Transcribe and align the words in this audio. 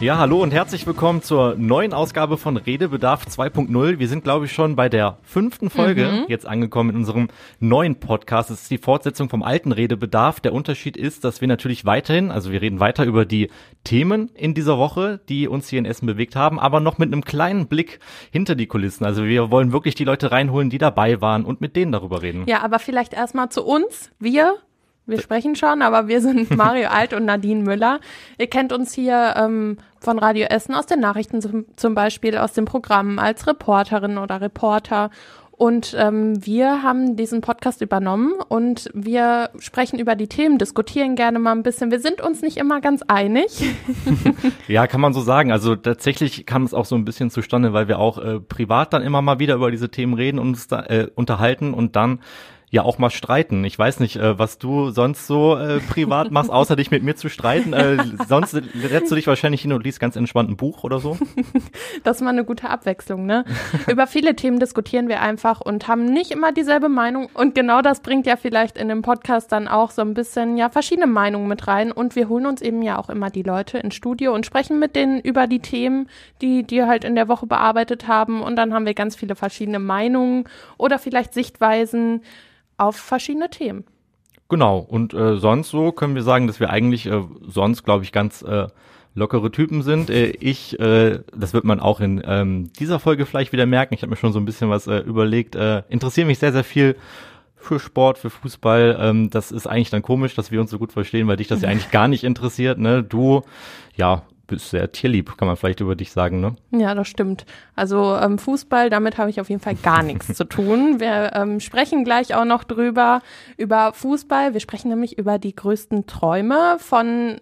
Ja, 0.00 0.16
hallo 0.16 0.42
und 0.42 0.50
herzlich 0.50 0.86
willkommen 0.86 1.20
zur 1.20 1.56
neuen 1.56 1.92
Ausgabe 1.92 2.38
von 2.38 2.56
Redebedarf 2.56 3.26
2.0. 3.26 3.98
Wir 3.98 4.08
sind, 4.08 4.24
glaube 4.24 4.46
ich, 4.46 4.52
schon 4.52 4.74
bei 4.74 4.88
der 4.88 5.18
fünften 5.24 5.68
Folge 5.68 6.06
mhm. 6.06 6.24
jetzt 6.26 6.46
angekommen 6.46 6.88
in 6.88 6.96
unserem 6.96 7.28
neuen 7.58 8.00
Podcast. 8.00 8.48
Es 8.48 8.62
ist 8.62 8.70
die 8.70 8.78
Fortsetzung 8.78 9.28
vom 9.28 9.42
alten 9.42 9.72
Redebedarf. 9.72 10.40
Der 10.40 10.54
Unterschied 10.54 10.96
ist, 10.96 11.24
dass 11.24 11.42
wir 11.42 11.48
natürlich 11.48 11.84
weiterhin, 11.84 12.30
also 12.30 12.50
wir 12.50 12.62
reden 12.62 12.80
weiter 12.80 13.04
über 13.04 13.26
die 13.26 13.50
Themen 13.84 14.30
in 14.32 14.54
dieser 14.54 14.78
Woche, 14.78 15.20
die 15.28 15.46
uns 15.46 15.68
hier 15.68 15.78
in 15.78 15.84
Essen 15.84 16.06
bewegt 16.06 16.34
haben, 16.34 16.58
aber 16.58 16.80
noch 16.80 16.96
mit 16.96 17.12
einem 17.12 17.22
kleinen 17.22 17.66
Blick 17.66 18.00
hinter 18.30 18.54
die 18.54 18.68
Kulissen. 18.68 19.04
Also 19.04 19.26
wir 19.26 19.50
wollen 19.50 19.70
wirklich 19.70 19.96
die 19.96 20.04
Leute 20.04 20.30
reinholen, 20.30 20.70
die 20.70 20.78
dabei 20.78 21.20
waren 21.20 21.44
und 21.44 21.60
mit 21.60 21.76
denen 21.76 21.92
darüber 21.92 22.22
reden. 22.22 22.44
Ja, 22.46 22.62
aber 22.62 22.78
vielleicht 22.78 23.12
erstmal 23.12 23.50
zu 23.50 23.66
uns. 23.66 24.10
Wir 24.18 24.56
wir 25.10 25.20
sprechen 25.20 25.56
schon, 25.56 25.82
aber 25.82 26.08
wir 26.08 26.20
sind 26.20 26.56
Mario 26.56 26.88
Alt 26.88 27.12
und 27.12 27.24
Nadine 27.24 27.62
Müller. 27.62 28.00
Ihr 28.38 28.46
kennt 28.46 28.72
uns 28.72 28.94
hier 28.94 29.34
ähm, 29.36 29.76
von 30.00 30.18
Radio 30.18 30.46
Essen 30.46 30.74
aus 30.74 30.86
den 30.86 31.00
Nachrichten 31.00 31.40
zum, 31.40 31.66
zum 31.76 31.94
Beispiel, 31.94 32.36
aus 32.38 32.52
dem 32.52 32.64
Programm 32.64 33.18
als 33.18 33.46
Reporterin 33.46 34.18
oder 34.18 34.40
Reporter. 34.40 35.10
Und 35.60 35.94
ähm, 35.98 36.46
wir 36.46 36.82
haben 36.82 37.16
diesen 37.16 37.42
Podcast 37.42 37.82
übernommen 37.82 38.32
und 38.48 38.88
wir 38.94 39.50
sprechen 39.58 39.98
über 39.98 40.14
die 40.14 40.26
Themen, 40.26 40.56
diskutieren 40.56 41.16
gerne 41.16 41.38
mal 41.38 41.52
ein 41.52 41.62
bisschen. 41.62 41.90
Wir 41.90 42.00
sind 42.00 42.22
uns 42.22 42.40
nicht 42.40 42.56
immer 42.56 42.80
ganz 42.80 43.02
einig. 43.02 43.62
ja, 44.68 44.86
kann 44.86 45.02
man 45.02 45.12
so 45.12 45.20
sagen. 45.20 45.52
Also 45.52 45.76
tatsächlich 45.76 46.46
kam 46.46 46.62
es 46.62 46.72
auch 46.72 46.86
so 46.86 46.94
ein 46.94 47.04
bisschen 47.04 47.28
zustande, 47.28 47.74
weil 47.74 47.88
wir 47.88 47.98
auch 47.98 48.16
äh, 48.16 48.40
privat 48.40 48.94
dann 48.94 49.02
immer 49.02 49.20
mal 49.20 49.38
wieder 49.38 49.56
über 49.56 49.70
diese 49.70 49.90
Themen 49.90 50.14
reden 50.14 50.38
und 50.38 50.48
uns 50.48 50.66
da, 50.66 50.80
äh, 50.86 51.08
unterhalten 51.14 51.74
und 51.74 51.94
dann 51.94 52.20
ja 52.70 52.82
auch 52.84 52.98
mal 52.98 53.10
streiten. 53.10 53.64
Ich 53.64 53.76
weiß 53.76 53.98
nicht, 53.98 54.16
äh, 54.16 54.38
was 54.38 54.58
du 54.58 54.90
sonst 54.90 55.26
so 55.26 55.56
äh, 55.56 55.80
privat 55.80 56.30
machst, 56.30 56.50
außer 56.50 56.76
dich 56.76 56.92
mit 56.92 57.02
mir 57.02 57.16
zu 57.16 57.28
streiten. 57.28 57.72
Äh, 57.72 57.98
sonst 58.28 58.52
setzt 58.52 59.10
du 59.10 59.16
dich 59.16 59.26
wahrscheinlich 59.26 59.62
hin 59.62 59.72
und 59.72 59.84
liest 59.84 59.98
ganz 59.98 60.14
entspannt 60.14 60.50
ein 60.50 60.56
Buch 60.56 60.84
oder 60.84 61.00
so. 61.00 61.18
Das 62.04 62.16
ist 62.16 62.22
mal 62.22 62.30
eine 62.30 62.44
gute 62.44 62.70
Abwechslung, 62.70 63.26
ne? 63.26 63.44
Über 63.88 64.06
viele 64.06 64.34
Themen 64.34 64.58
diskutieren 64.58 65.08
wir 65.08 65.20
einfach 65.20 65.60
und 65.60 65.88
haben 65.88 66.04
nicht 66.04 66.30
immer 66.30 66.52
dieselbe 66.52 66.88
Meinung. 66.88 67.28
Und 67.34 67.54
genau 67.54 67.82
das 67.82 68.00
bringt 68.00 68.26
ja 68.26 68.36
vielleicht 68.36 68.78
in 68.78 68.88
dem 68.88 69.02
Podcast 69.02 69.52
dann 69.52 69.68
auch 69.68 69.90
so 69.90 70.02
ein 70.02 70.14
bisschen 70.14 70.56
ja 70.56 70.70
verschiedene 70.70 71.06
Meinungen 71.06 71.48
mit 71.48 71.66
rein. 71.66 71.92
Und 71.92 72.16
wir 72.16 72.28
holen 72.28 72.46
uns 72.46 72.62
eben 72.62 72.82
ja 72.82 72.98
auch 72.98 73.10
immer 73.10 73.30
die 73.30 73.42
Leute 73.42 73.78
ins 73.78 73.94
Studio 73.94 74.34
und 74.34 74.46
sprechen 74.46 74.78
mit 74.78 74.96
denen 74.96 75.20
über 75.20 75.46
die 75.46 75.60
Themen, 75.60 76.08
die 76.40 76.62
die 76.62 76.84
halt 76.84 77.04
in 77.04 77.14
der 77.14 77.28
Woche 77.28 77.46
bearbeitet 77.46 78.08
haben. 78.08 78.42
Und 78.42 78.56
dann 78.56 78.72
haben 78.72 78.86
wir 78.86 78.94
ganz 78.94 79.16
viele 79.16 79.34
verschiedene 79.34 79.78
Meinungen 79.78 80.44
oder 80.78 80.98
vielleicht 80.98 81.34
Sichtweisen 81.34 82.22
auf 82.80 82.96
verschiedene 82.96 83.50
Themen. 83.50 83.84
Genau, 84.48 84.78
und 84.78 85.14
äh, 85.14 85.36
sonst 85.36 85.70
so 85.70 85.92
können 85.92 86.14
wir 86.14 86.22
sagen, 86.22 86.46
dass 86.46 86.58
wir 86.58 86.70
eigentlich 86.70 87.06
äh, 87.06 87.22
sonst, 87.46 87.84
glaube 87.84 88.02
ich, 88.02 88.10
ganz 88.10 88.42
äh, 88.42 88.66
lockere 89.14 89.52
Typen 89.52 89.82
sind. 89.82 90.10
Äh, 90.10 90.30
ich, 90.30 90.78
äh, 90.80 91.20
das 91.32 91.54
wird 91.54 91.64
man 91.64 91.78
auch 91.78 92.00
in 92.00 92.20
ähm, 92.24 92.72
dieser 92.78 92.98
Folge 92.98 93.26
vielleicht 93.26 93.52
wieder 93.52 93.66
merken, 93.66 93.94
ich 93.94 94.02
habe 94.02 94.10
mir 94.10 94.16
schon 94.16 94.32
so 94.32 94.40
ein 94.40 94.44
bisschen 94.44 94.70
was 94.70 94.86
äh, 94.88 94.98
überlegt, 94.98 95.54
äh, 95.54 95.82
interessiere 95.88 96.26
mich 96.26 96.38
sehr, 96.38 96.52
sehr 96.52 96.64
viel 96.64 96.96
für 97.54 97.78
Sport, 97.78 98.18
für 98.18 98.30
Fußball. 98.30 98.96
Ähm, 98.98 99.30
das 99.30 99.52
ist 99.52 99.66
eigentlich 99.66 99.90
dann 99.90 100.02
komisch, 100.02 100.34
dass 100.34 100.50
wir 100.50 100.60
uns 100.60 100.70
so 100.70 100.78
gut 100.78 100.92
verstehen, 100.92 101.28
weil 101.28 101.36
dich 101.36 101.48
das 101.48 101.62
ja 101.62 101.68
eigentlich 101.68 101.90
gar 101.90 102.08
nicht 102.08 102.24
interessiert. 102.24 102.78
Ne? 102.78 103.04
Du, 103.04 103.42
ja, 103.94 104.22
bist 104.50 104.70
sehr 104.70 104.90
tierlieb, 104.92 105.38
kann 105.38 105.48
man 105.48 105.56
vielleicht 105.56 105.80
über 105.80 105.94
dich 105.94 106.10
sagen, 106.12 106.40
ne? 106.40 106.56
Ja, 106.72 106.94
das 106.94 107.08
stimmt. 107.08 107.46
Also 107.76 108.16
ähm, 108.16 108.38
Fußball, 108.38 108.90
damit 108.90 109.16
habe 109.16 109.30
ich 109.30 109.40
auf 109.40 109.48
jeden 109.48 109.62
Fall 109.62 109.76
gar 109.76 110.02
nichts 110.02 110.26
zu 110.34 110.44
tun. 110.44 111.00
Wir 111.00 111.32
ähm, 111.34 111.60
sprechen 111.60 112.04
gleich 112.04 112.34
auch 112.34 112.44
noch 112.44 112.64
drüber, 112.64 113.22
über 113.56 113.92
Fußball. 113.92 114.52
Wir 114.52 114.60
sprechen 114.60 114.88
nämlich 114.88 115.16
über 115.16 115.38
die 115.38 115.54
größten 115.54 116.06
Träume 116.06 116.76
von 116.78 117.40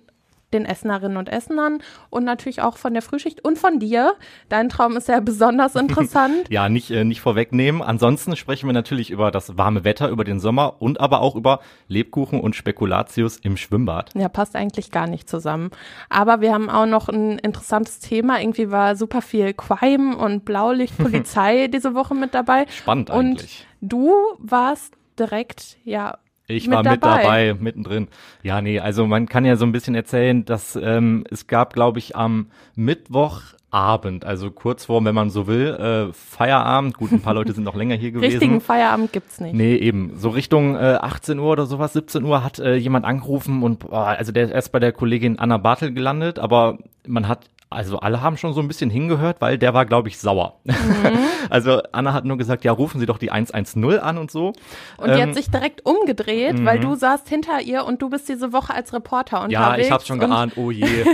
den 0.52 0.64
Essenerinnen 0.64 1.16
und 1.16 1.28
Essenern 1.28 1.82
und 2.10 2.24
natürlich 2.24 2.62
auch 2.62 2.76
von 2.76 2.92
der 2.92 3.02
Frühschicht 3.02 3.44
und 3.44 3.58
von 3.58 3.78
dir. 3.78 4.14
Dein 4.48 4.68
Traum 4.68 4.96
ist 4.96 5.08
ja 5.08 5.20
besonders 5.20 5.74
interessant. 5.76 6.48
ja, 6.48 6.68
nicht, 6.68 6.90
äh, 6.90 7.04
nicht 7.04 7.20
vorwegnehmen. 7.20 7.82
Ansonsten 7.82 8.36
sprechen 8.36 8.68
wir 8.68 8.72
natürlich 8.72 9.10
über 9.10 9.30
das 9.30 9.58
warme 9.58 9.84
Wetter, 9.84 10.08
über 10.08 10.24
den 10.24 10.40
Sommer 10.40 10.80
und 10.80 11.00
aber 11.00 11.20
auch 11.20 11.36
über 11.36 11.60
Lebkuchen 11.88 12.40
und 12.40 12.56
Spekulatius 12.56 13.36
im 13.36 13.56
Schwimmbad. 13.56 14.14
Ja, 14.14 14.28
passt 14.28 14.56
eigentlich 14.56 14.90
gar 14.90 15.06
nicht 15.06 15.28
zusammen. 15.28 15.70
Aber 16.08 16.40
wir 16.40 16.52
haben 16.52 16.70
auch 16.70 16.86
noch 16.86 17.08
ein 17.08 17.38
interessantes 17.38 18.00
Thema. 18.00 18.40
Irgendwie 18.40 18.70
war 18.70 18.96
super 18.96 19.22
viel 19.22 19.52
Crime 19.52 20.16
und 20.16 20.44
Blaulichtpolizei 20.44 21.68
diese 21.72 21.94
Woche 21.94 22.14
mit 22.14 22.34
dabei. 22.34 22.66
Spannend 22.68 23.10
eigentlich. 23.10 23.66
Und 23.80 23.90
du 23.90 24.12
warst 24.38 24.94
direkt, 25.18 25.76
ja, 25.84 26.18
ich 26.48 26.66
mit 26.66 26.76
war 26.76 26.82
dabei. 26.82 26.94
mit 26.94 27.02
dabei, 27.04 27.54
mittendrin. 27.54 28.08
Ja, 28.42 28.60
nee, 28.60 28.80
also 28.80 29.06
man 29.06 29.28
kann 29.28 29.44
ja 29.44 29.56
so 29.56 29.66
ein 29.66 29.72
bisschen 29.72 29.94
erzählen, 29.94 30.44
dass 30.44 30.76
ähm, 30.76 31.24
es 31.30 31.46
gab, 31.46 31.74
glaube 31.74 31.98
ich, 31.98 32.16
am 32.16 32.46
Mittwochabend, 32.74 34.24
also 34.24 34.50
kurz 34.50 34.86
vor, 34.86 35.04
wenn 35.04 35.14
man 35.14 35.28
so 35.28 35.46
will, 35.46 36.08
äh, 36.08 36.12
Feierabend. 36.12 36.96
Gut, 36.96 37.12
ein 37.12 37.20
paar 37.20 37.34
Leute 37.34 37.52
sind 37.52 37.64
noch 37.64 37.76
länger 37.76 37.96
hier 37.96 38.10
gewesen. 38.12 38.30
Richtigen 38.32 38.60
Feierabend 38.62 39.12
gibt's 39.12 39.40
nicht. 39.40 39.54
Nee, 39.54 39.76
eben. 39.76 40.12
So 40.16 40.30
Richtung 40.30 40.74
äh, 40.74 40.98
18 41.00 41.38
Uhr 41.38 41.52
oder 41.52 41.66
sowas, 41.66 41.92
17 41.92 42.24
Uhr 42.24 42.42
hat 42.42 42.58
äh, 42.58 42.76
jemand 42.76 43.04
angerufen 43.04 43.62
und 43.62 43.80
boah, 43.80 44.06
also 44.06 44.32
der 44.32 44.44
ist 44.46 44.52
erst 44.52 44.72
bei 44.72 44.78
der 44.78 44.92
Kollegin 44.92 45.38
Anna 45.38 45.58
Bartel 45.58 45.92
gelandet, 45.92 46.38
aber 46.38 46.78
man 47.06 47.28
hat 47.28 47.50
also 47.70 47.98
alle 48.00 48.22
haben 48.22 48.38
schon 48.38 48.54
so 48.54 48.60
ein 48.60 48.68
bisschen 48.68 48.88
hingehört, 48.88 49.40
weil 49.40 49.58
der 49.58 49.74
war, 49.74 49.84
glaube 49.84 50.08
ich, 50.08 50.18
sauer. 50.18 50.58
Mhm. 50.64 50.74
also 51.50 51.82
Anna 51.92 52.14
hat 52.14 52.24
nur 52.24 52.38
gesagt, 52.38 52.64
ja, 52.64 52.72
rufen 52.72 52.98
Sie 52.98 53.06
doch 53.06 53.18
die 53.18 53.30
110 53.30 53.98
an 53.98 54.16
und 54.16 54.30
so. 54.30 54.52
Und 54.96 55.08
die 55.08 55.20
ähm, 55.20 55.28
hat 55.28 55.34
sich 55.34 55.50
direkt 55.50 55.84
umgedreht, 55.84 56.64
weil 56.64 56.78
mhm. 56.78 56.82
du 56.82 56.94
saßt 56.94 57.28
hinter 57.28 57.60
ihr 57.60 57.84
und 57.84 58.00
du 58.00 58.08
bist 58.08 58.28
diese 58.28 58.54
Woche 58.54 58.72
als 58.72 58.94
Reporter 58.94 59.42
unterwegs. 59.42 59.60
Ja, 59.60 59.76
ich 59.76 59.90
habe 59.90 60.04
schon 60.04 60.18
geahnt, 60.18 60.54
oh 60.56 60.70
je. 60.70 60.86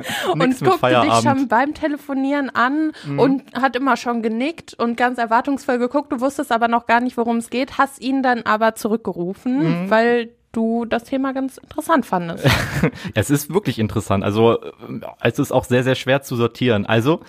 und 0.32 0.60
guckte 0.60 1.00
dich 1.00 1.14
schon 1.22 1.48
beim 1.48 1.74
Telefonieren 1.74 2.50
an 2.50 2.92
mhm. 3.04 3.18
und 3.18 3.42
hat 3.54 3.74
immer 3.74 3.96
schon 3.96 4.22
genickt 4.22 4.74
und 4.74 4.96
ganz 4.96 5.18
erwartungsvoll 5.18 5.78
geguckt. 5.78 6.12
Du 6.12 6.20
wusstest 6.20 6.52
aber 6.52 6.68
noch 6.68 6.86
gar 6.86 7.00
nicht, 7.00 7.16
worum 7.16 7.38
es 7.38 7.50
geht, 7.50 7.78
hast 7.78 8.00
ihn 8.00 8.22
dann 8.22 8.42
aber 8.42 8.76
zurückgerufen, 8.76 9.84
mhm. 9.84 9.90
weil 9.90 10.30
du 10.52 10.84
das 10.84 11.04
Thema 11.04 11.32
ganz 11.32 11.58
interessant 11.58 12.06
fandest. 12.06 12.46
es 13.14 13.30
ist 13.30 13.52
wirklich 13.52 13.78
interessant. 13.78 14.24
Also 14.24 14.60
äh, 14.62 14.72
es 15.20 15.38
ist 15.38 15.52
auch 15.52 15.64
sehr, 15.64 15.84
sehr 15.84 15.94
schwer 15.94 16.22
zu 16.22 16.36
sortieren. 16.36 16.86
Also 16.86 17.20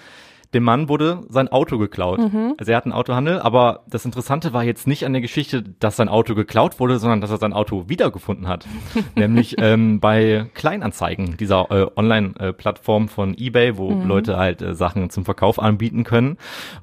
dem 0.54 0.64
Mann 0.64 0.90
wurde 0.90 1.24
sein 1.30 1.48
Auto 1.48 1.78
geklaut. 1.78 2.20
Mhm. 2.20 2.56
Also 2.58 2.72
er 2.72 2.78
hat 2.78 2.84
einen 2.86 2.94
Autohandel, 2.94 3.40
aber 3.40 3.84
das 3.88 4.04
Interessante 4.04 4.52
war 4.52 4.64
jetzt 4.64 4.86
nicht 4.86 5.06
an 5.06 5.14
der 5.14 5.22
Geschichte, 5.22 5.64
dass 5.64 5.96
sein 5.96 6.10
Auto 6.10 6.36
geklaut 6.36 6.80
wurde, 6.80 7.00
sondern 7.00 7.22
dass 7.22 7.32
er 7.32 7.38
sein 7.38 7.54
Auto 7.54 7.88
wiedergefunden 7.88 8.48
hat. 8.48 8.68
Nämlich 9.16 9.56
ähm, 9.60 10.00
bei 10.02 10.48
Kleinanzeigen, 10.54 11.38
dieser 11.38 11.72
äh, 11.72 11.88
Online-Plattform 11.96 13.08
von 13.08 13.34
eBay, 13.38 13.78
wo 13.78 13.92
mhm. 13.92 14.08
Leute 14.08 14.38
halt 14.38 14.62
äh, 14.62 14.76
Sachen 14.76 15.10
zum 15.10 15.24
Verkauf 15.24 15.58
anbieten 15.58 16.04
können. 16.04 16.38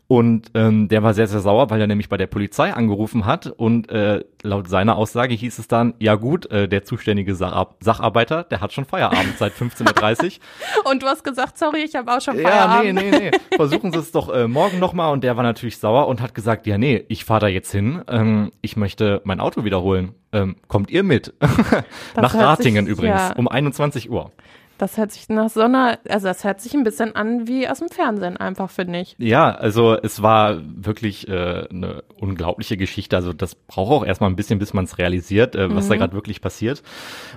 Und 0.06 0.50
ähm, 0.54 0.88
der 0.88 1.02
war 1.02 1.12
sehr, 1.12 1.26
sehr 1.26 1.40
sauer, 1.40 1.68
weil 1.68 1.80
er 1.80 1.86
nämlich 1.86 2.08
bei 2.08 2.16
der 2.16 2.26
Polizei 2.26 2.72
angerufen 2.72 3.26
hat 3.26 3.48
und 3.48 3.90
äh, 3.90 4.24
laut 4.42 4.68
seiner 4.68 4.96
Aussage 4.96 5.34
hieß 5.34 5.58
es 5.58 5.68
dann, 5.68 5.92
ja 5.98 6.14
gut, 6.14 6.50
äh, 6.50 6.68
der 6.68 6.84
zuständige 6.84 7.34
Sach 7.34 7.66
Sacharbeiter, 7.80 8.44
der 8.44 8.62
hat 8.62 8.72
schon 8.72 8.86
Feierabend 8.86 9.36
seit 9.36 9.52
15.30 9.52 10.38
Uhr. 10.38 10.90
und 10.90 11.02
du 11.02 11.06
hast 11.06 11.22
gesagt, 11.24 11.58
sorry, 11.58 11.82
ich 11.82 11.94
habe 11.94 12.10
auch 12.10 12.20
schon 12.22 12.38
Feierabend. 12.38 12.86
Ja, 12.86 12.92
nee, 12.92 13.10
nee, 13.10 13.30
nee 13.30 13.57
versuchen 13.58 13.92
Sie 13.92 13.98
es 13.98 14.12
doch 14.12 14.32
äh, 14.32 14.46
morgen 14.46 14.78
nochmal. 14.78 15.12
Und 15.12 15.24
der 15.24 15.36
war 15.36 15.42
natürlich 15.42 15.78
sauer 15.78 16.06
und 16.06 16.22
hat 16.22 16.34
gesagt, 16.34 16.66
ja, 16.66 16.78
nee, 16.78 17.04
ich 17.08 17.24
fahre 17.24 17.40
da 17.40 17.48
jetzt 17.48 17.72
hin. 17.72 18.02
Ähm, 18.08 18.52
ich 18.62 18.76
möchte 18.76 19.20
mein 19.24 19.40
Auto 19.40 19.64
wiederholen. 19.64 20.14
Ähm, 20.32 20.56
kommt 20.68 20.90
ihr 20.90 21.02
mit? 21.02 21.34
Nach 22.14 22.34
Ratingen 22.34 22.86
sich, 22.86 22.92
übrigens, 22.94 23.20
ja. 23.20 23.34
um 23.36 23.48
21 23.48 24.10
Uhr. 24.10 24.30
Das 24.78 24.96
hört 24.96 25.10
sich 25.12 25.28
nach 25.28 25.50
so 25.50 25.60
einer, 25.60 25.98
also 26.08 26.28
das 26.28 26.44
hört 26.44 26.60
sich 26.60 26.72
ein 26.74 26.84
bisschen 26.84 27.14
an 27.16 27.48
wie 27.48 27.68
aus 27.68 27.80
dem 27.80 27.88
Fernsehen 27.88 28.36
einfach, 28.36 28.70
finde 28.70 29.00
ich. 29.00 29.16
Ja, 29.18 29.50
also 29.50 29.96
es 30.00 30.22
war 30.22 30.60
wirklich 30.62 31.28
äh, 31.28 31.66
eine 31.68 32.04
unglaubliche 32.16 32.76
Geschichte. 32.76 33.16
Also 33.16 33.32
das 33.32 33.56
braucht 33.56 33.92
auch 33.92 34.06
erstmal 34.06 34.30
ein 34.30 34.36
bisschen, 34.36 34.60
bis 34.60 34.72
man 34.72 34.84
es 34.84 34.96
realisiert, 34.98 35.56
äh, 35.56 35.74
was 35.74 35.86
mhm. 35.86 35.90
da 35.90 35.96
gerade 35.96 36.12
wirklich 36.14 36.40
passiert. 36.40 36.82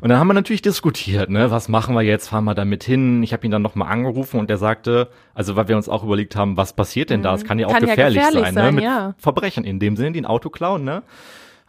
Und 0.02 0.10
dann 0.10 0.20
haben 0.20 0.28
wir 0.28 0.36
natürlich 0.36 0.62
diskutiert, 0.62 1.30
ne, 1.30 1.50
was 1.50 1.68
machen 1.68 1.96
wir 1.96 2.04
jetzt, 2.04 2.30
fahren 2.30 2.44
wir 2.46 2.54
da 2.54 2.64
mit 2.64 2.84
hin? 2.84 3.24
Ich 3.24 3.34
habe 3.34 3.44
ihn 3.46 3.52
dann 3.52 3.64
nochmal 3.64 3.92
angerufen 3.92 4.40
und 4.40 4.50
der 4.50 4.58
sagte, 4.58 5.10
also 5.34 5.56
weil 5.56 5.68
wir 5.68 5.76
uns 5.76 5.90
auch 5.90 6.04
überlegt 6.04 6.36
haben, 6.36 6.58
was 6.58 6.74
passiert 6.74 7.10
denn 7.10 7.24
da? 7.24 7.34
Es 7.34 7.44
kann 7.44 7.58
ja 7.58 7.68
auch 7.68 7.74
kann 7.74 7.82
gefährlich, 7.82 8.18
ja 8.18 8.28
gefährlich, 8.28 8.46
sein, 8.46 8.54
sein 8.54 8.66
ne? 8.66 8.72
Mit 8.74 8.84
ja. 8.84 9.16
Verbrechen 9.18 9.64
in 9.64 9.80
dem 9.80 9.98
Sinne, 9.98 10.12
die 10.12 10.22
ein 10.22 10.26
Auto 10.26 10.50
klauen, 10.52 10.84
ne? 10.84 11.02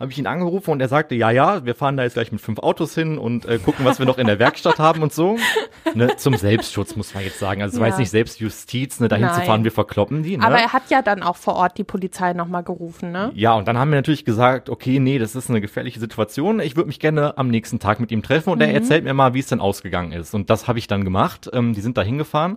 Habe 0.02 0.10
ich 0.10 0.18
ihn 0.18 0.26
angerufen 0.26 0.72
und 0.72 0.80
er 0.80 0.88
sagte, 0.88 1.14
ja, 1.14 1.30
ja, 1.30 1.64
wir 1.64 1.76
fahren 1.76 1.96
da 1.96 2.02
jetzt 2.02 2.14
gleich 2.14 2.32
mit 2.32 2.40
fünf 2.40 2.58
Autos 2.58 2.94
hin 2.94 3.18
und 3.18 3.46
äh, 3.46 3.58
gucken, 3.58 3.84
was 3.84 4.00
wir 4.00 4.06
noch 4.06 4.18
in 4.18 4.26
der 4.26 4.40
Werkstatt 4.40 4.78
haben 4.78 5.02
und 5.02 5.12
so. 5.12 5.38
Ne, 5.94 6.16
zum 6.16 6.34
Selbstschutz 6.36 6.96
muss 6.96 7.12
man 7.12 7.22
jetzt 7.22 7.38
sagen. 7.38 7.60
Also 7.60 7.72
es 7.72 7.76
ja. 7.76 7.80
war 7.82 7.88
jetzt 7.88 7.98
nicht 7.98 8.08
Selbstjustiz, 8.08 9.00
ne, 9.00 9.08
dahin 9.08 9.26
Nein. 9.26 9.34
zu 9.34 9.40
fahren, 9.42 9.64
wir 9.64 9.72
verkloppen 9.72 10.22
die. 10.22 10.38
Ne? 10.38 10.44
Aber 10.44 10.56
er 10.56 10.72
hat 10.72 10.84
ja 10.88 11.02
dann 11.02 11.22
auch 11.22 11.36
vor 11.36 11.54
Ort 11.56 11.76
die 11.76 11.84
Polizei 11.84 12.32
nochmal 12.32 12.62
gerufen, 12.62 13.12
ne? 13.12 13.30
Ja, 13.34 13.52
und 13.54 13.68
dann 13.68 13.76
haben 13.76 13.90
wir 13.90 13.96
natürlich 13.96 14.24
gesagt, 14.24 14.70
okay, 14.70 15.00
nee, 15.00 15.18
das 15.18 15.34
ist 15.34 15.50
eine 15.50 15.60
gefährliche 15.60 16.00
Situation. 16.00 16.60
Ich 16.60 16.76
würde 16.76 16.86
mich 16.86 16.98
gerne 16.98 17.36
am 17.36 17.48
nächsten 17.48 17.78
Tag 17.78 18.00
mit 18.00 18.10
ihm 18.10 18.22
treffen 18.22 18.50
und 18.50 18.58
mhm. 18.58 18.64
er 18.64 18.72
erzählt 18.72 19.04
mir 19.04 19.12
mal, 19.12 19.34
wie 19.34 19.40
es 19.40 19.48
denn 19.48 19.60
ausgegangen 19.60 20.12
ist. 20.12 20.34
Und 20.34 20.48
das 20.48 20.66
habe 20.66 20.78
ich 20.78 20.86
dann 20.86 21.04
gemacht. 21.04 21.50
Ähm, 21.52 21.74
die 21.74 21.82
sind 21.82 21.98
da 21.98 22.02
hingefahren. 22.02 22.56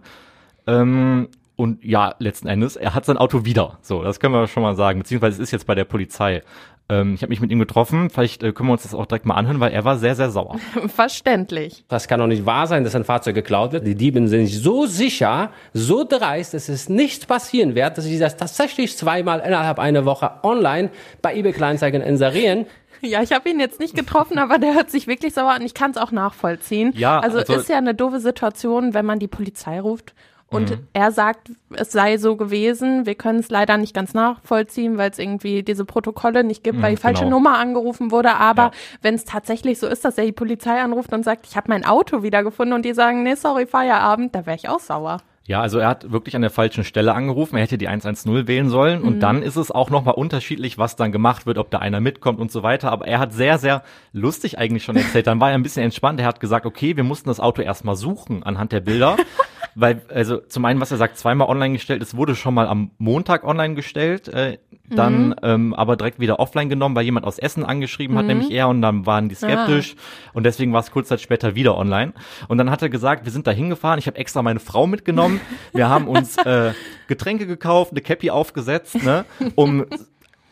Ähm, 0.65 1.27
Und 1.57 1.83
ja, 1.83 2.15
letzten 2.19 2.47
Endes, 2.47 2.75
er 2.75 2.93
hat 2.93 3.05
sein 3.05 3.17
Auto 3.17 3.45
wieder. 3.45 3.79
So, 3.81 4.03
das 4.03 4.19
können 4.19 4.33
wir 4.33 4.47
schon 4.47 4.63
mal 4.63 4.75
sagen. 4.75 4.99
Beziehungsweise 4.99 5.35
es 5.35 5.49
ist 5.49 5.51
jetzt 5.51 5.67
bei 5.67 5.75
der 5.75 5.85
Polizei. 5.85 6.41
Ähm, 6.87 7.15
ich 7.15 7.21
habe 7.21 7.29
mich 7.29 7.39
mit 7.41 7.51
ihm 7.51 7.59
getroffen. 7.59 8.09
Vielleicht 8.09 8.43
äh, 8.43 8.51
können 8.51 8.69
wir 8.69 8.73
uns 8.73 8.83
das 8.83 8.93
auch 8.93 9.05
direkt 9.05 9.25
mal 9.25 9.33
anhören, 9.35 9.59
weil 9.59 9.71
er 9.71 9.83
war 9.85 9.97
sehr, 9.97 10.15
sehr 10.15 10.29
sauer. 10.29 10.57
Verständlich. 10.87 11.83
Das 11.87 12.07
kann 12.07 12.19
doch 12.19 12.27
nicht 12.27 12.45
wahr 12.45 12.67
sein, 12.67 12.83
dass 12.83 12.95
ein 12.95 13.03
Fahrzeug 13.03 13.35
geklaut 13.35 13.71
wird. 13.71 13.87
Die 13.87 13.95
Dieben 13.95 14.27
sind 14.27 14.47
so 14.47 14.85
sicher, 14.85 15.51
so 15.73 16.03
dreist, 16.03 16.53
dass 16.53 16.69
es 16.69 16.87
nichts 16.87 17.25
passieren 17.25 17.73
wird, 17.73 17.97
dass 17.97 18.05
sie 18.05 18.19
das 18.19 18.37
tatsächlich 18.37 18.95
zweimal 18.97 19.39
innerhalb 19.39 19.79
einer 19.79 20.05
Woche 20.05 20.31
online 20.43 20.89
bei 21.21 21.35
eBay 21.35 21.53
Kleinzeigen 21.53 22.01
inserieren. 22.01 22.65
Ja, 23.01 23.21
ich 23.21 23.33
habe 23.33 23.49
ihn 23.49 23.59
jetzt 23.59 23.79
nicht 23.79 23.93
getroffen, 23.93 24.39
aber 24.39 24.57
der 24.57 24.73
hört 24.73 24.89
sich 24.89 25.05
wirklich 25.05 25.33
sauer 25.33 25.51
an. 25.51 25.61
Ich 25.61 25.73
kann 25.73 25.91
es 25.91 25.97
auch 25.97 26.11
nachvollziehen. 26.11 26.91
Ja, 26.95 27.19
also, 27.19 27.39
also- 27.39 27.53
ist 27.53 27.69
ja 27.69 27.77
eine 27.77 27.93
doofe 27.93 28.19
Situation, 28.19 28.93
wenn 28.93 29.05
man 29.05 29.19
die 29.19 29.27
Polizei 29.27 29.79
ruft 29.79 30.15
und 30.55 30.69
Mhm. 30.71 30.87
er 30.93 31.11
sagt, 31.11 31.51
es 31.75 31.91
sei 31.91 32.17
so 32.17 32.35
gewesen. 32.35 33.05
Wir 33.05 33.15
können 33.15 33.39
es 33.39 33.49
leider 33.49 33.77
nicht 33.77 33.93
ganz 33.93 34.13
nachvollziehen, 34.13 34.97
weil 34.97 35.11
es 35.11 35.19
irgendwie 35.19 35.63
diese 35.63 35.85
Protokolle 35.85 36.43
nicht 36.43 36.63
gibt, 36.63 36.81
weil 36.81 36.91
die 36.95 37.01
falsche 37.01 37.23
genau. 37.25 37.37
Nummer 37.37 37.57
angerufen 37.59 38.11
wurde. 38.11 38.35
Aber 38.35 38.63
Ja. 38.63 38.71
wenn 39.01 39.15
es 39.15 39.25
tatsächlich 39.25 39.79
so 39.79 39.87
ist, 39.87 40.05
dass 40.05 40.17
er 40.17 40.25
die 40.25 40.31
Polizei 40.31 40.81
anruft 40.81 41.13
und 41.13 41.23
sagt, 41.23 41.45
ich 41.47 41.55
habe 41.57 41.67
mein 41.69 41.85
Auto 41.85 42.23
wiedergefunden 42.23 42.73
und 42.73 42.85
die 42.85 42.93
sagen, 42.93 43.23
nee, 43.23 43.35
sorry, 43.35 43.65
Feierabend, 43.65 44.33
da 44.33 44.45
wäre 44.45 44.55
ich 44.55 44.69
auch 44.69 44.79
sauer. 44.79 45.17
Ja, 45.47 45.61
also 45.61 45.77
er 45.77 45.89
hat 45.89 46.11
wirklich 46.11 46.35
an 46.35 46.41
der 46.41 46.49
falschen 46.49 46.83
Stelle 46.83 47.13
angerufen. 47.13 47.55
Er 47.55 47.61
hätte 47.61 47.77
die 47.77 47.87
110 47.87 48.47
wählen 48.47 48.69
sollen. 48.69 49.03
Und 49.03 49.19
dann 49.19 49.43
ist 49.43 49.57
es 49.57 49.69
auch 49.69 49.91
nochmal 49.91 50.15
unterschiedlich, 50.15 50.79
was 50.79 50.95
dann 50.95 51.11
gemacht 51.11 51.45
wird, 51.45 51.59
ob 51.59 51.69
da 51.69 51.77
einer 51.77 51.99
mitkommt 51.99 52.39
und 52.39 52.51
so 52.51 52.63
weiter. 52.63 52.91
Aber 52.91 53.07
er 53.07 53.19
hat 53.19 53.31
sehr, 53.31 53.59
sehr 53.59 53.83
lustig 54.11 54.57
eigentlich 54.57 54.83
schon 54.83 54.95
erzählt. 54.95 55.27
Dann 55.27 55.39
war 55.39 55.49
er 55.51 55.55
ein 55.55 55.61
bisschen 55.61 55.83
entspannt. 55.83 56.19
Er 56.19 56.25
hat 56.25 56.39
gesagt, 56.39 56.65
okay, 56.65 56.97
wir 56.97 57.03
mussten 57.03 57.29
das 57.29 57.39
Auto 57.39 57.61
erstmal 57.61 57.95
suchen 57.95 58.41
anhand 58.41 58.71
der 58.71 58.79
Bilder. 58.79 59.17
Weil, 59.75 60.01
also 60.07 60.37
zum 60.37 60.63
einen, 60.63 60.79
was 60.79 60.91
er 60.91 60.97
sagt, 60.97 61.17
zweimal 61.17 61.49
online 61.49 61.73
gestellt, 61.73 62.01
es 62.01 62.15
wurde 62.15 62.35
schon 62.35 62.53
mal 62.53 62.65
am 62.67 62.91
Montag 62.97 63.43
online 63.43 63.75
gestellt, 63.75 64.29
äh, 64.29 64.57
dann 64.89 65.35
ähm, 65.41 65.73
aber 65.73 65.97
direkt 65.97 66.19
wieder 66.19 66.39
offline 66.39 66.69
genommen, 66.69 66.95
weil 66.95 67.03
jemand 67.03 67.25
aus 67.25 67.39
Essen 67.39 67.65
angeschrieben 67.65 68.17
hat, 68.17 68.25
nämlich 68.25 68.51
er, 68.51 68.69
und 68.69 68.81
dann 68.81 69.05
waren 69.05 69.29
die 69.29 69.35
skeptisch. 69.35 69.95
Und 70.33 70.45
deswegen 70.45 70.71
war 70.73 70.79
es 70.79 70.91
kurz 70.91 71.09
Zeit 71.09 71.21
später 71.21 71.55
wieder 71.55 71.75
online. 71.77 72.13
Und 72.47 72.57
dann 72.57 72.69
hat 72.69 72.81
er 72.81 72.89
gesagt, 72.89 73.25
wir 73.25 73.31
sind 73.31 73.47
da 73.47 73.51
hingefahren, 73.51 73.99
ich 73.99 74.07
habe 74.07 74.17
extra 74.17 74.41
meine 74.41 74.59
Frau 74.59 74.87
mitgenommen, 74.87 75.41
wir 75.73 75.89
haben 75.89 76.07
uns 76.07 76.37
äh, 76.37 76.73
Getränke 77.07 77.47
gekauft, 77.47 77.91
eine 77.91 78.01
Cappy 78.01 78.29
aufgesetzt, 78.29 79.03
ne, 79.03 79.25
um 79.55 79.85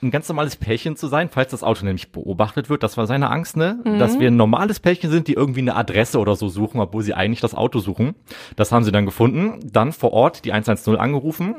ein 0.04 0.12
ganz 0.12 0.28
normales 0.30 0.56
Pärchen 0.56 0.96
zu 0.96 1.08
sein, 1.08 1.30
falls 1.30 1.52
das 1.52 1.64
Auto 1.64 1.86
nämlich 1.86 2.12
beobachtet 2.12 2.70
wird. 2.70 2.84
Das 2.84 2.98
war 2.98 3.08
seine 3.08 3.30
Angst, 3.30 3.58
ne? 3.58 3.80
Dass 4.00 4.20
wir 4.20 4.28
ein 4.28 4.36
normales 4.36 4.80
Pärchen 4.80 5.10
sind, 5.10 5.28
die 5.28 5.34
irgendwie 5.34 5.62
eine 5.62 5.76
Adresse 5.76 6.20
oder 6.20 6.36
so 6.36 6.50
suchen, 6.50 6.80
obwohl 6.80 7.04
sie 7.04 7.14
eigentlich 7.14 7.42
das 7.42 7.56
Auto 7.56 7.80
suchen. 7.80 8.16
Das 8.56 8.72
haben 8.72 8.84
sie 8.84 8.92
dann 8.92 9.06
gefunden. 9.06 9.60
Dann 9.64 9.94
vor 9.94 10.14
Ort 10.14 10.46
die 10.46 10.52
110 10.52 10.98
angerufen 10.98 11.56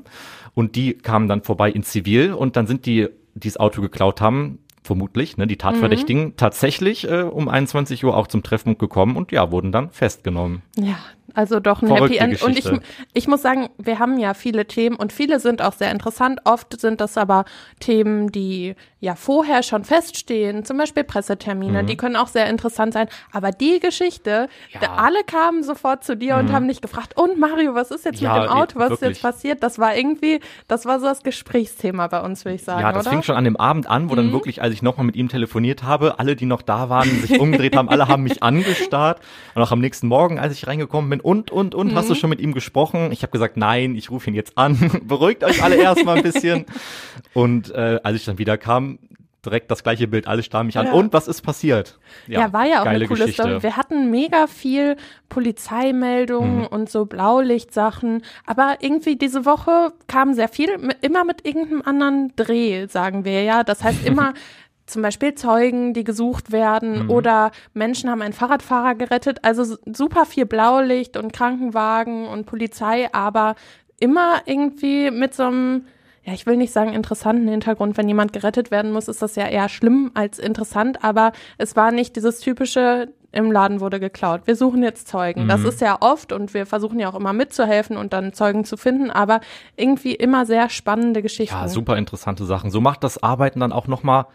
und 0.55 0.76
die 0.76 0.94
kamen 0.94 1.29
dann 1.29 1.43
vorbei 1.43 1.70
in 1.70 1.82
Zivil 1.82 2.32
und 2.32 2.56
dann 2.56 2.67
sind 2.67 2.87
die, 2.87 3.08
die 3.35 3.49
das 3.49 3.56
Auto 3.56 3.81
geklaut 3.81 4.20
haben, 4.20 4.61
vermutlich, 4.82 5.37
ne, 5.37 5.47
die 5.47 5.56
Tatverdächtigen, 5.56 6.37
tatsächlich 6.37 7.08
äh, 7.08 7.23
um 7.23 7.49
21 7.49 8.05
Uhr 8.05 8.17
auch 8.17 8.26
zum 8.26 8.43
Treffpunkt 8.43 8.79
gekommen 8.79 9.17
und 9.17 9.32
ja, 9.32 9.50
wurden 9.50 9.73
dann 9.73 9.90
festgenommen. 9.90 10.62
Ja, 10.76 10.99
also 11.35 11.61
doch 11.61 11.83
ein 11.83 11.89
Verrückte 11.89 12.15
Happy 12.21 12.33
End. 12.33 12.43
Und 12.43 12.57
ich, 12.59 12.65
Geschichte. 12.65 12.85
ich 13.13 13.29
muss 13.29 13.43
sagen, 13.43 13.69
wir 13.79 13.99
haben 13.99 14.19
ja 14.19 14.35
viele 14.35 14.67
Themen 14.67 14.97
und 14.97 15.13
viele 15.13 15.41
sind 15.41 15.63
auch 15.63 15.73
sehr 15.73 15.91
interessant. 15.91 16.41
Oft 16.45 16.81
sind 16.81 17.01
das 17.01 17.19
aber 17.19 17.45
Themen, 17.81 18.31
die 18.33 18.75
ja 19.01 19.15
vorher 19.17 19.63
schon 19.63 19.85
feststehen, 19.85 20.65
zum 20.65 20.79
Beispiel 20.79 21.05
Pressetermine, 21.05 21.83
Mhm. 21.83 21.87
die 21.87 21.97
können 21.97 22.17
auch 22.17 22.29
sehr 22.29 22.49
interessant 22.49 22.95
sein. 22.95 23.09
Aber 23.33 23.51
die 23.51 23.79
Geschichte, 23.81 24.49
da 24.81 24.95
alle 24.97 25.23
kamen 25.25 25.63
sofort 25.63 26.05
zu 26.05 26.17
dir 26.17 26.37
und 26.37 26.51
haben 26.53 26.67
dich 26.69 26.81
gefragt, 26.81 27.15
und 27.19 27.39
Mario, 27.39 27.75
was 27.75 27.91
ist 27.91 28.05
jetzt 28.07 28.21
Mhm. 28.21 28.27
Ja, 28.27 28.35
mit 28.41 28.49
dem 28.49 28.53
Auto, 28.53 28.79
was 28.79 28.93
ist 28.93 29.03
jetzt 29.03 29.23
passiert? 29.23 29.63
Das 29.63 29.79
war 29.79 29.95
irgendwie, 29.95 30.41
das 30.69 30.87
war 30.87 31.01
so 31.01 31.07
das 31.07 31.23
Gesprächsthema 31.23 32.07
bei 32.07 32.21
uns, 32.23 32.45
würde 32.47 32.55
ich 32.57 32.65
sagen, 32.65 32.81
Ja, 32.81 32.93
das 32.93 33.03
oder? 33.03 33.11
fing 33.11 33.23
schon 33.23 33.37
an 33.37 33.45
dem 33.45 33.57
Abend 33.59 33.89
an, 33.91 34.09
wo 34.09 34.15
dann 34.15 34.33
wirklich, 34.33 34.63
als 34.63 34.73
ich 34.73 34.81
nochmal 34.83 35.05
mit 35.05 35.17
ihm 35.17 35.29
telefoniert 35.29 35.83
habe, 35.83 36.19
alle, 36.19 36.35
die 36.37 36.47
noch 36.47 36.63
da 36.63 36.89
waren, 36.89 37.09
sich 37.21 37.39
umgedreht 37.41 37.77
haben, 37.77 37.89
alle 37.91 38.09
haben 38.09 38.23
mich 38.23 38.43
angestarrt. 38.43 39.21
Und 39.55 39.61
auch 39.63 39.71
am 39.73 39.81
nächsten 39.81 40.09
Morgen, 40.09 40.39
als 40.39 40.55
ich 40.55 40.67
reingekommen 40.67 41.11
bin, 41.11 41.21
und, 41.25 41.50
und, 41.50 41.75
und, 41.75 41.94
hast 41.94 42.11
du 42.11 42.15
schon 42.15 42.29
mit 42.29 42.38
ihm 42.41 42.53
gesprochen? 42.53 43.11
Ich 43.11 43.23
habe 43.23 43.32
gesagt, 43.32 43.56
nein, 43.56 43.97
ich 43.97 44.11
rufe 44.11 44.29
ihn 44.29 44.35
jetzt 44.35 44.59
an. 44.59 45.00
Beruhigt 45.05 45.43
euch 45.43 45.62
alle 45.62 45.76
erstmal 45.76 46.19
ein 46.19 46.23
bisschen. 46.23 46.67
Und 47.35 47.71
äh, 47.71 47.99
als 48.03 48.17
ich 48.19 48.25
dann 48.26 48.37
wieder 48.38 48.59
kam, 48.59 48.99
direkt 49.44 49.71
das 49.71 49.82
gleiche 49.82 50.06
Bild, 50.06 50.26
alle 50.29 50.43
starren 50.43 50.67
mich 50.67 50.76
an. 50.79 50.87
Ja. 50.87 50.93
Und 50.93 51.12
was 51.12 51.26
ist 51.29 51.41
passiert? 51.43 51.99
Ja, 52.26 52.53
war 52.53 52.67
ja 52.67 52.82
auch 52.82 52.87
eine 52.87 53.06
coole 53.06 53.21
Geschichte. 53.21 53.43
Story. 53.43 53.62
Wir 53.62 53.76
hatten 53.76 54.11
mega 54.11 54.47
viel 54.47 54.97
Polizeimeldungen 55.31 56.61
Mhm. 56.61 56.67
und 56.67 56.91
so 56.91 57.06
Blaulichtsachen, 57.06 58.23
aber 58.47 58.76
irgendwie 58.81 59.17
diese 59.17 59.44
Woche 59.47 59.93
kam 60.06 60.35
sehr 60.35 60.49
viel, 60.49 60.69
immer 61.00 61.25
mit 61.25 61.47
irgendeinem 61.47 61.82
anderen 61.82 62.32
Dreh, 62.37 62.87
sagen 62.87 63.25
wir 63.25 63.43
ja. 63.43 63.65
Das 63.65 63.82
heißt 63.82 64.06
immer 64.06 64.35
zum 64.87 65.03
Beispiel 65.03 65.35
Zeugen, 65.35 65.95
die 65.95 66.05
gesucht 66.05 66.53
werden 66.53 67.05
Mhm. 67.05 67.11
oder 67.11 67.51
Menschen 67.73 68.11
haben 68.11 68.23
einen 68.23 68.35
Fahrradfahrer 68.35 68.95
gerettet. 68.95 69.39
Also 69.43 69.77
super 69.87 70.27
viel 70.27 70.47
Blaulicht 70.47 71.17
und 71.17 71.33
Krankenwagen 71.33 72.27
und 72.27 72.47
Polizei, 72.47 73.09
aber 73.13 73.55
immer 73.99 74.43
irgendwie 74.47 75.11
mit 75.11 75.35
so 75.35 75.45
einem 75.45 75.87
ja, 76.27 76.33
ich 76.33 76.47
will 76.47 76.57
nicht 76.57 76.73
sagen 76.73 76.95
interessanten 76.95 77.47
Hintergrund. 77.49 77.99
Wenn 77.99 78.09
jemand 78.09 78.33
gerettet 78.33 78.71
werden 78.71 78.93
muss, 78.93 79.09
ist 79.09 79.21
das 79.21 79.37
ja 79.37 79.47
eher 79.47 79.69
schlimm 79.69 80.11
als 80.15 80.39
interessant, 80.39 81.05
aber 81.05 81.33
es 81.59 81.77
war 81.77 81.93
nicht 81.93 82.17
dieses 82.17 82.41
typische, 82.41 83.13
im 83.31 83.53
Laden 83.53 83.81
wurde 83.81 84.01
geklaut. 84.01 84.43
Wir 84.47 84.57
suchen 84.57 84.83
jetzt 84.83 85.07
Zeugen. 85.09 85.49
Das 85.49 85.65
ist 85.65 85.83
ja 85.83 85.99
oft 86.01 86.33
und 86.33 86.55
wir 86.55 86.65
versuchen 86.65 86.99
ja 86.99 87.11
auch 87.11 87.15
immer 87.15 87.35
mitzuhelfen 87.35 87.99
und 87.99 88.15
dann 88.15 88.33
Zeugen 88.33 88.65
zu 88.65 88.79
finden, 88.79 89.11
aber 89.11 89.41
irgendwie 89.77 90.15
immer 90.15 90.47
sehr 90.47 90.71
spannende 90.71 91.21
Geschichten. 91.21 91.55
Ja, 91.55 91.69
super 91.69 91.99
interessante 91.99 92.47
Sachen. 92.47 92.71
So 92.71 92.81
macht 92.81 93.05
das 93.05 93.23
Arbeiten 93.23 93.61
dann 93.61 93.73
auch 93.73 93.87
nochmal 93.87 94.23
noch 94.23 94.29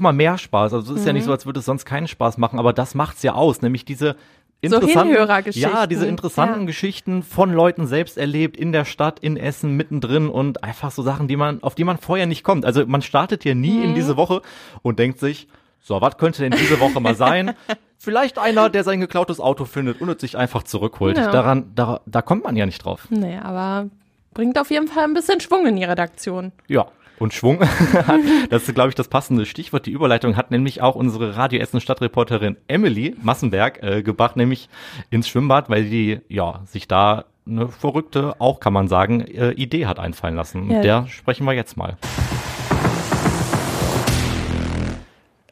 mal 0.00 0.12
mehr 0.12 0.38
Spaß. 0.38 0.72
Also 0.72 0.94
es 0.94 1.00
ist 1.00 1.06
ja 1.06 1.12
Mhm. 1.12 1.16
nicht 1.18 1.24
so, 1.24 1.32
als 1.32 1.46
würde 1.46 1.60
es 1.60 1.66
sonst 1.66 1.84
keinen 1.84 2.08
Spaß 2.08 2.38
machen, 2.38 2.58
aber 2.58 2.72
das 2.72 2.94
macht's 2.94 3.22
ja 3.22 3.34
aus, 3.34 3.62
nämlich 3.62 3.84
diese 3.84 4.16
So 4.66 4.76
interessanten, 4.76 5.08
Hinhörergeschichten. 5.12 5.72
ja, 5.72 5.86
diese 5.86 6.06
interessanten 6.06 6.60
Ja. 6.60 6.66
Geschichten 6.66 7.22
von 7.22 7.52
Leuten 7.52 7.86
selbst 7.86 8.16
erlebt 8.16 8.56
in 8.56 8.72
der 8.72 8.84
Stadt, 8.86 9.18
in 9.20 9.36
Essen, 9.36 9.72
mittendrin 9.76 10.28
und 10.28 10.64
einfach 10.64 10.90
so 10.90 11.02
Sachen, 11.02 11.28
die 11.28 11.36
man, 11.36 11.62
auf 11.62 11.74
die 11.74 11.84
man 11.84 11.98
vorher 11.98 12.26
nicht 12.26 12.44
kommt. 12.44 12.64
Also 12.64 12.86
man 12.86 13.02
startet 13.02 13.42
hier 13.42 13.54
nie 13.54 13.72
Mhm. 13.78 13.82
in 13.84 13.94
diese 13.94 14.16
Woche 14.16 14.40
und 14.82 14.98
denkt 14.98 15.18
sich, 15.20 15.48
so, 15.82 16.00
was 16.00 16.16
könnte 16.16 16.40
denn 16.42 16.52
diese 16.58 16.80
Woche 16.80 16.98
mal 17.00 17.14
sein? 17.14 17.54
Vielleicht 17.98 18.38
einer, 18.38 18.70
der 18.70 18.84
sein 18.84 19.00
geklautes 19.00 19.38
Auto 19.38 19.66
findet 19.66 20.00
und 20.00 20.08
es 20.08 20.20
sich 20.20 20.36
einfach 20.38 20.62
zurückholt. 20.62 21.18
Ja. 21.18 21.30
Daran, 21.30 21.72
da, 21.74 22.00
da 22.06 22.22
kommt 22.22 22.44
man 22.44 22.56
ja 22.56 22.64
nicht 22.64 22.82
drauf. 22.84 23.06
Nee, 23.10 23.36
aber 23.42 23.90
bringt 24.32 24.58
auf 24.58 24.70
jeden 24.70 24.88
Fall 24.88 25.04
ein 25.04 25.12
bisschen 25.14 25.40
Schwung 25.40 25.66
in 25.66 25.76
die 25.76 25.84
Redaktion. 25.84 26.52
Ja. 26.68 26.86
Und 27.18 27.32
Schwung, 27.32 27.60
das 28.50 28.68
ist, 28.68 28.74
glaube 28.74 28.88
ich, 28.88 28.94
das 28.94 29.08
passende 29.08 29.46
Stichwort. 29.46 29.86
Die 29.86 29.92
Überleitung 29.92 30.36
hat 30.36 30.50
nämlich 30.50 30.82
auch 30.82 30.96
unsere 30.96 31.36
Radio 31.36 31.60
Essen 31.60 31.80
Stadtreporterin 31.80 32.56
Emily 32.66 33.14
Massenberg 33.22 33.82
äh, 33.82 34.02
gebracht, 34.02 34.36
nämlich 34.36 34.68
ins 35.10 35.28
Schwimmbad, 35.28 35.70
weil 35.70 35.84
die 35.84 36.20
ja 36.28 36.60
sich 36.66 36.88
da 36.88 37.26
eine 37.46 37.68
verrückte, 37.68 38.40
auch 38.40 38.58
kann 38.58 38.72
man 38.72 38.88
sagen, 38.88 39.20
äh, 39.20 39.52
Idee 39.52 39.86
hat 39.86 39.98
einfallen 39.98 40.34
lassen. 40.34 40.70
Ja. 40.70 40.80
Der 40.80 41.06
sprechen 41.06 41.44
wir 41.46 41.52
jetzt 41.52 41.76
mal. 41.76 41.96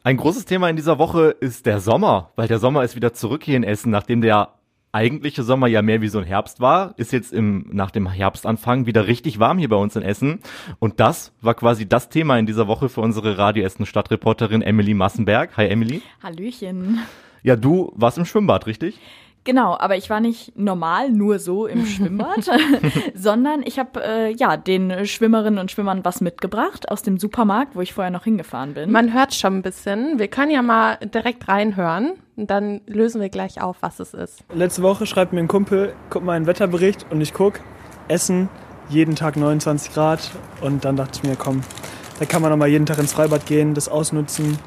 Ein 0.05 0.17
großes 0.17 0.43
Thema 0.43 0.69
in 0.69 0.75
dieser 0.75 0.97
Woche 0.97 1.29
ist 1.39 1.65
der 1.65 1.79
Sommer, 1.79 2.31
weil 2.35 2.49
der 2.49 2.59
Sommer 2.59 2.83
ist 2.83 2.97
wieder 2.97 3.13
zurück 3.13 3.43
hier 3.43 3.55
in 3.55 3.63
Essen, 3.63 3.89
nachdem 3.89 4.19
der 4.19 4.49
eigentliche 4.93 5.43
Sommer 5.43 5.67
ja 5.67 5.81
mehr 5.81 6.01
wie 6.01 6.07
so 6.07 6.19
ein 6.19 6.23
Herbst 6.23 6.61
war, 6.61 6.93
ist 6.97 7.11
jetzt 7.11 7.33
im, 7.33 7.65
nach 7.71 7.91
dem 7.91 8.07
Herbstanfang 8.07 8.85
wieder 8.85 9.07
richtig 9.07 9.39
warm 9.39 9.57
hier 9.57 9.69
bei 9.69 9.75
uns 9.75 9.95
in 9.95 10.03
Essen. 10.03 10.39
Und 10.79 10.99
das 10.99 11.33
war 11.41 11.55
quasi 11.55 11.89
das 11.89 12.09
Thema 12.09 12.37
in 12.37 12.45
dieser 12.45 12.67
Woche 12.67 12.89
für 12.89 13.01
unsere 13.01 13.37
Radio 13.37 13.65
Essen 13.65 13.85
Stadtreporterin 13.85 14.61
Emily 14.61 14.93
Massenberg. 14.93 15.57
Hi 15.57 15.67
Emily. 15.67 16.03
Hallöchen. 16.21 16.99
Ja, 17.41 17.55
du 17.55 17.91
warst 17.95 18.19
im 18.19 18.25
Schwimmbad, 18.25 18.67
richtig? 18.67 18.99
Genau, 19.45 19.75
aber 19.77 19.97
ich 19.97 20.09
war 20.09 20.21
nicht 20.21 20.57
normal 20.57 21.09
nur 21.09 21.39
so 21.39 21.65
im 21.65 21.85
Schwimmbad, 21.87 22.49
sondern 23.15 23.63
ich 23.65 23.79
habe 23.79 24.01
äh, 24.01 24.31
ja 24.31 24.57
den 24.57 25.05
Schwimmerinnen 25.07 25.59
und 25.59 25.71
Schwimmern 25.71 26.05
was 26.05 26.21
mitgebracht 26.21 26.89
aus 26.89 27.01
dem 27.01 27.17
Supermarkt, 27.17 27.75
wo 27.75 27.81
ich 27.81 27.93
vorher 27.93 28.11
noch 28.11 28.23
hingefahren 28.25 28.75
bin. 28.75 28.91
Man 28.91 29.11
hört 29.11 29.33
schon 29.33 29.57
ein 29.57 29.61
bisschen. 29.63 30.19
Wir 30.19 30.27
können 30.27 30.51
ja 30.51 30.61
mal 30.61 30.97
direkt 30.97 31.47
reinhören 31.47 32.13
und 32.35 32.49
dann 32.49 32.81
lösen 32.87 33.21
wir 33.21 33.29
gleich 33.29 33.61
auf, 33.61 33.77
was 33.81 33.99
es 33.99 34.13
ist. 34.13 34.43
Letzte 34.53 34.81
Woche 34.83 35.05
schreibt 35.05 35.33
mir 35.33 35.39
ein 35.39 35.47
Kumpel, 35.47 35.93
guck 36.09 36.23
mal 36.23 36.33
einen 36.33 36.47
Wetterbericht 36.47 37.05
und 37.09 37.21
ich 37.21 37.33
guck, 37.33 37.59
Essen, 38.07 38.49
jeden 38.89 39.15
Tag 39.15 39.37
29 39.37 39.93
Grad 39.93 40.31
und 40.61 40.83
dann 40.85 40.95
dachte 40.95 41.19
ich 41.21 41.29
mir, 41.29 41.35
komm, 41.35 41.61
da 42.19 42.25
kann 42.25 42.41
man 42.41 42.51
noch 42.51 42.57
mal 42.57 42.67
jeden 42.67 42.85
Tag 42.85 42.97
ins 42.99 43.13
Freibad 43.13 43.45
gehen, 43.45 43.73
das 43.73 43.89
ausnutzen 43.89 44.57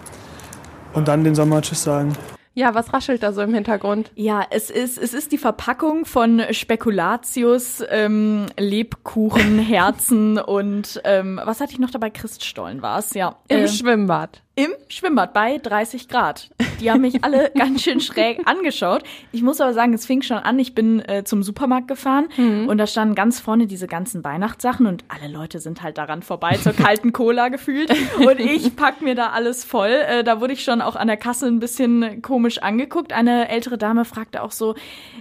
und 0.95 1.09
dann 1.09 1.25
den 1.25 1.35
Sommer 1.35 1.63
Tschüss 1.63 1.83
sagen. 1.83 2.13
Ja, 2.55 2.75
was 2.75 2.91
raschelt 2.95 3.23
da 3.23 3.33
so 3.35 3.43
im 3.43 3.53
Hintergrund? 3.53 4.11
ja, 4.15 4.43
es 4.49 4.71
ist 4.71 4.97
es 4.97 5.13
ist 5.13 5.31
die 5.31 5.37
Verpackung 5.37 6.07
von 6.07 6.41
Spekulatius, 6.53 7.85
ähm, 7.91 8.47
Lebkuchen, 8.59 9.59
Herzen 9.59 10.39
und 10.47 11.01
ähm, 11.05 11.39
was 11.45 11.61
hatte 11.61 11.73
ich 11.73 11.79
noch 11.79 11.91
dabei? 11.91 12.09
Christstollen 12.09 12.81
war 12.81 12.99
es, 13.01 13.13
ja. 13.13 13.37
Im 13.49 13.61
Ähm, 13.61 13.69
Schwimmbad. 13.69 14.43
Im 14.59 14.71
Schwimmbad 14.89 15.35
bei 15.35 15.59
30 15.59 16.09
Grad. 16.09 16.49
Die 16.81 16.91
haben 16.91 17.03
mich 17.03 17.23
alle 17.23 17.51
ganz 17.59 17.83
schön 17.83 18.01
schräg 18.01 18.41
angeschaut. 18.49 19.03
Ich 19.31 19.43
muss 19.43 19.61
aber 19.61 19.75
sagen, 19.75 19.93
es 19.93 20.07
fing 20.07 20.23
schon 20.23 20.39
an. 20.39 20.59
Ich 20.59 20.75
bin 20.75 21.07
äh, 21.07 21.25
zum 21.25 21.43
Supermarkt 21.43 21.89
gefahren 21.89 22.29
mhm. 22.39 22.67
und 22.67 22.79
da 22.79 22.87
standen 22.87 23.15
ganz 23.15 23.39
vorne 23.39 23.67
diese 23.67 23.87
ganzen 23.87 24.25
Weihnachtssachen 24.25 24.87
und 24.87 25.05
alle 25.09 25.31
Leute 25.31 25.59
sind 25.59 25.83
halt 25.83 25.99
daran 25.99 26.23
vorbei 26.23 26.57
zur 26.57 26.73
kalten 26.73 27.13
Cola 27.13 27.49
gefühlt. 27.49 27.91
Und 28.19 28.41
ich 28.41 28.75
pack 28.77 29.03
mir 29.03 29.15
da 29.15 29.29
alles 29.29 29.63
voll. 29.63 29.91
Äh, 29.91 30.25
da 30.25 30.41
wurde 30.41 30.55
ich 30.55 30.65
schon 30.65 30.81
auch 30.81 30.97
an 30.97 31.09
der 31.09 31.19
Kasse 31.19 31.47
ein 31.47 31.61
bisschen 31.61 32.23
komisch 32.23 32.57
angeguckt. 32.63 33.13
Eine 33.13 33.51
ältere 33.51 33.77
Dame 33.77 34.07
fragte 34.07 34.43
auch 34.43 34.53
so, 34.53 34.75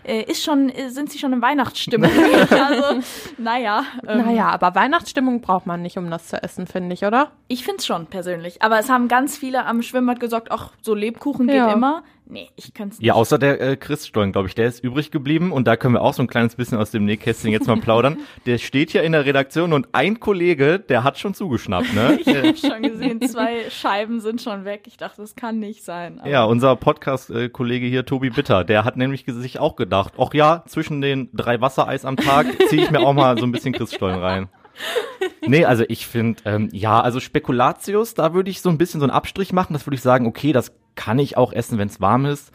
äh, 0.06 0.22
ist 0.22 0.46
schon, 0.46 0.70
äh, 0.70 0.90
sind 0.92 1.12
Sie 1.12 1.20
schon 1.20 1.34
in 1.34 1.42
Weihnachtsstimmung? 1.42 2.10
also, 2.50 3.02
naja. 3.38 3.84
Ähm, 4.08 4.26
naja, 4.26 4.48
aber 4.48 4.76
Weihnachtsstimmung 4.76 5.42
braucht 5.42 5.66
man 5.66 5.82
nicht, 5.82 5.98
um 5.98 6.10
das 6.10 6.28
zu 6.28 6.42
essen, 6.42 6.68
finde 6.68 6.94
ich, 6.94 7.04
oder? 7.04 7.32
Ich 7.50 7.66
finde 7.66 7.80
es 7.80 7.86
schon 7.86 8.06
persönlich. 8.06 8.62
Aber 8.62 8.80
es 8.80 8.90
haben 8.90 9.10
ganz 9.10 9.25
ganz 9.26 9.38
viele 9.38 9.66
am 9.66 9.82
Schwimmbad 9.82 10.20
gesagt, 10.20 10.52
ach, 10.52 10.74
so 10.84 10.94
Lebkuchen 10.94 11.48
geht 11.48 11.56
ja. 11.56 11.74
immer. 11.74 12.04
Nee, 12.28 12.48
ich 12.56 12.74
es 12.76 12.80
nicht. 12.80 13.02
Ja, 13.02 13.16
außer 13.16 13.40
der 13.40 13.60
äh, 13.60 13.76
Christstollen, 13.76 14.32
glaube 14.32 14.48
ich, 14.48 14.54
der 14.54 14.68
ist 14.68 14.84
übrig 14.84 15.10
geblieben 15.10 15.52
und 15.52 15.66
da 15.66 15.76
können 15.78 15.96
wir 15.96 16.04
auch 16.04 16.14
so 16.14 16.22
ein 16.22 16.28
kleines 16.28 16.56
bisschen 16.56 16.78
aus 16.78 16.92
dem 16.92 17.06
Nähkästchen 17.06 17.52
jetzt 17.52 17.66
mal 17.66 17.78
plaudern. 17.78 18.20
Der 18.46 18.60
steht 18.60 18.94
ja 18.94 19.02
in 19.02 19.14
der 19.14 19.26
Redaktion 19.26 19.74
und 19.74 19.88
ein 19.94 20.20
Kollege, 20.20 20.80
der 20.80 21.04
hat 21.04 21.18
schon 21.18 21.34
zugeschnappt, 21.34 21.94
ne? 21.94 22.20
ich 22.26 22.28
habe 22.28 22.56
schon 22.56 22.84
gesehen, 22.84 23.22
zwei 23.28 23.70
Scheiben 23.72 24.20
sind 24.20 24.42
schon 24.42 24.66
weg. 24.66 24.84
Ich 24.86 24.98
dachte, 24.98 25.22
das 25.22 25.36
kann 25.36 25.58
nicht 25.60 25.84
sein. 25.84 26.22
ja, 26.26 26.44
unser 26.44 26.76
Podcast-Kollege 26.76 27.88
hier, 27.88 28.06
Tobi 28.06 28.30
Bitter, 28.30 28.64
der 28.64 28.86
hat 28.86 28.98
nämlich 28.98 29.26
sich 29.28 29.60
auch 29.60 29.76
gedacht, 29.76 30.14
ach 30.20 30.34
ja, 30.34 30.64
zwischen 30.68 31.02
den 31.02 31.30
drei 31.34 31.62
Wassereis 31.62 32.06
am 32.06 32.18
Tag 32.18 32.46
ziehe 32.70 32.84
ich 32.84 32.92
mir 32.92 33.00
auch 33.00 33.14
mal 33.14 33.38
so 33.38 33.46
ein 33.46 33.52
bisschen 33.52 33.74
Christstollen 33.74 34.20
rein. 34.20 34.50
nee, 35.48 35.66
also 35.66 35.84
ich 35.88 36.08
finde, 36.08 36.42
ähm, 36.46 36.70
ja, 36.72 37.02
also 37.02 37.20
Spekulatius, 37.20 38.14
da 38.14 38.34
würde 38.34 38.50
ich 38.50 38.62
so 38.62 38.70
ein 38.70 38.78
bisschen 38.78 39.00
so 39.00 39.06
einen 39.06 39.14
Abstrich 39.14 39.54
machen. 39.54 39.74
Das 39.74 39.86
würde 39.86 39.96
ich 39.96 40.02
sagen, 40.02 40.26
okay, 40.26 40.52
das 40.54 40.74
kann 40.96 41.20
ich 41.20 41.38
auch 41.38 41.54
essen, 41.54 41.78
wenn 41.78 41.88
es 41.88 42.02
warm 42.02 42.26
ist. 42.26 42.52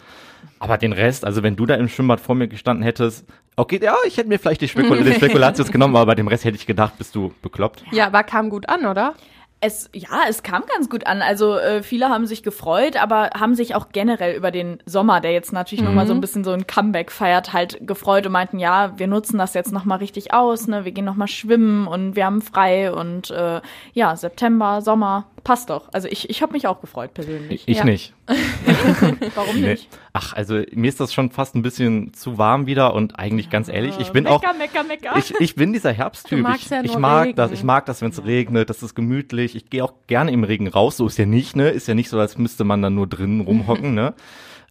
Aber 0.59 0.79
den 0.79 0.93
Rest, 0.93 1.25
also 1.25 1.43
wenn 1.43 1.57
du 1.57 1.67
da 1.67 1.75
im 1.75 1.89
Schwimmbad 1.89 2.21
vor 2.21 2.35
mir 2.35 2.49
gestanden 2.49 2.83
hättest, 2.83 3.27
okay, 3.57 3.81
ja, 3.83 3.95
ich 4.07 4.17
hätte 4.17 4.29
mir 4.29 4.39
vielleicht 4.39 4.61
die 4.61 4.69
Spekul 4.69 4.99
den 5.05 5.15
Spekulatius 5.15 5.71
genommen, 5.71 5.97
aber 5.97 6.07
bei 6.07 6.15
dem 6.15 6.29
Rest 6.29 6.45
hätte 6.45 6.57
ich 6.57 6.67
gedacht, 6.67 6.99
bist 6.99 7.15
du 7.15 7.33
bekloppt. 7.43 7.85
Ja, 7.93 8.07
aber 8.07 8.23
kam 8.23 8.51
gut 8.51 8.69
an, 8.69 8.87
oder? 8.87 9.15
Es, 9.63 9.91
ja, 9.95 10.23
es 10.29 10.43
kam 10.43 10.63
ganz 10.67 10.89
gut 10.89 11.07
an. 11.07 11.21
Also 11.21 11.59
äh, 11.59 11.83
viele 11.83 12.09
haben 12.09 12.27
sich 12.27 12.43
gefreut, 12.43 12.97
aber 12.97 13.31
haben 13.39 13.55
sich 13.55 13.75
auch 13.75 13.89
generell 13.93 14.35
über 14.35 14.51
den 14.51 14.83
Sommer, 14.87 15.21
der 15.21 15.33
jetzt 15.33 15.53
natürlich 15.53 15.83
mhm. 15.83 15.89
nochmal 15.89 16.07
so 16.07 16.15
ein 16.15 16.21
bisschen 16.21 16.45
so 16.45 16.53
ein 16.53 16.67
Comeback 16.67 17.13
feiert, 17.13 17.53
halt 17.53 17.79
gefreut 17.87 18.25
und 18.25 18.33
meinten, 18.33 18.59
ja, 18.59 18.99
wir 18.99 19.07
nutzen 19.07 19.37
das 19.37 19.53
jetzt 19.53 19.73
nochmal 19.73 19.99
richtig 19.99 20.33
aus, 20.33 20.67
ne? 20.67 20.87
Wir 20.87 20.93
gehen 20.93 21.05
nochmal 21.05 21.29
schwimmen 21.29 21.87
und 21.87 22.17
wir 22.17 22.25
haben 22.25 22.41
frei 22.41 22.91
und 22.91 23.31
äh, 23.31 23.61
ja, 23.93 24.17
September, 24.17 24.81
Sommer, 24.81 25.27
passt 25.45 25.71
doch. 25.71 25.89
Also 25.93 26.09
ich, 26.09 26.31
ich 26.31 26.43
habe 26.43 26.53
mich 26.53 26.67
auch 26.67 26.81
gefreut 26.81 27.15
persönlich. 27.15 27.63
Ich 27.67 27.79
ja. 27.79 27.85
nicht. 27.85 28.15
Warum 29.35 29.61
nee. 29.61 29.71
nicht? 29.71 29.89
Ach, 30.13 30.35
also 30.35 30.63
mir 30.73 30.89
ist 30.89 31.01
das 31.01 31.13
schon 31.13 31.31
fast 31.31 31.55
ein 31.55 31.63
bisschen 31.63 32.13
zu 32.15 32.39
warm 32.39 32.67
wieder 32.67 32.95
und 32.95 33.19
eigentlich 33.19 33.51
ganz 33.51 33.69
ehrlich, 33.69 33.99
ich 33.99 34.11
bin 34.11 34.25
mecker, 34.25 34.37
auch 34.37 34.57
mecker, 34.57 34.85
mecker. 34.85 35.17
Ich, 35.17 35.35
ich 35.41 35.55
bin 35.55 35.73
dieser 35.73 35.93
Herbsttyp. 35.93 36.47
Ich, 36.57 36.71
ja 36.71 36.83
ich 36.83 36.99
mag 36.99 37.27
Regen. 37.27 37.37
das, 37.37 37.53
ich 37.53 37.65
mag 37.65 37.87
das, 37.87 38.03
wenn 38.03 38.11
es 38.11 38.25
regnet, 38.25 38.71
das 38.71 38.83
ist 38.83 38.95
gemütlich. 38.95 39.57
Ich 39.57 39.71
gehe 39.71 39.85
auch 39.85 39.95
gerne 40.07 40.31
im 40.31 40.45
Regen 40.45 40.69
raus, 40.69 40.97
so 40.97 41.07
ist 41.07 41.19
ja 41.19 41.27
nicht, 41.27 41.57
ne? 41.57 41.71
Ist 41.71 41.89
ja 41.89 41.95
nicht 41.95 42.09
so, 42.09 42.19
als 42.19 42.39
müsste 42.39 42.65
man 42.65 42.83
dann 42.83 42.95
nur 42.95 43.07
drinnen 43.07 43.41
rumhocken, 43.41 43.95
ne? 43.95 44.15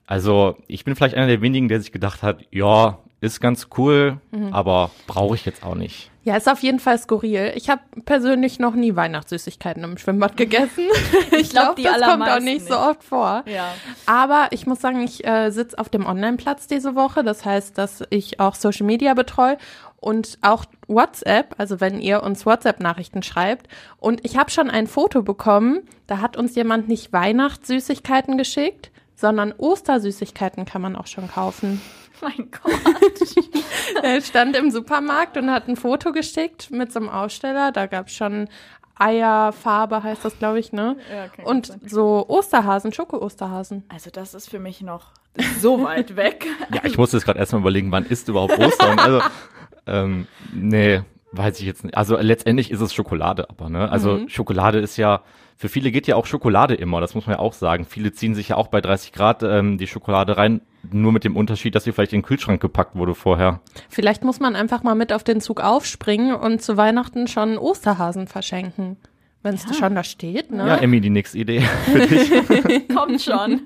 Also, 0.09 0.57
ich 0.65 0.85
bin 0.85 0.95
vielleicht 0.95 1.13
einer 1.13 1.27
der 1.27 1.39
wenigen, 1.41 1.67
der 1.67 1.79
sich 1.79 1.91
gedacht 1.91 2.23
hat, 2.23 2.43
ja, 2.49 2.97
ist 3.21 3.41
ganz 3.41 3.67
cool, 3.77 4.17
mhm. 4.31 4.53
aber 4.53 4.91
brauche 5.07 5.35
ich 5.35 5.45
jetzt 5.45 5.63
auch 5.63 5.75
nicht. 5.75 6.09
Ja, 6.23 6.35
ist 6.35 6.49
auf 6.49 6.61
jeden 6.61 6.79
Fall 6.79 6.97
skurril. 6.97 7.53
Ich 7.55 7.69
habe 7.69 7.81
persönlich 8.05 8.59
noch 8.59 8.75
nie 8.75 8.95
Weihnachtssüßigkeiten 8.95 9.83
im 9.83 9.97
Schwimmbad 9.97 10.37
gegessen. 10.37 10.85
ich 11.31 11.49
glaube, 11.49 11.81
das 11.81 12.01
kommt 12.01 12.29
auch 12.29 12.39
nicht, 12.39 12.59
nicht, 12.59 12.67
so 12.67 12.77
oft 12.77 13.03
vor. 13.03 13.43
Ja. 13.45 13.73
Aber 14.05 14.47
ich 14.51 14.67
muss 14.67 14.79
sagen, 14.79 15.01
ich 15.01 15.25
äh, 15.25 15.49
sitze 15.49 15.79
auf 15.79 15.89
dem 15.89 16.05
Online-Platz 16.05 16.67
diese 16.67 16.95
Woche. 16.95 17.23
Das 17.23 17.45
heißt, 17.45 17.77
dass 17.77 18.03
ich 18.09 18.39
auch 18.39 18.55
Social 18.55 18.85
Media 18.85 19.13
betreue 19.13 19.57
und 20.01 20.37
auch 20.41 20.65
WhatsApp, 20.87 21.55
also 21.57 21.79
wenn 21.79 21.99
ihr 21.99 22.23
uns 22.23 22.45
WhatsApp-Nachrichten 22.45 23.23
schreibt. 23.23 23.67
Und 23.97 24.23
ich 24.25 24.37
habe 24.37 24.51
schon 24.51 24.69
ein 24.69 24.87
Foto 24.87 25.23
bekommen, 25.23 25.81
da 26.07 26.19
hat 26.19 26.37
uns 26.37 26.55
jemand 26.55 26.87
nicht 26.87 27.11
Weihnachtssüßigkeiten 27.11 28.37
geschickt, 28.37 28.88
sondern 29.19 29.53
Ostersüßigkeiten 29.57 30.63
kann 30.65 30.81
man 30.81 30.95
auch 30.95 31.07
schon 31.07 31.27
kaufen. 31.27 31.81
Mein 32.21 32.49
Gott. 32.51 34.03
er 34.03 34.21
stand 34.21 34.55
im 34.55 34.71
Supermarkt 34.71 35.37
und 35.37 35.51
hat 35.51 35.67
ein 35.67 35.75
Foto 35.75 36.11
geschickt 36.11 36.71
mit 36.71 36.91
so 36.91 36.99
einem 36.99 37.09
Aussteller. 37.09 37.71
Da 37.71 37.85
gab 37.85 38.07
es 38.07 38.13
schon 38.13 38.47
Eierfarbe, 38.95 40.03
heißt 40.03 40.25
das, 40.25 40.37
glaube 40.37 40.59
ich, 40.59 40.73
ne? 40.73 40.97
Ja, 41.09 41.25
okay, 41.25 41.43
und 41.45 41.73
so 41.85 42.25
Osterhasen, 42.27 42.91
Schoko-Osterhasen. 42.91 43.83
Also 43.87 44.09
das 44.09 44.33
ist 44.33 44.49
für 44.49 44.59
mich 44.59 44.81
noch 44.81 45.11
so 45.59 45.83
weit 45.83 46.15
weg. 46.15 46.45
ja, 46.73 46.81
ich 46.83 46.97
musste 46.97 47.17
jetzt 47.17 47.25
gerade 47.25 47.39
erstmal 47.39 47.61
überlegen, 47.61 47.91
wann 47.91 48.05
ist 48.05 48.27
überhaupt 48.27 48.57
Ostern? 48.57 48.99
Also, 48.99 49.21
ähm, 49.87 50.27
nee, 50.53 51.01
weiß 51.31 51.59
ich 51.59 51.65
jetzt 51.65 51.83
nicht. 51.83 51.95
Also 51.95 52.17
letztendlich 52.17 52.71
ist 52.71 52.81
es 52.81 52.93
Schokolade, 52.93 53.49
aber 53.49 53.69
ne? 53.69 53.91
Also 53.91 54.17
mhm. 54.17 54.29
Schokolade 54.29 54.79
ist 54.79 54.97
ja 54.97 55.21
für 55.59 55.67
viele 55.67 55.91
geht 55.91 56.07
ja 56.07 56.15
auch 56.15 56.25
Schokolade 56.25 56.73
immer, 56.73 57.01
das 57.01 57.15
muss 57.15 57.27
man 57.27 57.35
ja 57.35 57.39
auch 57.41 57.51
sagen. 57.51 57.85
Viele 57.85 58.13
ziehen 58.13 58.33
sich 58.33 58.47
ja 58.47 58.55
auch 58.55 58.67
bei 58.67 58.79
30 58.79 59.11
Grad 59.11 59.43
ähm, 59.43 59.77
die 59.77 59.87
Schokolade 59.87 60.37
rein, 60.37 60.61
nur 60.89 61.11
mit 61.11 61.25
dem 61.25 61.35
Unterschied, 61.35 61.75
dass 61.75 61.83
sie 61.83 61.91
vielleicht 61.91 62.13
in 62.13 62.19
den 62.21 62.25
Kühlschrank 62.25 62.61
gepackt 62.61 62.95
wurde 62.95 63.13
vorher. 63.13 63.59
Vielleicht 63.89 64.23
muss 64.23 64.39
man 64.39 64.55
einfach 64.55 64.83
mal 64.83 64.95
mit 64.95 65.11
auf 65.11 65.25
den 65.25 65.41
Zug 65.41 65.59
aufspringen 65.59 66.33
und 66.33 66.61
zu 66.61 66.77
Weihnachten 66.77 67.27
schon 67.27 67.57
Osterhasen 67.57 68.27
verschenken. 68.27 68.95
Wenn 69.43 69.55
es 69.55 69.65
ja. 69.65 69.73
schon 69.73 69.95
da 69.95 70.05
steht, 70.05 70.49
ne? 70.49 70.65
Ja, 70.65 70.77
Emmy, 70.77 71.01
die 71.01 71.09
nächste 71.09 71.37
Idee 71.37 71.59
für 71.91 72.07
dich. 72.07 72.31
Kommt 72.95 73.21
schon. 73.21 73.59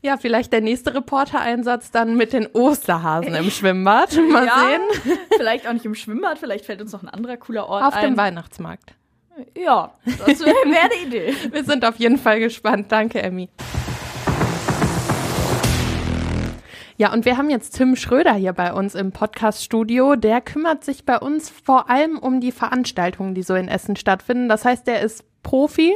Ja, 0.00 0.16
vielleicht 0.16 0.52
der 0.52 0.60
nächste 0.60 0.94
Reportereinsatz 0.94 1.90
dann 1.90 2.16
mit 2.16 2.32
den 2.32 2.46
Osterhasen 2.46 3.34
im 3.34 3.50
Schwimmbad. 3.50 4.16
Mal 4.30 4.46
ja, 4.46 4.54
sehen. 4.54 5.18
Vielleicht 5.36 5.66
auch 5.66 5.72
nicht 5.72 5.84
im 5.84 5.94
Schwimmbad, 5.94 6.38
vielleicht 6.38 6.64
fällt 6.64 6.80
uns 6.80 6.92
noch 6.92 7.02
ein 7.02 7.08
anderer 7.08 7.36
cooler 7.36 7.68
Ort 7.68 7.84
Auf 7.84 7.94
ein. 7.94 8.10
dem 8.10 8.16
Weihnachtsmarkt. 8.16 8.94
Ja, 9.56 9.92
das 10.04 10.40
wäre 10.40 10.54
wär 10.64 10.88
die 10.88 11.06
Idee. 11.06 11.34
Wir 11.52 11.64
sind 11.64 11.84
auf 11.84 11.96
jeden 11.96 12.18
Fall 12.18 12.40
gespannt. 12.40 12.90
Danke, 12.90 13.22
Emmy. 13.22 13.48
Ja, 16.96 17.12
und 17.12 17.24
wir 17.24 17.36
haben 17.36 17.48
jetzt 17.48 17.76
Tim 17.76 17.94
Schröder 17.94 18.34
hier 18.34 18.52
bei 18.52 18.72
uns 18.72 18.96
im 18.96 19.12
Podcast-Studio. 19.12 20.16
Der 20.16 20.40
kümmert 20.40 20.82
sich 20.82 21.06
bei 21.06 21.16
uns 21.16 21.48
vor 21.48 21.88
allem 21.88 22.18
um 22.18 22.40
die 22.40 22.50
Veranstaltungen, 22.50 23.36
die 23.36 23.44
so 23.44 23.54
in 23.54 23.68
Essen 23.68 23.94
stattfinden. 23.94 24.48
Das 24.48 24.64
heißt, 24.64 24.88
der 24.88 25.02
ist 25.02 25.24
Profi, 25.44 25.94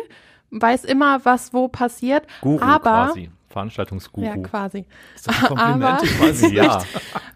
weiß 0.51 0.85
immer, 0.85 1.25
was 1.25 1.53
wo 1.53 1.67
passiert. 1.67 2.29
Guru 2.41 2.63
aber 2.63 3.09
quasi. 3.09 3.31
Veranstaltungsguru. 3.53 4.27
Ja, 4.27 4.37
quasi. 4.39 4.87
Ist 5.15 5.29
das 5.29 5.51
ein? 5.51 5.59
Aber 5.59 6.03
nicht, 6.03 6.53
ja. 6.53 6.83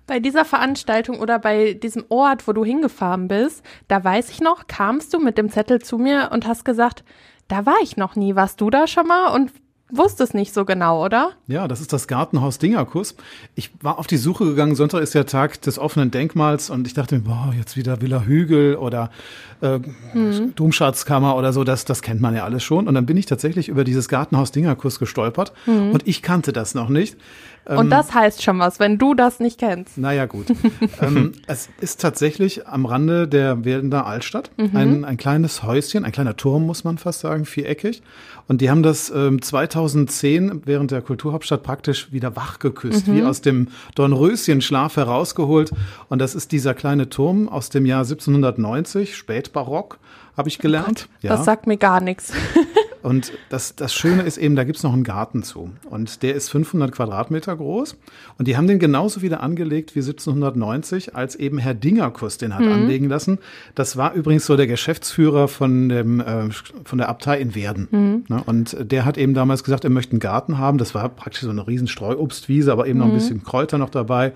bei 0.06 0.18
dieser 0.18 0.44
Veranstaltung 0.44 1.20
oder 1.20 1.38
bei 1.38 1.74
diesem 1.74 2.04
Ort, 2.08 2.48
wo 2.48 2.52
du 2.52 2.64
hingefahren 2.64 3.28
bist, 3.28 3.64
da 3.88 4.02
weiß 4.02 4.30
ich 4.30 4.40
noch, 4.40 4.66
kamst 4.66 5.14
du 5.14 5.20
mit 5.20 5.38
dem 5.38 5.50
Zettel 5.50 5.80
zu 5.80 5.98
mir 5.98 6.30
und 6.32 6.46
hast 6.46 6.64
gesagt, 6.64 7.04
da 7.48 7.64
war 7.66 7.76
ich 7.82 7.96
noch 7.96 8.16
nie. 8.16 8.34
Warst 8.34 8.60
du 8.60 8.70
da 8.70 8.86
schon 8.86 9.06
mal 9.06 9.28
und 9.28 9.52
wusste 9.90 10.24
es 10.24 10.34
nicht 10.34 10.52
so 10.52 10.64
genau, 10.64 11.04
oder? 11.04 11.30
Ja, 11.46 11.68
das 11.68 11.80
ist 11.80 11.92
das 11.92 12.08
Gartenhaus 12.08 12.58
Dingerkuss. 12.58 13.14
Ich 13.54 13.70
war 13.80 13.98
auf 13.98 14.06
die 14.06 14.16
Suche 14.16 14.44
gegangen. 14.44 14.74
Sonntag 14.74 15.00
ist 15.02 15.14
der 15.14 15.26
Tag 15.26 15.60
des 15.62 15.78
offenen 15.78 16.10
Denkmals 16.10 16.70
und 16.70 16.86
ich 16.86 16.94
dachte 16.94 17.16
mir, 17.16 17.22
boah, 17.22 17.54
jetzt 17.56 17.76
wieder 17.76 18.00
Villa 18.00 18.22
Hügel 18.22 18.76
oder 18.76 19.10
äh, 19.62 19.78
mhm. 20.14 20.54
Domschatzkammer 20.54 21.36
oder 21.36 21.52
so. 21.52 21.64
Das, 21.64 21.84
das 21.84 22.02
kennt 22.02 22.20
man 22.20 22.34
ja 22.34 22.44
alles 22.44 22.64
schon. 22.64 22.88
Und 22.88 22.94
dann 22.94 23.06
bin 23.06 23.16
ich 23.16 23.26
tatsächlich 23.26 23.68
über 23.68 23.84
dieses 23.84 24.08
Gartenhaus 24.08 24.50
Dingerkuss 24.50 24.98
gestolpert 24.98 25.52
mhm. 25.66 25.92
und 25.92 26.06
ich 26.06 26.22
kannte 26.22 26.52
das 26.52 26.74
noch 26.74 26.88
nicht. 26.88 27.16
Und 27.66 27.78
ähm, 27.78 27.90
das 27.90 28.14
heißt 28.14 28.42
schon 28.42 28.58
was, 28.60 28.78
wenn 28.78 28.96
du 28.96 29.14
das 29.14 29.40
nicht 29.40 29.58
kennst. 29.58 29.98
Naja, 29.98 30.26
gut. 30.26 30.46
ähm, 31.02 31.32
es 31.48 31.68
ist 31.80 32.00
tatsächlich 32.00 32.66
am 32.68 32.86
Rande 32.86 33.26
der 33.26 33.64
Werdener 33.64 34.06
Altstadt 34.06 34.50
mhm. 34.56 34.70
ein, 34.76 35.04
ein 35.04 35.16
kleines 35.16 35.64
Häuschen, 35.64 36.04
ein 36.04 36.12
kleiner 36.12 36.36
Turm, 36.36 36.64
muss 36.64 36.84
man 36.84 36.96
fast 36.96 37.20
sagen, 37.20 37.44
viereckig. 37.44 38.02
Und 38.46 38.60
die 38.60 38.70
haben 38.70 38.84
das 38.84 39.10
ähm, 39.10 39.42
2010 39.76 40.62
während 40.64 40.90
der 40.90 41.02
Kulturhauptstadt 41.02 41.62
praktisch 41.62 42.10
wieder 42.10 42.34
wachgeküsst, 42.34 43.08
mhm. 43.08 43.14
wie 43.14 43.22
aus 43.24 43.42
dem 43.42 43.68
Dornröschenschlaf 43.94 44.96
herausgeholt. 44.96 45.70
Und 46.08 46.18
das 46.20 46.34
ist 46.34 46.52
dieser 46.52 46.72
kleine 46.72 47.10
Turm 47.10 47.48
aus 47.48 47.68
dem 47.68 47.84
Jahr 47.84 48.00
1790, 48.00 49.16
spätbarock, 49.16 49.98
habe 50.36 50.48
ich 50.48 50.58
gelernt. 50.58 51.08
Oh 51.08 51.12
Gott, 51.12 51.22
ja. 51.22 51.36
Das 51.36 51.44
sagt 51.44 51.66
mir 51.66 51.76
gar 51.76 52.00
nichts. 52.00 52.32
Und 53.06 53.32
das, 53.50 53.76
das 53.76 53.94
Schöne 53.94 54.22
ist 54.22 54.36
eben, 54.36 54.56
da 54.56 54.64
gibt's 54.64 54.82
noch 54.82 54.92
einen 54.92 55.04
Garten 55.04 55.44
zu. 55.44 55.70
Und 55.88 56.24
der 56.24 56.34
ist 56.34 56.50
500 56.50 56.90
Quadratmeter 56.90 57.54
groß. 57.54 57.96
Und 58.36 58.48
die 58.48 58.56
haben 58.56 58.66
den 58.66 58.80
genauso 58.80 59.22
wieder 59.22 59.44
angelegt 59.44 59.94
wie 59.94 60.00
1790, 60.00 61.14
als 61.14 61.36
eben 61.36 61.58
Herr 61.58 61.74
Dingerkuss 61.74 62.36
den 62.36 62.52
hat 62.52 62.62
mhm. 62.62 62.72
anlegen 62.72 63.08
lassen. 63.08 63.38
Das 63.76 63.96
war 63.96 64.14
übrigens 64.14 64.44
so 64.44 64.56
der 64.56 64.66
Geschäftsführer 64.66 65.46
von, 65.46 65.88
dem, 65.88 66.18
äh, 66.18 66.48
von 66.50 66.98
der 66.98 67.08
Abtei 67.08 67.38
in 67.38 67.54
Werden. 67.54 67.86
Mhm. 67.92 68.24
Ne? 68.26 68.42
Und 68.44 68.76
der 68.80 69.04
hat 69.04 69.18
eben 69.18 69.34
damals 69.34 69.62
gesagt, 69.62 69.84
er 69.84 69.90
möchte 69.90 70.10
einen 70.10 70.18
Garten 70.18 70.58
haben. 70.58 70.76
Das 70.76 70.92
war 70.92 71.08
praktisch 71.08 71.42
so 71.42 71.50
eine 71.50 71.64
riesen 71.64 71.86
Streuobstwiese, 71.86 72.72
aber 72.72 72.88
eben 72.88 72.94
mhm. 72.94 72.98
noch 72.98 73.06
ein 73.06 73.12
mhm. 73.12 73.18
bisschen 73.18 73.44
Kräuter 73.44 73.78
noch 73.78 73.90
dabei. 73.90 74.32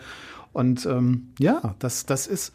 Und 0.53 0.87
ähm, 0.87 1.31
ja, 1.41 1.75
das, 1.81 2.07
das 2.07 2.29
ist 2.29 2.53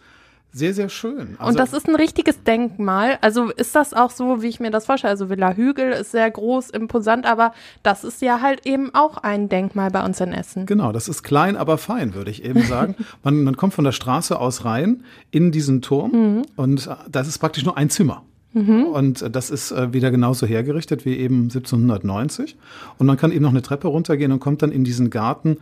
sehr, 0.55 0.73
sehr 0.73 0.87
schön. 0.87 1.35
Also, 1.37 1.49
und 1.49 1.59
das 1.59 1.73
ist 1.73 1.89
ein 1.89 1.95
richtiges 1.95 2.41
Denkmal. 2.43 3.17
Also 3.19 3.49
ist 3.49 3.75
das 3.75 3.93
auch 3.93 4.09
so, 4.09 4.41
wie 4.41 4.47
ich 4.47 4.61
mir 4.61 4.71
das 4.71 4.85
vorstelle? 4.85 5.11
Also 5.11 5.29
Villa 5.29 5.51
Hügel 5.51 5.91
ist 5.91 6.11
sehr 6.11 6.31
groß, 6.31 6.69
imposant, 6.69 7.25
aber 7.25 7.51
das 7.83 8.05
ist 8.05 8.21
ja 8.21 8.39
halt 8.39 8.65
eben 8.65 8.95
auch 8.95 9.17
ein 9.17 9.49
Denkmal 9.49 9.91
bei 9.91 10.05
uns 10.05 10.21
in 10.21 10.31
Essen. 10.31 10.65
Genau, 10.65 10.93
das 10.93 11.09
ist 11.09 11.23
klein, 11.23 11.57
aber 11.57 11.77
fein, 11.77 12.13
würde 12.13 12.31
ich 12.31 12.45
eben 12.45 12.61
sagen. 12.61 12.95
man, 13.23 13.43
man 13.43 13.57
kommt 13.57 13.73
von 13.73 13.83
der 13.83 13.91
Straße 13.91 14.39
aus 14.39 14.63
rein 14.63 15.03
in 15.29 15.51
diesen 15.51 15.81
Turm 15.81 16.11
mhm. 16.11 16.41
und 16.55 16.89
das 17.09 17.27
ist 17.27 17.39
praktisch 17.39 17.65
nur 17.65 17.75
ein 17.75 17.89
Zimmer. 17.89 18.23
Mhm. 18.53 18.85
Und 18.85 19.35
das 19.35 19.49
ist 19.49 19.73
äh, 19.73 19.91
wieder 19.91 20.09
genauso 20.09 20.47
hergerichtet 20.47 21.03
wie 21.03 21.17
eben 21.17 21.43
1790. 21.43 22.55
Und 22.97 23.07
man 23.07 23.17
kann 23.17 23.33
eben 23.33 23.43
noch 23.43 23.49
eine 23.49 23.61
Treppe 23.61 23.89
runtergehen 23.89 24.31
und 24.31 24.39
kommt 24.39 24.61
dann 24.61 24.71
in 24.71 24.85
diesen 24.85 25.09
Garten, 25.09 25.57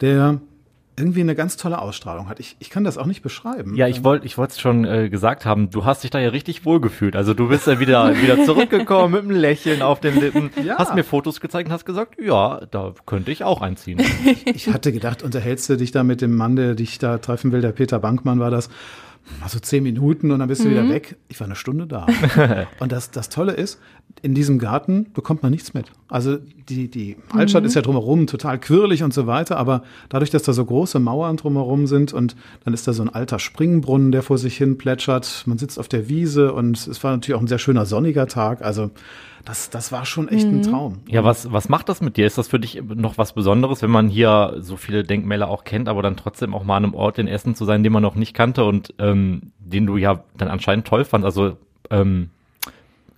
der 0.00 0.40
irgendwie 0.98 1.20
eine 1.20 1.34
ganz 1.34 1.56
tolle 1.56 1.80
Ausstrahlung 1.80 2.28
hat. 2.28 2.40
Ich, 2.40 2.56
ich 2.58 2.70
kann 2.70 2.84
das 2.84 2.98
auch 2.98 3.06
nicht 3.06 3.22
beschreiben. 3.22 3.74
Ja, 3.76 3.86
ich 3.86 4.04
wollte 4.04 4.26
ich 4.26 4.36
wollte 4.36 4.52
es 4.52 4.60
schon 4.60 4.84
äh, 4.84 5.08
gesagt 5.08 5.44
haben, 5.44 5.70
du 5.70 5.84
hast 5.84 6.02
dich 6.02 6.10
da 6.10 6.18
ja 6.18 6.30
richtig 6.30 6.64
wohlgefühlt. 6.64 7.16
Also 7.16 7.34
du 7.34 7.48
bist 7.48 7.66
ja 7.66 7.80
wieder, 7.80 8.14
wieder 8.22 8.44
zurückgekommen 8.44 9.12
mit 9.12 9.22
einem 9.22 9.30
Lächeln 9.30 9.82
auf 9.82 10.00
den 10.00 10.20
Lippen, 10.20 10.50
ja. 10.64 10.76
hast 10.78 10.94
mir 10.94 11.04
Fotos 11.04 11.40
gezeigt 11.40 11.68
und 11.68 11.72
hast 11.72 11.84
gesagt, 11.84 12.20
ja, 12.20 12.60
da 12.70 12.94
könnte 13.06 13.30
ich 13.30 13.44
auch 13.44 13.62
einziehen. 13.62 14.02
Ich 14.46 14.68
hatte 14.68 14.92
gedacht, 14.92 15.22
unterhältst 15.22 15.68
du 15.68 15.76
dich 15.76 15.92
da 15.92 16.02
mit 16.02 16.20
dem 16.20 16.34
Mann, 16.34 16.56
der 16.56 16.74
dich 16.74 16.98
da 16.98 17.18
treffen 17.18 17.52
will, 17.52 17.60
der 17.60 17.72
Peter 17.72 17.98
Bankmann 17.98 18.40
war 18.40 18.50
das, 18.50 18.68
also 19.42 19.58
zehn 19.58 19.82
Minuten 19.82 20.30
und 20.30 20.38
dann 20.38 20.48
bist 20.48 20.64
du 20.64 20.68
mhm. 20.68 20.72
wieder 20.72 20.88
weg. 20.88 21.16
Ich 21.28 21.38
war 21.40 21.46
eine 21.46 21.56
Stunde 21.56 21.86
da. 21.86 22.06
und 22.80 22.92
das, 22.92 23.10
das 23.10 23.28
Tolle 23.28 23.52
ist, 23.52 23.78
in 24.22 24.34
diesem 24.34 24.58
Garten 24.58 25.12
bekommt 25.12 25.42
man 25.42 25.52
nichts 25.52 25.74
mit. 25.74 25.92
Also 26.08 26.38
die, 26.68 26.90
die 26.90 27.16
Altstadt 27.32 27.62
mhm. 27.62 27.68
ist 27.68 27.74
ja 27.74 27.82
drumherum 27.82 28.26
total 28.26 28.58
quirlig 28.58 29.02
und 29.02 29.14
so 29.14 29.26
weiter, 29.26 29.56
aber 29.56 29.82
dadurch, 30.08 30.30
dass 30.30 30.42
da 30.42 30.52
so 30.52 30.64
große 30.64 30.98
Mauern 30.98 31.36
drumherum 31.36 31.86
sind 31.86 32.12
und 32.12 32.36
dann 32.64 32.74
ist 32.74 32.88
da 32.88 32.92
so 32.92 33.02
ein 33.02 33.08
alter 33.08 33.38
Springbrunnen, 33.38 34.12
der 34.12 34.22
vor 34.22 34.38
sich 34.38 34.56
hin 34.56 34.78
plätschert, 34.78 35.44
man 35.46 35.58
sitzt 35.58 35.78
auf 35.78 35.88
der 35.88 36.08
Wiese 36.08 36.52
und 36.52 36.86
es 36.86 37.02
war 37.04 37.12
natürlich 37.12 37.36
auch 37.36 37.42
ein 37.42 37.48
sehr 37.48 37.58
schöner 37.58 37.86
sonniger 37.86 38.26
Tag. 38.26 38.62
Also 38.62 38.90
das, 39.48 39.70
das 39.70 39.92
war 39.92 40.04
schon 40.04 40.28
echt 40.28 40.44
ein 40.44 40.58
mhm. 40.58 40.62
Traum. 40.62 40.98
Ja, 41.08 41.24
was, 41.24 41.50
was 41.50 41.70
macht 41.70 41.88
das 41.88 42.02
mit 42.02 42.18
dir? 42.18 42.26
Ist 42.26 42.36
das 42.36 42.48
für 42.48 42.60
dich 42.60 42.82
noch 42.82 43.16
was 43.16 43.32
Besonderes, 43.32 43.80
wenn 43.80 43.90
man 43.90 44.10
hier 44.10 44.56
so 44.58 44.76
viele 44.76 45.04
Denkmäler 45.04 45.48
auch 45.48 45.64
kennt, 45.64 45.88
aber 45.88 46.02
dann 46.02 46.18
trotzdem 46.18 46.52
auch 46.52 46.64
mal 46.64 46.76
an 46.76 46.84
einem 46.84 46.94
Ort 46.94 47.18
in 47.18 47.26
Essen 47.26 47.54
zu 47.54 47.64
sein, 47.64 47.82
den 47.82 47.90
man 47.90 48.02
noch 48.02 48.14
nicht 48.14 48.34
kannte 48.34 48.66
und 48.66 48.92
ähm, 48.98 49.52
den 49.58 49.86
du 49.86 49.96
ja 49.96 50.22
dann 50.36 50.48
anscheinend 50.48 50.86
toll 50.86 51.06
fandst? 51.06 51.24
Also 51.24 51.56
ähm, 51.88 52.28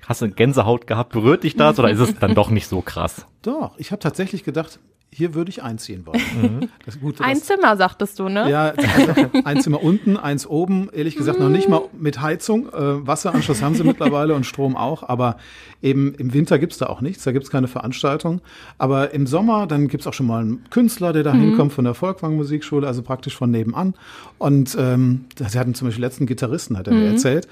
hast 0.07 0.23
du 0.23 0.31
Gänsehaut 0.31 0.87
gehabt? 0.87 1.11
Berührt 1.11 1.43
dich 1.43 1.57
das 1.57 1.81
oder 1.81 1.91
ist 1.91 1.99
es 1.99 2.17
dann 2.17 2.37
doch 2.37 2.51
nicht 2.51 2.69
so 2.69 2.81
krass? 2.81 3.27
Doch, 3.43 3.77
ich 3.77 3.91
habe 3.91 3.99
tatsächlich 3.99 4.45
gedacht, 4.45 4.79
hier 5.13 5.35
würde 5.35 5.51
ich 5.51 5.63
einziehen 5.63 6.07
wollen. 6.07 6.23
Mhm. 6.41 6.69
Das 6.87 7.01
gut, 7.01 7.21
ein 7.21 7.37
Zimmer, 7.37 7.77
sagtest 7.77 8.19
du, 8.21 8.29
ne? 8.29 8.49
Ja, 8.49 8.73
ein 9.45 9.61
Zimmer 9.61 9.83
unten, 9.83 10.17
eins 10.17 10.47
oben. 10.47 10.89
Ehrlich 10.93 11.17
gesagt 11.17 11.41
noch 11.41 11.49
nicht 11.49 11.69
mal 11.69 11.83
mit 11.99 12.21
Heizung. 12.21 12.69
Äh, 12.69 13.07
Wasseranschluss 13.07 13.61
haben 13.61 13.75
sie 13.75 13.83
mittlerweile 13.83 14.35
und 14.35 14.47
Strom 14.47 14.77
auch. 14.77 15.09
Aber 15.09 15.37
eben 15.83 16.15
im 16.15 16.33
Winter 16.33 16.61
gibt's 16.61 16.79
da 16.79 16.87
auch 16.87 17.01
nichts. 17.01 17.25
Da 17.25 17.33
gibt's 17.33 17.51
keine 17.51 17.67
Veranstaltung. 17.67 18.41
Aber 18.79 19.13
im 19.13 19.27
Sommer, 19.27 19.67
dann 19.67 19.89
gibt's 19.89 20.07
auch 20.07 20.15
schon 20.15 20.27
mal 20.27 20.43
einen 20.43 20.71
Künstler, 20.71 21.13
der 21.13 21.25
da 21.25 21.35
mhm. 21.35 21.41
hinkommt 21.41 21.73
von 21.73 21.85
der 21.85 21.95
Volkwang 21.95 22.37
Musikschule, 22.37 22.87
also 22.87 23.03
praktisch 23.03 23.37
von 23.37 23.51
nebenan. 23.51 23.95
Und 24.39 24.77
ähm, 24.79 25.25
sie 25.37 25.59
hatten 25.59 25.75
zum 25.75 25.89
Beispiel 25.89 26.05
letzten 26.05 26.27
Gitarristen, 26.27 26.79
hat 26.79 26.87
er 26.87 26.95
mhm. 26.95 27.01
mir 27.01 27.09
erzählt. 27.09 27.49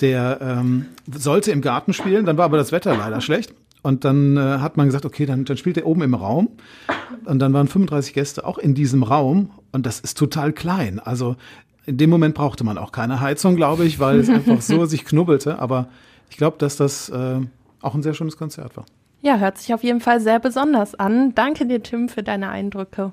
Der 0.00 0.38
ähm, 0.40 0.86
sollte 1.12 1.52
im 1.52 1.60
Garten 1.60 1.92
spielen, 1.92 2.24
dann 2.24 2.38
war 2.38 2.46
aber 2.46 2.56
das 2.56 2.72
Wetter 2.72 2.96
leider 2.96 3.20
schlecht. 3.20 3.54
Und 3.84 4.06
dann 4.06 4.38
äh, 4.38 4.40
hat 4.40 4.78
man 4.78 4.86
gesagt, 4.86 5.04
okay, 5.04 5.26
dann, 5.26 5.44
dann 5.44 5.58
spielt 5.58 5.76
er 5.76 5.84
oben 5.84 6.00
im 6.00 6.14
Raum. 6.14 6.48
Und 7.26 7.38
dann 7.38 7.52
waren 7.52 7.68
35 7.68 8.14
Gäste 8.14 8.46
auch 8.46 8.56
in 8.56 8.74
diesem 8.74 9.02
Raum. 9.02 9.50
Und 9.72 9.84
das 9.84 10.00
ist 10.00 10.16
total 10.16 10.54
klein. 10.54 10.98
Also 11.00 11.36
in 11.84 11.98
dem 11.98 12.08
Moment 12.08 12.34
brauchte 12.34 12.64
man 12.64 12.78
auch 12.78 12.92
keine 12.92 13.20
Heizung, 13.20 13.56
glaube 13.56 13.84
ich, 13.84 14.00
weil 14.00 14.20
es 14.20 14.28
einfach 14.30 14.62
so 14.62 14.86
sich 14.86 15.04
knubbelte. 15.04 15.58
Aber 15.58 15.88
ich 16.30 16.38
glaube, 16.38 16.56
dass 16.58 16.76
das 16.76 17.10
äh, 17.10 17.40
auch 17.82 17.94
ein 17.94 18.02
sehr 18.02 18.14
schönes 18.14 18.38
Konzert 18.38 18.74
war. 18.78 18.86
Ja, 19.20 19.36
hört 19.36 19.58
sich 19.58 19.74
auf 19.74 19.84
jeden 19.84 20.00
Fall 20.00 20.18
sehr 20.18 20.40
besonders 20.40 20.94
an. 20.94 21.34
Danke 21.34 21.66
dir, 21.66 21.82
Tim, 21.82 22.08
für 22.08 22.22
deine 22.22 22.48
Eindrücke. 22.48 23.12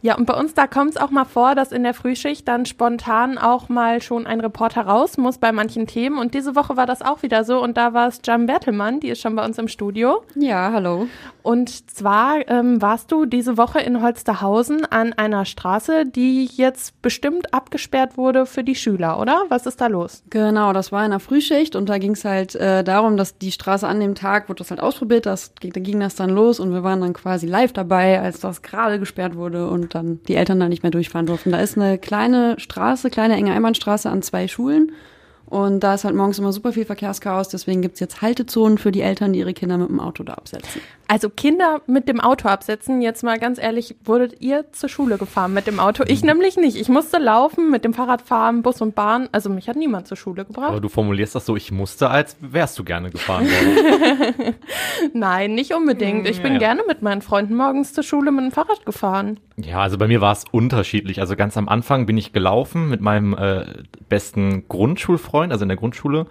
Ja, 0.00 0.16
und 0.16 0.26
bei 0.26 0.34
uns, 0.34 0.54
da 0.54 0.66
kommt 0.66 0.90
es 0.90 0.96
auch 0.96 1.10
mal 1.10 1.24
vor, 1.24 1.54
dass 1.54 1.72
in 1.72 1.82
der 1.82 1.94
Frühschicht 1.94 2.46
dann 2.46 2.66
spontan 2.66 3.36
auch 3.38 3.68
mal 3.68 4.00
schon 4.00 4.26
ein 4.26 4.40
Reporter 4.40 4.82
raus 4.82 5.18
muss 5.18 5.38
bei 5.38 5.52
manchen 5.52 5.86
Themen. 5.86 6.18
Und 6.18 6.34
diese 6.34 6.54
Woche 6.54 6.76
war 6.76 6.86
das 6.86 7.02
auch 7.02 7.22
wieder 7.22 7.44
so. 7.44 7.62
Und 7.62 7.76
da 7.76 7.94
war 7.94 8.08
es 8.08 8.20
Jan 8.24 8.46
Bertelmann, 8.46 9.00
die 9.00 9.08
ist 9.08 9.20
schon 9.20 9.34
bei 9.34 9.44
uns 9.44 9.58
im 9.58 9.68
Studio. 9.68 10.22
Ja, 10.36 10.70
hallo. 10.72 11.08
Und 11.42 11.90
zwar 11.90 12.46
ähm, 12.48 12.82
warst 12.82 13.10
du 13.10 13.24
diese 13.24 13.56
Woche 13.56 13.80
in 13.80 14.02
Holsterhausen 14.02 14.84
an 14.84 15.14
einer 15.14 15.46
Straße, 15.46 16.04
die 16.04 16.44
jetzt 16.44 17.00
bestimmt 17.00 17.54
abgesperrt 17.54 18.18
wurde 18.18 18.44
für 18.44 18.62
die 18.62 18.74
Schüler, 18.74 19.18
oder? 19.18 19.44
Was 19.48 19.64
ist 19.64 19.80
da 19.80 19.86
los? 19.86 20.22
Genau, 20.28 20.74
das 20.74 20.92
war 20.92 21.04
in 21.06 21.10
der 21.10 21.20
Frühschicht 21.20 21.74
und 21.74 21.88
da 21.88 21.96
ging 21.96 22.12
es 22.12 22.26
halt 22.26 22.54
äh, 22.54 22.84
darum, 22.84 23.16
dass 23.16 23.38
die 23.38 23.50
Straße 23.50 23.88
an 23.88 23.98
dem 23.98 24.14
Tag 24.14 24.50
wurde 24.50 24.58
das 24.58 24.70
halt 24.70 24.80
ausprobiert, 24.80 25.24
das, 25.24 25.52
da 25.54 25.80
ging 25.80 26.00
das 26.00 26.16
dann 26.16 26.28
los 26.28 26.60
und 26.60 26.72
wir 26.72 26.82
waren 26.82 27.00
dann 27.00 27.14
quasi 27.14 27.46
live 27.46 27.72
dabei, 27.72 28.20
als 28.20 28.40
das 28.40 28.60
gerade 28.60 28.98
gesperrt 28.98 29.34
wurde 29.34 29.70
und 29.70 29.87
dann 29.94 30.20
die 30.28 30.34
Eltern 30.34 30.60
da 30.60 30.68
nicht 30.68 30.82
mehr 30.82 30.90
durchfahren 30.90 31.26
durften. 31.26 31.52
Da 31.52 31.60
ist 31.60 31.76
eine 31.76 31.98
kleine 31.98 32.58
Straße, 32.58 33.10
kleine 33.10 33.36
enge 33.36 33.52
Einbahnstraße 33.52 34.08
an 34.10 34.22
zwei 34.22 34.48
Schulen 34.48 34.92
und 35.46 35.80
da 35.80 35.94
ist 35.94 36.04
halt 36.04 36.14
morgens 36.14 36.38
immer 36.38 36.52
super 36.52 36.72
viel 36.72 36.84
Verkehrschaos, 36.84 37.48
deswegen 37.48 37.80
gibt's 37.80 38.00
jetzt 38.00 38.20
Haltezonen 38.20 38.76
für 38.76 38.92
die 38.92 39.00
Eltern, 39.00 39.32
die 39.32 39.38
ihre 39.38 39.54
Kinder 39.54 39.78
mit 39.78 39.88
dem 39.88 40.00
Auto 40.00 40.22
da 40.22 40.34
absetzen. 40.34 40.82
Also 41.10 41.30
Kinder 41.30 41.80
mit 41.86 42.06
dem 42.06 42.20
Auto 42.20 42.48
absetzen, 42.48 43.00
jetzt 43.00 43.24
mal 43.24 43.38
ganz 43.38 43.58
ehrlich, 43.58 43.96
wurdet 44.04 44.42
ihr 44.42 44.70
zur 44.72 44.90
Schule 44.90 45.16
gefahren 45.16 45.54
mit 45.54 45.66
dem 45.66 45.80
Auto? 45.80 46.04
Ich 46.06 46.22
nämlich 46.22 46.58
nicht. 46.58 46.76
Ich 46.76 46.90
musste 46.90 47.16
laufen, 47.16 47.70
mit 47.70 47.86
dem 47.86 47.94
Fahrrad 47.94 48.20
fahren, 48.20 48.60
Bus 48.60 48.82
und 48.82 48.94
Bahn. 48.94 49.26
Also 49.32 49.48
mich 49.48 49.70
hat 49.70 49.76
niemand 49.76 50.06
zur 50.06 50.18
Schule 50.18 50.44
gebracht. 50.44 50.68
Aber 50.68 50.82
du 50.82 50.90
formulierst 50.90 51.34
das 51.34 51.46
so, 51.46 51.56
ich 51.56 51.72
musste, 51.72 52.10
als 52.10 52.36
wärst 52.40 52.78
du 52.78 52.84
gerne 52.84 53.08
gefahren 53.08 53.46
worden. 53.46 54.54
Nein, 55.14 55.54
nicht 55.54 55.72
unbedingt. 55.72 56.28
Ich 56.28 56.42
bin 56.42 56.52
ja, 56.52 56.60
ja. 56.60 56.66
gerne 56.66 56.82
mit 56.86 57.00
meinen 57.00 57.22
Freunden 57.22 57.56
morgens 57.56 57.94
zur 57.94 58.04
Schule 58.04 58.30
mit 58.30 58.44
dem 58.44 58.52
Fahrrad 58.52 58.84
gefahren. 58.84 59.40
Ja, 59.56 59.80
also 59.80 59.96
bei 59.96 60.08
mir 60.08 60.20
war 60.20 60.32
es 60.32 60.44
unterschiedlich. 60.50 61.20
Also 61.20 61.36
ganz 61.36 61.56
am 61.56 61.70
Anfang 61.70 62.04
bin 62.04 62.18
ich 62.18 62.34
gelaufen 62.34 62.90
mit 62.90 63.00
meinem 63.00 63.32
äh, 63.32 63.64
besten 64.10 64.68
Grundschulfreund, 64.68 65.52
also 65.52 65.62
in 65.62 65.68
der 65.68 65.78
Grundschule. 65.78 66.26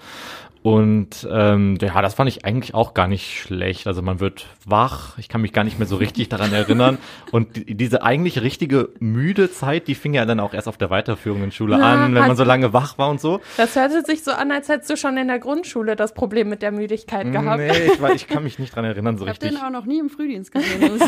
Und 0.68 1.26
ähm, 1.32 1.78
ja, 1.80 2.02
das 2.02 2.16
fand 2.16 2.28
ich 2.28 2.44
eigentlich 2.44 2.74
auch 2.74 2.94
gar 2.94 3.08
nicht 3.08 3.40
schlecht. 3.40 3.88
Also 3.88 4.02
man 4.02 4.20
wird 4.20 4.48
wach, 4.66 5.18
ich 5.18 5.30
kann 5.30 5.40
mich 5.40 5.54
gar 5.54 5.64
nicht 5.64 5.80
mehr 5.80 5.88
so 5.88 5.96
richtig 5.96 6.28
daran 6.28 6.52
erinnern. 6.52 6.98
Und 7.32 7.56
die, 7.56 7.74
diese 7.76 8.04
eigentlich 8.04 8.42
richtige 8.42 8.90
müde 9.00 9.50
Zeit, 9.50 9.88
die 9.88 9.96
fing 9.96 10.14
ja 10.14 10.26
dann 10.26 10.42
auch 10.42 10.54
erst 10.54 10.68
auf 10.68 10.78
der 10.78 10.90
weiterführenden 10.90 11.54
Schule 11.54 11.78
Na, 11.80 11.94
an, 11.94 12.14
wenn 12.14 12.28
man 12.28 12.36
so 12.36 12.44
lange 12.44 12.74
wach 12.74 12.98
war 12.98 13.10
und 13.10 13.22
so. 13.22 13.40
Das 13.56 13.78
hörte 13.78 14.04
sich 14.04 14.26
so 14.26 14.32
an, 14.32 14.52
als 14.52 14.68
hättest 14.68 14.90
du 14.90 14.98
schon 14.98 15.16
in 15.16 15.30
der 15.30 15.40
Grundschule 15.40 15.96
das 15.96 16.14
Problem 16.14 16.50
mit 16.50 16.62
der 16.62 16.74
Müdigkeit 16.74 17.32
gehabt. 17.32 17.60
Nee, 17.60 17.72
ich, 17.94 18.02
war, 18.02 18.12
ich 18.12 18.28
kann 18.28 18.44
mich 18.44 18.60
nicht 18.60 18.76
dran 18.76 18.84
erinnern 18.84 19.18
so 19.18 19.24
ich 19.24 19.32
richtig. 19.32 19.54
Ich 19.54 19.62
habe 19.62 19.72
den 19.72 19.74
auch 19.74 19.80
noch 19.80 19.88
nie 19.88 20.00
im 20.00 20.10
Frühdienst 20.10 20.52
gesehen. 20.52 21.00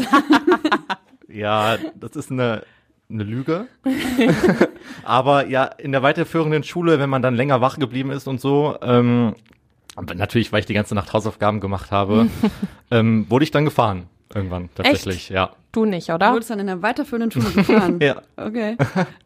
ja, 1.27 1.75
das 1.99 2.15
ist 2.15 2.31
eine 2.31 2.63
eine 3.09 3.23
Lüge. 3.23 3.67
Aber 5.03 5.47
ja, 5.47 5.65
in 5.65 5.91
der 5.91 6.03
weiterführenden 6.03 6.63
Schule, 6.63 6.99
wenn 6.99 7.09
man 7.09 7.21
dann 7.21 7.35
länger 7.35 7.61
wach 7.61 7.79
geblieben 7.79 8.11
ist 8.11 8.27
und 8.27 8.39
so, 8.39 8.77
ähm, 8.81 9.35
natürlich, 10.15 10.51
weil 10.51 10.61
ich 10.61 10.65
die 10.65 10.73
ganze 10.73 10.95
Nacht 10.95 11.13
Hausaufgaben 11.13 11.59
gemacht 11.59 11.91
habe, 11.91 12.27
ähm, 12.91 13.25
wurde 13.29 13.43
ich 13.43 13.51
dann 13.51 13.65
gefahren. 13.65 14.07
Irgendwann, 14.33 14.69
tatsächlich, 14.75 15.15
Echt? 15.15 15.29
ja. 15.31 15.51
Du 15.71 15.85
nicht, 15.85 16.09
oder? 16.09 16.27
Du 16.27 16.33
wurdest 16.33 16.49
dann 16.49 16.59
in 16.59 16.67
der 16.67 16.81
weiterführenden 16.81 17.31
Schule 17.31 17.51
gefahren? 17.51 17.99
ja. 18.01 18.21
Okay. 18.37 18.75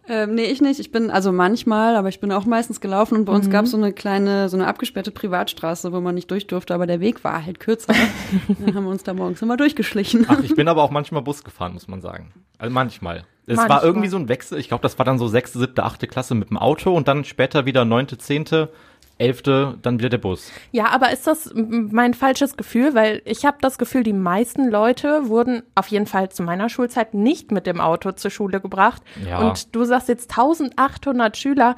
ähm, 0.09 0.35
nee, 0.35 0.45
ich 0.45 0.61
nicht. 0.61 0.79
Ich 0.79 0.91
bin, 0.91 1.09
also 1.09 1.31
manchmal, 1.31 1.95
aber 1.95 2.09
ich 2.09 2.19
bin 2.19 2.31
auch 2.31 2.45
meistens 2.45 2.81
gelaufen 2.81 3.15
und 3.15 3.25
bei 3.25 3.33
uns 3.33 3.47
mhm. 3.47 3.51
gab 3.51 3.65
es 3.65 3.71
so 3.71 3.77
eine 3.77 3.93
kleine, 3.93 4.49
so 4.49 4.57
eine 4.57 4.67
abgesperrte 4.67 5.11
Privatstraße, 5.11 5.93
wo 5.93 6.01
man 6.01 6.15
nicht 6.15 6.31
durch 6.31 6.47
durfte, 6.47 6.73
aber 6.73 6.85
der 6.85 6.99
Weg 6.99 7.23
war 7.23 7.45
halt 7.45 7.59
kürzer. 7.59 7.93
dann 8.47 8.75
haben 8.75 8.83
wir 8.83 8.91
uns 8.91 9.03
da 9.03 9.13
morgens 9.13 9.41
immer 9.41 9.55
durchgeschlichen. 9.55 10.25
Ach, 10.27 10.41
ich 10.41 10.55
bin 10.55 10.67
aber 10.67 10.83
auch 10.83 10.91
manchmal 10.91 11.21
Bus 11.21 11.43
gefahren, 11.43 11.73
muss 11.73 11.87
man 11.87 12.01
sagen. 12.01 12.31
Also 12.57 12.73
manchmal. 12.73 13.25
Es 13.45 13.57
manchmal. 13.57 13.69
war 13.69 13.83
irgendwie 13.83 14.07
so 14.07 14.17
ein 14.17 14.29
Wechsel. 14.29 14.57
Ich 14.57 14.69
glaube, 14.69 14.81
das 14.81 14.97
war 14.97 15.05
dann 15.05 15.19
so 15.19 15.27
sechste, 15.27 15.59
siebte, 15.59 15.83
achte 15.83 16.07
Klasse 16.07 16.33
mit 16.33 16.49
dem 16.49 16.57
Auto 16.57 16.93
und 16.93 17.09
dann 17.09 17.25
später 17.25 17.65
wieder 17.65 17.83
neunte, 17.83 18.17
zehnte 18.17 18.69
Elfte 19.17 19.77
dann 19.81 19.99
wieder 19.99 20.09
der 20.09 20.17
Bus. 20.17 20.51
Ja, 20.71 20.87
aber 20.87 21.11
ist 21.11 21.27
das 21.27 21.51
mein 21.55 22.13
falsches 22.13 22.57
Gefühl? 22.57 22.93
Weil 22.93 23.21
ich 23.25 23.45
habe 23.45 23.57
das 23.61 23.77
Gefühl, 23.77 24.03
die 24.03 24.13
meisten 24.13 24.69
Leute 24.69 25.29
wurden 25.29 25.63
auf 25.75 25.87
jeden 25.87 26.07
Fall 26.07 26.29
zu 26.29 26.43
meiner 26.43 26.69
Schulzeit 26.69 27.13
nicht 27.13 27.51
mit 27.51 27.67
dem 27.67 27.79
Auto 27.79 28.11
zur 28.11 28.31
Schule 28.31 28.59
gebracht. 28.59 29.01
Ja. 29.27 29.39
Und 29.39 29.75
du 29.75 29.85
sagst 29.85 30.09
jetzt 30.09 30.31
1800 30.31 31.37
Schüler. 31.37 31.75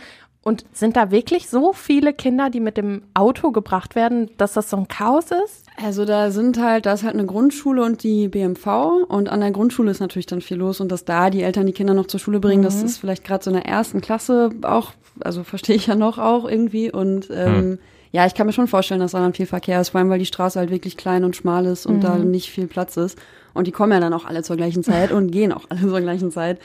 Und 0.48 0.64
sind 0.74 0.96
da 0.96 1.10
wirklich 1.10 1.50
so 1.50 1.74
viele 1.74 2.14
Kinder, 2.14 2.52
die 2.52 2.60
mit 2.60 2.78
dem 2.78 3.02
Auto 3.16 3.52
gebracht 3.52 3.96
werden, 3.96 4.30
dass 4.38 4.54
das 4.54 4.70
so 4.70 4.78
ein 4.78 4.88
Chaos 4.88 5.32
ist? 5.32 5.66
Also 5.84 6.06
da 6.06 6.30
sind 6.30 6.62
halt, 6.62 6.86
da 6.86 6.94
ist 6.94 7.04
halt 7.04 7.16
eine 7.16 7.26
Grundschule 7.26 7.84
und 7.84 8.04
die 8.04 8.28
BMV 8.28 8.68
und 9.08 9.28
an 9.28 9.40
der 9.40 9.50
Grundschule 9.50 9.90
ist 9.90 10.02
natürlich 10.02 10.28
dann 10.28 10.42
viel 10.42 10.58
los 10.58 10.80
und 10.82 10.92
dass 10.92 11.04
da 11.04 11.32
die 11.32 11.42
Eltern 11.42 11.66
die 11.66 11.74
Kinder 11.74 11.96
noch 11.96 12.06
zur 12.06 12.20
Schule 12.20 12.40
bringen, 12.40 12.62
mhm. 12.62 12.66
das 12.66 12.84
ist 12.84 13.00
vielleicht 13.00 13.24
gerade 13.24 13.44
so 13.44 13.50
in 13.50 13.56
der 13.56 13.66
ersten 13.66 14.02
Klasse 14.02 14.52
auch, 14.62 14.92
also 15.20 15.44
verstehe 15.44 15.76
ich 15.76 15.88
ja 15.88 15.96
noch 15.96 16.20
auch 16.20 16.48
irgendwie 16.48 16.92
und 16.92 17.28
ähm, 17.32 17.70
mhm. 17.70 17.80
ja, 18.12 18.28
ich 18.28 18.36
kann 18.36 18.46
mir 18.46 18.54
schon 18.54 18.68
vorstellen, 18.68 19.02
dass 19.02 19.14
da 19.14 19.22
dann 19.22 19.34
viel 19.34 19.48
Verkehr 19.48 19.82
ist, 19.82 19.90
vor 19.90 20.00
allem 20.00 20.12
weil 20.12 20.20
die 20.20 20.28
Straße 20.28 20.60
halt 20.60 20.70
wirklich 20.70 20.96
klein 20.96 21.24
und 21.24 21.36
schmal 21.36 21.66
ist 21.66 21.88
und 21.88 21.98
mhm. 21.98 22.02
da 22.02 22.18
nicht 22.18 22.52
viel 22.52 22.68
Platz 22.68 22.98
ist 22.98 23.18
und 23.56 23.66
die 23.66 23.72
kommen 23.72 23.94
ja 23.94 24.00
dann 24.00 24.14
auch 24.14 24.26
alle 24.26 24.44
zur 24.44 24.58
gleichen 24.58 24.84
Zeit 24.84 25.12
und 25.12 25.32
gehen 25.32 25.52
auch 25.52 25.66
alle 25.70 25.82
zur 25.90 26.02
gleichen 26.02 26.30
Zeit. 26.30 26.60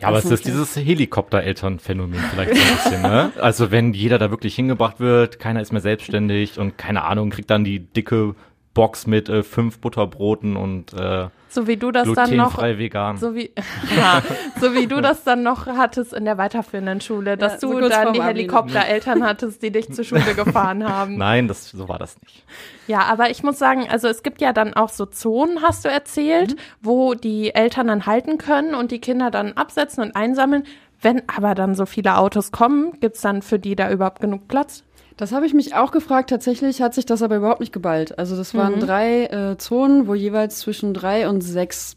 Ja, 0.00 0.08
aber 0.08 0.18
es 0.18 0.26
ist 0.26 0.46
dieses 0.46 0.76
Helikopter-Eltern-Phänomen 0.76 2.20
vielleicht 2.30 2.54
so 2.54 2.62
ein 2.62 2.76
bisschen, 2.76 3.02
ne? 3.02 3.32
Also 3.40 3.70
wenn 3.70 3.94
jeder 3.94 4.18
da 4.18 4.30
wirklich 4.30 4.54
hingebracht 4.54 5.00
wird, 5.00 5.38
keiner 5.38 5.62
ist 5.62 5.72
mehr 5.72 5.80
selbstständig 5.80 6.58
und 6.58 6.76
keine 6.76 7.04
Ahnung, 7.04 7.30
kriegt 7.30 7.50
dann 7.50 7.64
die 7.64 7.80
dicke 7.80 8.34
Box 8.76 9.06
mit 9.06 9.28
äh, 9.30 9.42
fünf 9.42 9.78
Butterbroten 9.80 10.54
und 10.56 10.92
äh, 10.92 11.28
So 11.48 11.66
wie 11.66 11.78
du 11.78 11.90
das 11.90 12.12
dann 12.12 12.36
noch, 12.36 12.60
vegan. 12.62 13.16
so 13.16 13.34
wie, 13.34 13.50
ja, 13.96 14.22
so 14.60 14.74
wie 14.74 14.86
du 14.86 15.00
das 15.00 15.24
dann 15.24 15.42
noch 15.42 15.66
hattest 15.66 16.12
in 16.12 16.26
der 16.26 16.36
weiterführenden 16.36 17.00
Schule, 17.00 17.38
dass 17.38 17.54
Ja, 17.54 17.58
so 17.60 17.80
du 17.80 17.88
dann 17.88 18.12
die. 18.12 18.22
Helikoptereltern 18.22 19.24
hattest, 19.26 19.62
die 19.62 19.72
dich 19.72 19.90
zur 19.92 20.04
Schule 20.04 20.34
gefahren 20.34 20.86
haben. 20.86 21.16
Nein, 21.16 21.48
das, 21.48 21.70
so 21.70 21.88
war 21.88 21.98
das 21.98 22.20
nicht. 22.20 22.44
Ja, 22.86 23.00
aber 23.04 23.30
ich 23.30 23.42
muss 23.42 23.58
sagen, 23.58 23.88
also 23.90 24.08
es 24.08 24.22
gibt 24.22 24.42
ja 24.42 24.52
dann 24.52 24.74
auch 24.74 24.90
so 24.90 25.06
Zonen, 25.06 25.62
hast 25.62 25.86
du 25.86 25.88
erzählt, 25.88 26.54
wo 26.82 27.14
die 27.14 27.54
Eltern 27.54 27.86
dann 27.88 28.04
halten 28.04 28.36
können 28.36 28.74
und 28.74 28.90
die 28.90 29.00
Kinder 29.00 29.30
dann 29.30 29.54
absetzen 29.54 30.04
und 30.04 30.14
einsammeln. 30.14 30.64
Wenn 31.00 31.22
aber 31.34 31.54
dann 31.54 31.74
so 31.74 31.86
viele 31.86 32.18
Autos 32.18 32.52
kommen, 32.52 32.92
gibt's 33.00 33.22
dann 33.22 33.40
für 33.40 33.58
die 33.58 33.74
da 33.74 33.90
überhaupt 33.90 34.20
genug 34.20 34.48
Platz? 34.48 34.84
Das 35.16 35.32
habe 35.32 35.46
ich 35.46 35.54
mich 35.54 35.74
auch 35.74 35.92
gefragt. 35.92 36.30
Tatsächlich 36.30 36.82
hat 36.82 36.94
sich 36.94 37.06
das 37.06 37.22
aber 37.22 37.36
überhaupt 37.36 37.60
nicht 37.60 37.72
geballt. 37.72 38.18
Also 38.18 38.36
das 38.36 38.54
waren 38.54 38.80
drei 38.80 39.24
äh, 39.24 39.56
Zonen, 39.56 40.06
wo 40.06 40.14
jeweils 40.14 40.58
zwischen 40.58 40.92
drei 40.92 41.28
und 41.28 41.40
sechs 41.40 41.96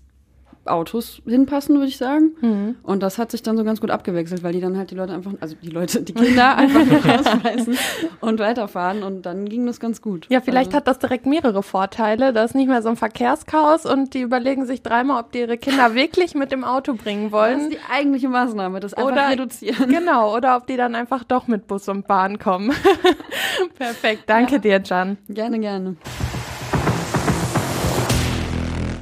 Autos 0.69 1.21
hinpassen, 1.25 1.75
würde 1.75 1.87
ich 1.87 1.97
sagen. 1.97 2.75
Und 2.83 3.03
das 3.03 3.17
hat 3.17 3.31
sich 3.31 3.43
dann 3.43 3.57
so 3.57 3.63
ganz 3.63 3.81
gut 3.81 3.91
abgewechselt, 3.91 4.43
weil 4.43 4.53
die 4.53 4.61
dann 4.61 4.77
halt 4.77 4.91
die 4.91 4.95
Leute 4.95 5.13
einfach, 5.13 5.33
also 5.39 5.55
die 5.61 5.69
Leute, 5.69 6.01
die 6.01 6.13
Kinder 6.13 6.55
einfach 6.57 6.85
nur 6.85 7.05
rausschmeißen 7.05 7.77
und 8.21 8.39
weiterfahren 8.39 9.03
und 9.03 9.23
dann 9.25 9.47
ging 9.49 9.65
das 9.65 9.79
ganz 9.79 10.01
gut. 10.01 10.27
Ja, 10.29 10.41
vielleicht 10.41 10.69
also, 10.69 10.77
hat 10.77 10.87
das 10.87 10.99
direkt 10.99 11.25
mehrere 11.25 11.63
Vorteile. 11.63 12.33
Da 12.33 12.43
ist 12.43 12.55
nicht 12.55 12.67
mehr 12.67 12.81
so 12.81 12.89
ein 12.89 12.95
Verkehrschaos 12.95 13.85
und 13.85 14.13
die 14.13 14.21
überlegen 14.21 14.65
sich 14.65 14.81
dreimal, 14.81 15.21
ob 15.21 15.31
die 15.31 15.39
ihre 15.39 15.57
Kinder 15.57 15.93
wirklich 15.95 16.35
mit 16.35 16.51
dem 16.51 16.63
Auto 16.63 16.93
bringen 16.93 17.25
das 17.25 17.31
wollen. 17.31 17.59
ist 17.61 17.71
die 17.73 17.79
eigentliche 17.91 18.29
Maßnahme, 18.29 18.79
das 18.79 18.93
einfach 18.93 19.11
Oder- 19.11 19.29
reduzieren. 19.29 19.89
Genau, 19.89 20.35
oder 20.35 20.57
ob 20.57 20.67
die 20.67 20.77
dann 20.77 20.95
einfach 20.95 21.23
doch 21.23 21.47
mit 21.47 21.67
Bus 21.67 21.87
und 21.89 22.07
Bahn 22.07 22.39
kommen. 22.39 22.71
Perfekt, 23.77 24.23
danke 24.27 24.59
dir, 24.59 24.81
Jan. 24.83 25.17
Gerne, 25.27 25.59
gerne. 25.59 25.95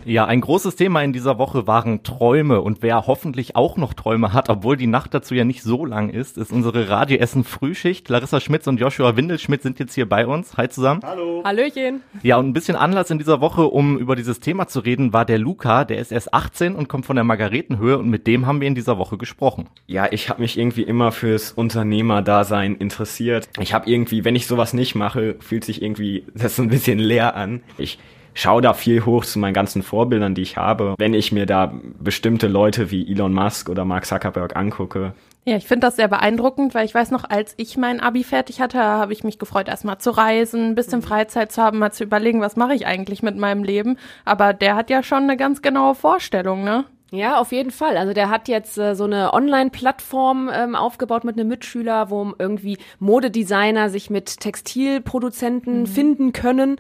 Ja, 0.08 0.24
ein 0.24 0.40
großes 0.40 0.78
Thema 0.78 1.02
in 1.02 1.12
dieser 1.12 1.38
Woche 1.38 1.68
waren 1.68 2.02
Träume 2.02 2.62
und 2.62 2.82
wer 2.82 3.08
hoffentlich 3.08 3.58
auch 3.58 3.76
noch 3.76 3.94
Träume 3.94 4.32
hat, 4.32 4.48
obwohl 4.48 4.78
die 4.78 4.88
Nacht 4.88 5.14
dazu 5.14 5.36
ja 5.36 5.44
nicht 5.44 5.64
so 5.64 5.84
lang 5.84 6.10
ist, 6.10 6.38
ist 6.38 6.54
unsere 6.54 6.88
Radio 6.88 7.18
Essen 7.18 7.44
Frühschicht. 7.44 8.08
Larissa 8.08 8.40
Schmitz 8.40 8.68
und 8.68 8.80
Joshua 8.80 9.18
Windelschmidt 9.18 9.64
sind 9.64 9.80
jetzt 9.80 9.96
hier 9.96 10.08
bei 10.08 10.26
uns. 10.26 10.56
Hi 10.56 10.70
zusammen. 10.70 11.02
Hallöchen. 11.44 12.04
Ja, 12.24 12.38
und 12.38 12.48
ein 12.48 12.54
bisschen 12.54 12.78
Anlass 12.78 13.12
in 13.12 13.18
dieser 13.18 13.42
Woche, 13.42 13.64
um 13.64 13.98
über 13.98 14.16
dieses 14.16 14.40
Thema 14.40 14.68
zu 14.68 14.80
reden, 14.80 15.12
war 15.12 15.26
der 15.26 15.40
Luca, 15.40 15.84
der 15.84 15.98
ist 15.98 16.14
erst 16.14 16.34
18 16.34 16.76
und 16.76 16.88
kommt 16.88 17.06
von 17.06 17.18
der 17.18 17.26
Margaretenhöhe 17.26 17.98
und 17.98 18.08
mit 18.08 18.28
dem 18.28 18.46
haben 18.46 18.62
wir 18.62 18.70
in 18.70 18.76
dieser 18.76 18.98
Woche 18.98 19.18
gesprochen. 19.18 19.68
Ja, 19.88 20.08
ich 20.10 20.30
habe 20.30 20.40
mich 20.42 20.58
irgendwie 20.58 20.84
immer 20.84 21.12
fürs 21.12 21.52
Unternehmerdasein 21.52 22.78
interessiert. 22.78 23.50
Ich 23.60 23.74
habe 23.74 23.90
irgendwie, 23.90 24.24
wenn 24.24 24.38
ich 24.38 24.48
sowas 24.48 24.72
nicht 24.72 24.96
mache, 24.96 25.36
fühlt 25.42 25.66
sich 25.66 25.82
irgendwie 25.82 26.24
das 26.34 26.56
so 26.56 26.64
ein 26.64 26.70
bisschen 26.70 26.98
leer 26.98 27.36
an. 27.36 27.62
Ich 27.78 28.00
schaue 28.42 28.62
da 28.62 28.74
viel 28.74 29.06
hoch 29.06 29.26
zu 29.26 29.40
meinen 29.40 29.54
ganzen 29.54 29.84
Vorbildern, 29.84 30.36
die 30.36 30.42
ich 30.42 30.58
habe. 30.58 30.96
Wenn 30.98 31.14
ich 31.14 31.32
mir 31.32 31.46
da 31.46 31.74
bestimmte 32.00 32.48
Leute 32.48 32.92
wie 32.92 33.12
Elon 33.12 33.34
Musk 33.34 33.70
oder 33.70 33.86
Mark 33.86 34.06
Zuckerberg 34.06 34.56
angucke, 34.56 35.14
Ja, 35.46 35.56
ich 35.56 35.66
finde 35.66 35.88
das 35.88 35.96
sehr 35.96 36.08
beeindruckend, 36.08 36.76
weil 36.76 36.86
ich 36.86 36.94
weiß 36.94 37.12
noch, 37.12 37.24
als 37.30 37.54
ich 37.58 37.78
mein 37.78 38.00
Abi 38.00 38.24
fertig 38.24 38.60
hatte, 38.60 38.80
habe 38.80 39.14
ich 39.14 39.24
mich 39.24 39.40
gefreut, 39.40 39.68
erstmal 39.68 39.98
zu 39.98 40.12
reisen, 40.12 40.70
ein 40.70 40.76
bisschen 40.76 41.02
Freizeit 41.02 41.52
zu 41.52 41.62
haben, 41.62 41.80
mal 41.80 41.92
zu 41.92 42.04
überlegen, 42.04 42.42
was 42.42 42.56
mache 42.56 42.74
ich 42.74 42.86
eigentlich 42.86 43.24
mit 43.24 43.38
meinem 43.38 43.64
Leben. 43.64 43.98
Aber 44.26 44.54
der 44.54 44.76
hat 44.76 44.90
ja 44.90 45.04
schon 45.04 45.24
eine 45.24 45.38
ganz 45.38 45.62
genaue 45.62 45.96
Vorstellung, 45.96 46.64
ne? 46.64 46.86
Ja, 47.12 47.40
auf 47.40 47.54
jeden 47.54 47.72
Fall. 47.72 47.96
Also 47.96 48.14
der 48.14 48.30
hat 48.30 48.50
jetzt 48.50 48.78
äh, 48.78 48.94
so 48.94 49.06
eine 49.06 49.34
Online-Plattform 49.34 50.50
ähm, 50.54 50.76
aufgebaut 50.76 51.24
mit 51.24 51.40
einem 51.40 51.48
Mitschüler, 51.48 52.10
wo 52.10 52.34
irgendwie 52.38 52.78
Modedesigner 53.00 53.90
sich 53.90 54.10
mit 54.10 54.42
Textilproduzenten 54.42 55.88
finden 55.88 56.34
können. 56.34 56.78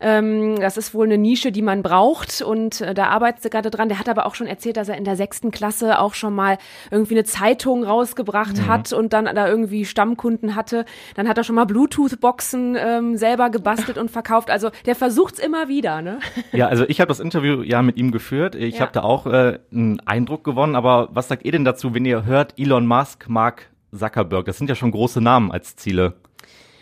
Ähm, 0.00 0.56
das 0.60 0.76
ist 0.76 0.94
wohl 0.94 1.06
eine 1.06 1.18
Nische, 1.18 1.50
die 1.52 1.62
man 1.62 1.82
braucht 1.82 2.40
und 2.42 2.80
äh, 2.80 2.94
da 2.94 3.06
arbeitet 3.08 3.42
sie 3.42 3.50
gerade 3.50 3.70
dran. 3.70 3.88
Der 3.88 3.98
hat 3.98 4.08
aber 4.08 4.26
auch 4.26 4.34
schon 4.34 4.46
erzählt, 4.46 4.76
dass 4.76 4.88
er 4.88 4.96
in 4.96 5.04
der 5.04 5.16
sechsten 5.16 5.50
Klasse 5.50 5.98
auch 5.98 6.14
schon 6.14 6.34
mal 6.34 6.58
irgendwie 6.90 7.14
eine 7.14 7.24
Zeitung 7.24 7.84
rausgebracht 7.84 8.66
hat 8.66 8.92
und 8.92 9.12
dann 9.12 9.24
da 9.24 9.48
irgendwie 9.48 9.84
Stammkunden 9.84 10.54
hatte. 10.54 10.84
Dann 11.16 11.28
hat 11.28 11.36
er 11.38 11.44
schon 11.44 11.56
mal 11.56 11.64
Bluetooth-Boxen 11.66 12.76
ähm, 12.78 13.16
selber 13.16 13.50
gebastelt 13.50 13.98
und 13.98 14.10
verkauft. 14.10 14.50
Also 14.50 14.70
der 14.86 14.94
versucht's 14.94 15.38
immer 15.38 15.68
wieder, 15.68 16.02
ne? 16.02 16.20
Ja, 16.52 16.68
also 16.68 16.84
ich 16.88 17.00
habe 17.00 17.08
das 17.08 17.20
Interview 17.20 17.62
ja 17.62 17.82
mit 17.82 17.96
ihm 17.96 18.12
geführt. 18.12 18.54
Ich 18.54 18.76
Ja. 18.76 18.80
habe 18.82 18.92
da 18.92 19.02
auch 19.02 19.26
äh, 19.26 19.58
einen 19.72 20.00
Eindruck 20.06 20.44
gewonnen, 20.44 20.76
aber 20.76 21.08
was 21.12 21.28
sagt 21.28 21.44
ihr 21.44 21.52
denn 21.52 21.64
dazu, 21.64 21.94
wenn 21.94 22.04
ihr 22.04 22.24
hört, 22.24 22.54
Elon 22.58 22.86
Musk, 22.86 23.28
Mark 23.28 23.68
Zuckerberg, 23.94 24.44
das 24.46 24.58
sind 24.58 24.68
ja 24.68 24.74
schon 24.76 24.90
große 24.90 25.20
Namen 25.20 25.50
als 25.50 25.74
Ziele. 25.76 26.14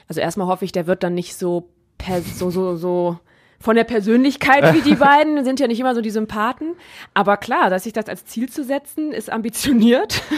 Also 0.08 0.20
erstmal 0.20 0.46
hoffe 0.46 0.64
ich, 0.64 0.72
der 0.72 0.86
wird 0.86 1.02
dann 1.02 1.14
nicht 1.14 1.36
so, 1.36 1.68
so, 2.34 2.50
so, 2.50 2.76
so 2.76 3.18
von 3.60 3.76
der 3.76 3.84
Persönlichkeit 3.84 4.74
wie 4.74 4.82
die 4.82 4.94
beiden, 4.96 5.44
sind 5.44 5.60
ja 5.60 5.66
nicht 5.66 5.80
immer 5.80 5.94
so 5.94 6.00
die 6.00 6.10
Sympathen. 6.10 6.74
Aber 7.14 7.36
klar, 7.36 7.70
dass 7.70 7.84
sich 7.84 7.92
das 7.92 8.06
als 8.06 8.24
Ziel 8.24 8.48
zu 8.48 8.64
setzen, 8.64 9.12
ist 9.12 9.30
ambitioniert. 9.30 10.22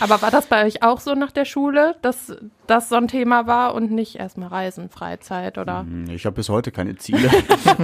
Aber 0.00 0.22
war 0.22 0.30
das 0.30 0.46
bei 0.46 0.64
euch 0.64 0.84
auch 0.84 1.00
so 1.00 1.14
nach 1.14 1.32
der 1.32 1.44
Schule, 1.44 1.96
dass 2.02 2.36
das 2.68 2.88
so 2.88 2.94
ein 2.94 3.08
Thema 3.08 3.48
war 3.48 3.74
und 3.74 3.90
nicht 3.90 4.14
erstmal 4.14 4.48
Reisen, 4.48 4.90
Freizeit 4.90 5.58
oder? 5.58 5.84
Ich 6.08 6.24
habe 6.24 6.36
bis 6.36 6.48
heute 6.48 6.70
keine 6.70 6.94
Ziele. 6.94 7.28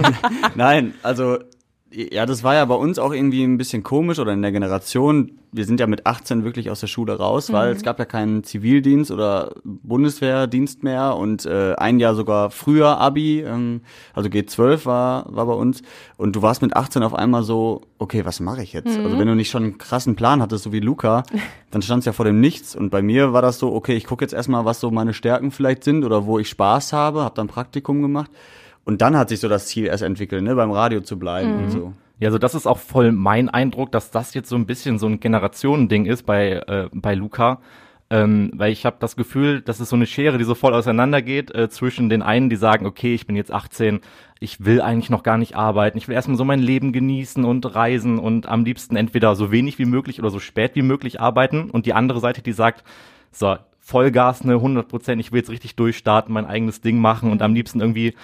Nein, 0.55 0.93
also 1.03 1.39
ja, 1.95 2.25
das 2.25 2.43
war 2.43 2.55
ja 2.55 2.65
bei 2.65 2.75
uns 2.75 2.99
auch 2.99 3.13
irgendwie 3.13 3.43
ein 3.43 3.57
bisschen 3.57 3.81
komisch 3.81 4.19
oder 4.19 4.33
in 4.33 4.41
der 4.41 4.51
Generation. 4.51 5.31
Wir 5.53 5.63
sind 5.63 5.79
ja 5.79 5.87
mit 5.87 6.05
18 6.05 6.43
wirklich 6.43 6.69
aus 6.69 6.81
der 6.81 6.87
Schule 6.87 7.17
raus, 7.17 7.53
weil 7.53 7.71
es 7.71 7.83
gab 7.83 7.97
ja 7.99 8.03
keinen 8.03 8.43
Zivildienst 8.43 9.11
oder 9.11 9.53
Bundeswehrdienst 9.63 10.83
mehr 10.83 11.15
und 11.15 11.45
äh, 11.45 11.73
ein 11.75 11.99
Jahr 11.99 12.13
sogar 12.13 12.49
früher 12.51 12.97
Abi, 12.97 13.39
ähm, 13.39 13.81
also 14.13 14.29
G12 14.29 14.85
war 14.85 15.25
war 15.33 15.45
bei 15.45 15.53
uns. 15.53 15.83
Und 16.17 16.35
du 16.35 16.41
warst 16.41 16.61
mit 16.61 16.75
18 16.75 17.01
auf 17.01 17.13
einmal 17.13 17.43
so, 17.43 17.81
okay, 17.97 18.25
was 18.25 18.41
mache 18.41 18.61
ich 18.61 18.73
jetzt? 18.73 18.97
Also 18.97 19.17
wenn 19.17 19.27
du 19.27 19.35
nicht 19.35 19.49
schon 19.49 19.63
einen 19.63 19.77
krassen 19.77 20.17
Plan 20.17 20.41
hattest, 20.41 20.65
so 20.65 20.73
wie 20.73 20.81
Luca, 20.81 21.23
dann 21.71 21.81
stand's 21.81 22.05
ja 22.05 22.11
vor 22.11 22.25
dem 22.25 22.41
Nichts. 22.41 22.75
Und 22.75 22.89
bei 22.89 23.01
mir 23.01 23.31
war 23.31 23.41
das 23.41 23.57
so, 23.57 23.73
okay, 23.73 23.95
ich 23.95 24.03
gucke 24.05 24.25
jetzt 24.25 24.33
erstmal, 24.33 24.65
was 24.65 24.81
so 24.81 24.91
meine 24.91 25.13
Stärken 25.13 25.51
vielleicht 25.51 25.85
sind 25.85 26.03
oder 26.03 26.25
wo 26.25 26.39
ich 26.39 26.49
Spaß 26.49 26.91
habe, 26.91 27.23
habe 27.23 27.35
dann 27.35 27.47
Praktikum 27.47 28.01
gemacht 28.01 28.29
und 28.85 29.01
dann 29.01 29.17
hat 29.17 29.29
sich 29.29 29.39
so 29.39 29.49
das 29.49 29.67
Ziel 29.67 29.85
erst 29.85 30.03
entwickelt, 30.03 30.43
ne, 30.43 30.55
beim 30.55 30.71
Radio 30.71 31.01
zu 31.01 31.19
bleiben 31.19 31.63
und 31.63 31.71
so. 31.71 31.93
Ja, 32.19 32.29
also 32.29 32.37
das 32.37 32.55
ist 32.55 32.65
auch 32.65 32.77
voll 32.77 33.11
mein 33.11 33.49
Eindruck, 33.49 33.91
dass 33.91 34.11
das 34.11 34.33
jetzt 34.33 34.47
so 34.47 34.55
ein 34.55 34.65
bisschen 34.65 34.99
so 34.99 35.07
ein 35.07 35.19
Generationending 35.19 36.05
ist 36.05 36.23
bei, 36.23 36.51
äh, 36.67 36.89
bei 36.93 37.13
Luca. 37.13 37.59
Ähm, 38.07 38.51
weil 38.53 38.71
ich 38.71 38.85
habe 38.85 38.97
das 38.99 39.15
Gefühl, 39.15 39.61
das 39.61 39.79
ist 39.79 39.89
so 39.89 39.95
eine 39.95 40.05
Schere, 40.05 40.37
die 40.37 40.43
so 40.43 40.53
voll 40.53 40.75
auseinandergeht 40.75 41.53
äh, 41.55 41.69
zwischen 41.69 42.07
den 42.07 42.21
einen, 42.21 42.51
die 42.51 42.55
sagen, 42.55 42.85
okay, 42.85 43.15
ich 43.15 43.25
bin 43.25 43.35
jetzt 43.35 43.51
18, 43.51 43.99
ich 44.39 44.63
will 44.63 44.79
eigentlich 44.79 45.09
noch 45.09 45.23
gar 45.23 45.39
nicht 45.39 45.55
arbeiten, 45.55 45.97
ich 45.97 46.07
will 46.07 46.13
erstmal 46.13 46.37
so 46.37 46.45
mein 46.45 46.59
Leben 46.59 46.93
genießen 46.93 47.43
und 47.43 47.73
reisen 47.73 48.19
und 48.19 48.47
am 48.47 48.63
liebsten 48.63 48.95
entweder 48.95 49.35
so 49.35 49.51
wenig 49.51 49.79
wie 49.79 49.85
möglich 49.85 50.19
oder 50.19 50.29
so 50.29 50.39
spät 50.39 50.75
wie 50.75 50.83
möglich 50.83 51.19
arbeiten. 51.19 51.71
Und 51.71 51.87
die 51.87 51.93
andere 51.93 52.19
Seite, 52.19 52.43
die 52.43 52.51
sagt, 52.51 52.83
so, 53.31 53.57
Vollgas, 53.85 54.43
ne, 54.43 54.53
100 54.55 54.87
Prozent, 54.87 55.21
ich 55.21 55.31
will 55.31 55.37
jetzt 55.37 55.51
richtig 55.51 55.75
durchstarten, 55.75 56.33
mein 56.33 56.47
eigenes 56.47 56.81
Ding 56.81 56.97
machen 56.97 57.31
und 57.31 57.43
am 57.43 57.53
liebsten 57.53 57.81
irgendwie 57.81 58.15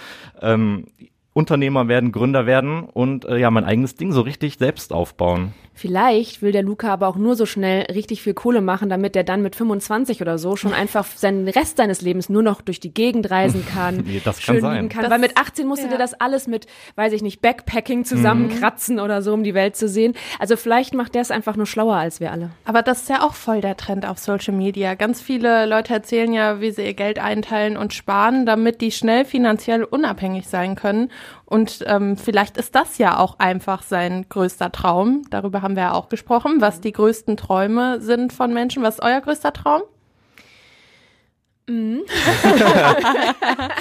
ähm, 0.41 0.87
Unternehmer 1.33 1.87
werden, 1.87 2.11
Gründer 2.11 2.47
werden 2.47 2.81
und 2.81 3.25
äh, 3.25 3.37
ja, 3.37 3.51
mein 3.51 3.63
eigenes 3.63 3.95
Ding 3.95 4.11
so 4.11 4.21
richtig 4.21 4.57
selbst 4.57 4.91
aufbauen. 4.91 5.53
Vielleicht 5.73 6.41
will 6.41 6.51
der 6.51 6.63
Luca 6.63 6.91
aber 6.91 7.07
auch 7.07 7.15
nur 7.15 7.35
so 7.35 7.45
schnell 7.45 7.83
richtig 7.93 8.21
viel 8.21 8.33
Kohle 8.33 8.61
machen, 8.61 8.89
damit 8.89 9.15
er 9.15 9.23
dann 9.23 9.41
mit 9.41 9.55
25 9.55 10.21
oder 10.21 10.37
so 10.37 10.55
schon 10.55 10.73
einfach 10.73 11.05
seinen 11.05 11.47
Rest 11.47 11.77
seines 11.77 12.01
Lebens 12.01 12.29
nur 12.29 12.43
noch 12.43 12.61
durch 12.61 12.79
die 12.79 12.93
Gegend 12.93 13.31
reisen 13.31 13.65
kann. 13.73 14.03
Nee, 14.05 14.21
das 14.23 14.37
kann 14.37 14.55
schön 14.55 14.61
sein. 14.61 14.75
lieben 14.75 14.89
kann. 14.89 15.03
Das- 15.03 15.11
Weil 15.11 15.19
mit 15.19 15.37
18 15.37 15.65
musste 15.67 15.85
ja. 15.85 15.89
der 15.91 15.97
das 15.97 16.13
alles 16.19 16.47
mit, 16.47 16.67
weiß 16.95 17.13
ich 17.13 17.21
nicht, 17.21 17.41
Backpacking 17.41 18.05
zusammenkratzen 18.05 18.99
oder 18.99 19.21
so, 19.21 19.33
um 19.33 19.43
die 19.43 19.53
Welt 19.53 19.75
zu 19.75 19.87
sehen. 19.87 20.13
Also 20.39 20.55
vielleicht 20.57 20.93
macht 20.93 21.15
der 21.15 21.21
es 21.21 21.31
einfach 21.31 21.55
nur 21.55 21.65
schlauer 21.65 21.95
als 21.95 22.19
wir 22.19 22.31
alle. 22.31 22.51
Aber 22.65 22.81
das 22.81 23.03
ist 23.03 23.09
ja 23.09 23.21
auch 23.25 23.33
voll 23.33 23.61
der 23.61 23.77
Trend 23.77 24.05
auf 24.05 24.17
Social 24.19 24.53
Media. 24.53 24.95
Ganz 24.95 25.21
viele 25.21 25.65
Leute 25.65 25.93
erzählen 25.93 26.31
ja, 26.33 26.61
wie 26.61 26.71
sie 26.71 26.83
ihr 26.85 26.93
Geld 26.93 27.17
einteilen 27.19 27.77
und 27.77 27.93
sparen, 27.93 28.45
damit 28.45 28.81
die 28.81 28.91
schnell 28.91 29.25
finanziell 29.25 29.83
unabhängig 29.83 30.47
sein 30.47 30.75
können. 30.75 31.09
Und 31.45 31.83
ähm, 31.85 32.15
vielleicht 32.15 32.55
ist 32.55 32.75
das 32.75 32.97
ja 32.97 33.17
auch 33.17 33.37
einfach 33.39 33.83
sein 33.83 34.25
größter 34.29 34.71
Traum. 34.71 35.23
Darüber 35.31 35.60
haben 35.61 35.75
wir 35.75 35.83
ja 35.83 35.93
auch 35.93 36.09
gesprochen, 36.09 36.61
was 36.61 36.81
die 36.81 36.91
größten 36.91 37.37
Träume 37.37 38.01
sind 38.01 38.33
von 38.33 38.53
Menschen. 38.53 38.83
Was 38.83 38.95
ist 38.95 39.03
euer 39.03 39.21
größter 39.21 39.53
Traum? 39.53 39.81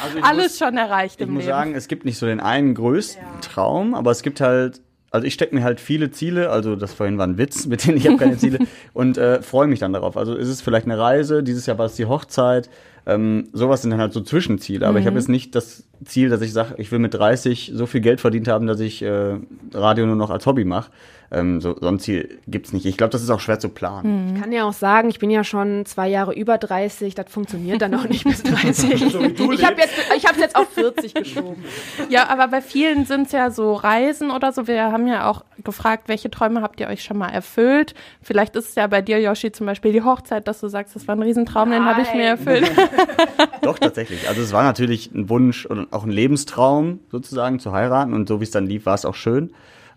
Also 0.03 0.19
ich 0.19 0.25
Alles 0.25 0.59
schon 0.59 0.77
erreicht 0.77 1.21
Ich 1.21 1.27
im 1.27 1.35
muss 1.35 1.43
Leben. 1.45 1.53
sagen, 1.53 1.75
es 1.75 1.89
gibt 1.89 2.05
nicht 2.05 2.19
so 2.19 2.27
den 2.27 2.41
einen 2.41 2.75
größten 2.75 3.23
Traum, 3.43 3.95
aber 3.95 4.11
es 4.11 4.23
gibt 4.23 4.41
halt, 4.41 4.81
also 5.11 5.27
ich 5.27 5.35
stecke 5.35 5.55
mir 5.55 5.63
halt 5.65 5.81
viele 5.81 6.11
Ziele, 6.11 6.51
also 6.51 6.77
das 6.77 6.93
vorhin 6.93 7.19
war 7.19 7.27
ein 7.27 7.37
Witz, 7.39 7.67
mit 7.69 7.87
denen 7.87 7.97
ich 7.97 8.07
habe 8.07 8.17
keine 8.17 8.37
Ziele 8.37 8.59
und 8.93 9.19
äh, 9.19 9.43
freue 9.43 9.67
mich 9.67 9.81
dann 9.81 9.93
darauf. 9.93 10.17
Also 10.17 10.35
ist 10.37 10.49
es 10.49 10.61
vielleicht 10.63 10.87
eine 10.87 10.99
Reise, 10.99 11.43
dieses 11.43 11.67
Jahr 11.67 11.79
war 11.79 11.87
es 11.87 11.95
die 11.97 12.07
Hochzeit, 12.07 12.71
Ähm, 13.07 13.49
sowas 13.53 13.83
sind 13.83 13.91
dann 13.91 14.01
halt 14.01 14.13
so 14.13 14.21
Zwischenziele. 14.21 14.87
Aber 14.87 14.99
ich 14.99 15.07
habe 15.07 15.17
jetzt 15.17 15.29
nicht 15.29 15.55
das 15.55 15.85
Ziel, 16.05 16.29
dass 16.29 16.41
ich 16.43 16.53
sage, 16.53 16.75
ich 16.79 16.91
will 16.93 16.99
mit 16.99 17.15
30 17.15 17.73
so 17.75 17.87
viel 17.87 18.01
Geld 18.01 18.21
verdient 18.21 18.49
haben, 18.49 18.67
dass 18.67 18.81
ich 18.81 19.03
äh, 19.03 19.37
Radio 19.75 20.07
nur 20.07 20.17
noch 20.17 20.31
als 20.31 20.47
Hobby 20.47 20.65
mache. 20.65 20.91
Ähm, 21.33 21.61
so, 21.61 21.77
so 21.81 21.87
ein 21.87 22.01
Ziel 22.01 22.41
gibt's 22.49 22.73
nicht. 22.73 22.87
Ich 22.87 22.97
glaube, 22.97 23.13
das 23.13 23.23
ist 23.23 23.31
auch 23.31 23.39
schwer 23.39 23.61
zu 23.61 23.69
planen. 23.69 24.35
Ich 24.35 24.43
kann 24.43 24.51
ja 24.51 24.65
auch 24.65 24.73
sagen, 24.73 25.09
ich 25.11 25.21
bin 25.21 25.31
ja 25.31 25.45
schon 25.45 25.87
zwei 25.87 26.09
Jahre 26.09 26.35
über 26.35 26.59
30, 26.59 27.15
das 27.15 27.27
funktioniert 27.31 27.81
dann 27.83 27.95
auch 27.95 28.09
nicht 28.09 28.25
bis 28.25 28.43
30. 28.43 28.95
ich 28.95 29.65
habe 29.65 29.81
jetzt, 29.81 29.95
ich 30.17 30.27
habe 30.27 30.41
jetzt 30.41 30.57
auf 30.57 30.69
40 30.71 31.15
geschoben. 31.15 31.65
Ja, 32.09 32.29
aber 32.29 32.49
bei 32.49 32.61
vielen 32.61 33.05
sind 33.05 33.27
es 33.27 33.33
ja 33.33 33.51
so 33.51 33.75
Reisen 33.75 34.31
oder 34.33 34.53
so. 34.53 34.67
Wir 34.67 34.91
haben 34.91 35.07
ja 35.07 35.31
auch 35.31 35.45
gefragt, 35.63 36.09
welche 36.09 36.31
Träume 36.31 36.63
habt 36.63 36.81
ihr 36.81 36.89
euch 36.89 37.05
schon 37.05 37.19
mal 37.19 37.29
erfüllt? 37.29 37.95
Vielleicht 38.23 38.57
ist 38.57 38.71
es 38.71 38.75
ja 38.75 38.87
bei 38.89 39.01
dir, 39.01 39.21
Yoshi, 39.21 39.53
zum 39.53 39.67
Beispiel 39.67 39.93
die 39.93 40.03
Hochzeit, 40.03 40.49
dass 40.49 40.61
du 40.61 40.69
sagst, 40.69 40.97
das 40.97 41.07
war 41.07 41.15
ein 41.15 41.23
Riesentraum, 41.23 41.71
den 41.71 41.85
habe 41.85 42.03
ich 42.03 42.13
mir 42.13 42.35
Nein. 42.35 42.39
erfüllt. 42.39 42.71
Doch, 43.63 43.79
tatsächlich. 43.79 44.29
Also 44.29 44.41
es 44.43 44.53
war 44.53 44.63
natürlich 44.63 45.11
ein 45.15 45.29
Wunsch 45.29 45.67
und 45.67 45.93
auch 45.93 46.05
ein 46.05 46.11
Lebenstraum, 46.11 47.01
sozusagen, 47.11 47.59
zu 47.59 47.73
heiraten. 47.73 48.15
Und 48.15 48.29
so 48.29 48.41
wie 48.41 48.45
es 48.45 48.51
dann 48.51 48.67
lief, 48.67 48.87
war 48.87 48.95
es 48.95 49.05
auch 49.05 49.15
schön. 49.15 49.53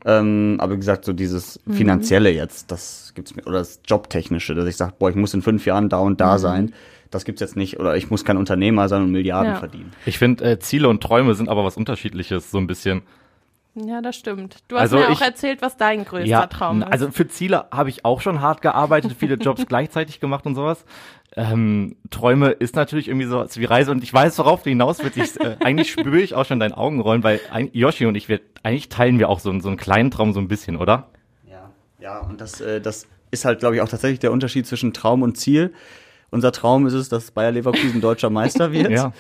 Ähm, 0.06 0.58
aber 0.60 0.74
wie 0.74 0.78
gesagt, 0.78 1.06
so 1.06 1.14
dieses 1.14 1.60
Finanzielle 1.70 2.30
jetzt, 2.30 2.72
das 2.72 3.14
gibt's 3.16 3.36
mir, 3.36 3.48
oder 3.48 3.60
das 3.60 3.80
Jobtechnische, 3.88 4.54
dass 4.54 4.68
ich 4.68 4.76
sage, 4.76 4.94
boah, 5.00 5.10
ich 5.10 5.16
muss 5.16 5.34
in 5.34 5.42
fünf 5.42 5.66
Jahren 5.66 5.88
da 5.88 6.00
und 6.00 6.20
da 6.20 6.38
sein. 6.40 6.74
Das 7.10 7.24
gibt's 7.26 7.40
jetzt 7.42 7.56
nicht. 7.56 7.80
Oder 7.80 7.96
ich 7.96 8.10
muss 8.10 8.26
kein 8.26 8.38
Unternehmer 8.38 8.90
sein 8.90 9.04
und 9.04 9.12
Milliarden 9.12 9.54
Ja. 9.54 9.60
verdienen. 9.60 9.92
Ich 10.06 10.18
finde, 10.18 10.44
äh, 10.44 10.60
Ziele 10.60 10.90
und 10.90 11.02
Träume 11.02 11.36
sind 11.36 11.48
aber 11.48 11.64
was 11.64 11.78
Unterschiedliches, 11.78 12.52
so 12.52 12.58
ein 12.58 12.68
bisschen. 12.68 13.04
Ja, 13.76 14.02
das 14.02 14.16
stimmt. 14.16 14.58
Du 14.68 14.76
hast 14.76 14.82
Also 14.84 14.98
mir 14.98 15.08
auch 15.08 15.12
ich- 15.12 15.22
erzählt, 15.22 15.62
was 15.62 15.78
dein 15.78 16.06
größter 16.06 16.50
Traum 16.50 16.82
ist. 16.82 16.92
also 16.92 17.12
für 17.12 17.28
Ziele 17.28 17.66
habe 17.72 17.90
ich 17.90 18.06
auch 18.06 18.22
schon 18.22 18.42
hart 18.42 18.62
gearbeitet, 18.62 19.16
viele 19.18 19.36
Jobs 19.36 19.66
gleichzeitig 19.68 20.20
gemacht 20.20 20.46
und 20.46 20.56
sowas. 20.56 20.86
Ähm, 21.36 21.96
Träume 22.12 22.50
ist 22.52 22.76
natürlich 22.76 23.08
irgendwie 23.08 23.26
so 23.26 23.44
wie 23.56 23.66
Reise 23.66 23.90
und 23.92 24.04
ich 24.04 24.14
weiß, 24.14 24.38
worauf 24.38 24.62
du 24.62 24.70
hinaus 24.70 25.04
willst. 25.04 25.18
Ich, 25.18 25.40
äh, 25.42 25.58
eigentlich 25.64 25.92
spüre 25.92 26.20
ich 26.20 26.36
auch 26.36 26.46
schon 26.46 26.60
deinen 26.60 26.74
Augenrollen, 26.74 27.24
weil 27.24 27.40
ein, 27.52 27.70
Yoshi 27.74 28.06
und 28.06 28.14
ich, 28.16 28.30
wir, 28.30 28.40
eigentlich 28.62 28.90
teilen 28.90 29.18
wir 29.18 29.30
auch 29.30 29.40
so, 29.40 29.50
einen- 29.50 29.62
so 29.62 29.70
einen 29.70 29.78
kleinen 29.78 30.12
Traum 30.12 30.34
so 30.34 30.40
ein 30.40 30.48
bisschen, 30.48 30.76
oder? 30.78 31.08
Ja, 31.50 31.72
ja, 32.00 32.20
und 32.20 32.40
das, 32.40 32.62
äh, 32.62 32.80
das 32.82 33.08
ist 33.32 33.46
halt, 33.46 33.60
glaube 33.60 33.76
ich, 33.76 33.82
auch 33.82 33.90
tatsächlich 33.90 34.20
der 34.20 34.32
Unterschied 34.32 34.68
zwischen 34.68 34.94
Traum 34.94 35.24
und 35.24 35.36
Ziel. 35.38 35.74
Unser 36.34 36.52
Traum 36.52 36.88
ist 36.88 36.94
es, 36.94 37.10
dass 37.10 37.32
Bayer 37.32 37.52
Leverkusen 37.52 38.02
deutscher 38.02 38.30
Meister 38.30 38.72
wird. 38.72 38.90
Ja. 38.92 39.14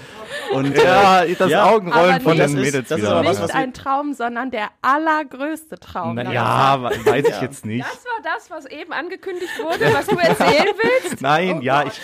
Und, 0.53 0.75
Ja, 0.75 1.23
äh, 1.23 1.35
das 1.35 1.49
ja, 1.49 1.65
Augenrollen 1.69 2.15
Aber 2.15 2.19
von 2.21 2.31
nicht- 2.37 2.43
den 2.49 2.55
Das 2.55 2.65
ist- 2.65 2.73
Mädels 2.73 2.89
das 2.89 2.99
ist 2.99 3.05
aber 3.05 3.19
was, 3.19 3.27
Nicht 3.37 3.41
was 3.43 3.49
wir- 3.53 3.55
ein 3.55 3.73
Traum, 3.73 4.13
sondern 4.13 4.51
der 4.51 4.67
allergrößte 4.81 5.79
Traum. 5.79 6.15
Na, 6.15 6.31
ja, 6.31 6.81
we- 6.81 7.05
weiß 7.05 7.25
ich 7.29 7.41
jetzt 7.41 7.65
nicht. 7.65 7.85
Das 7.85 8.03
war 8.05 8.33
das, 8.33 8.49
was 8.51 8.65
eben 8.65 8.91
angekündigt 8.93 9.51
wurde, 9.61 9.93
was 9.93 10.07
du 10.07 10.15
erzählen 10.17 10.73
willst? 11.03 11.21
Nein, 11.21 11.61
ja, 11.61 11.83
ich, 11.85 12.01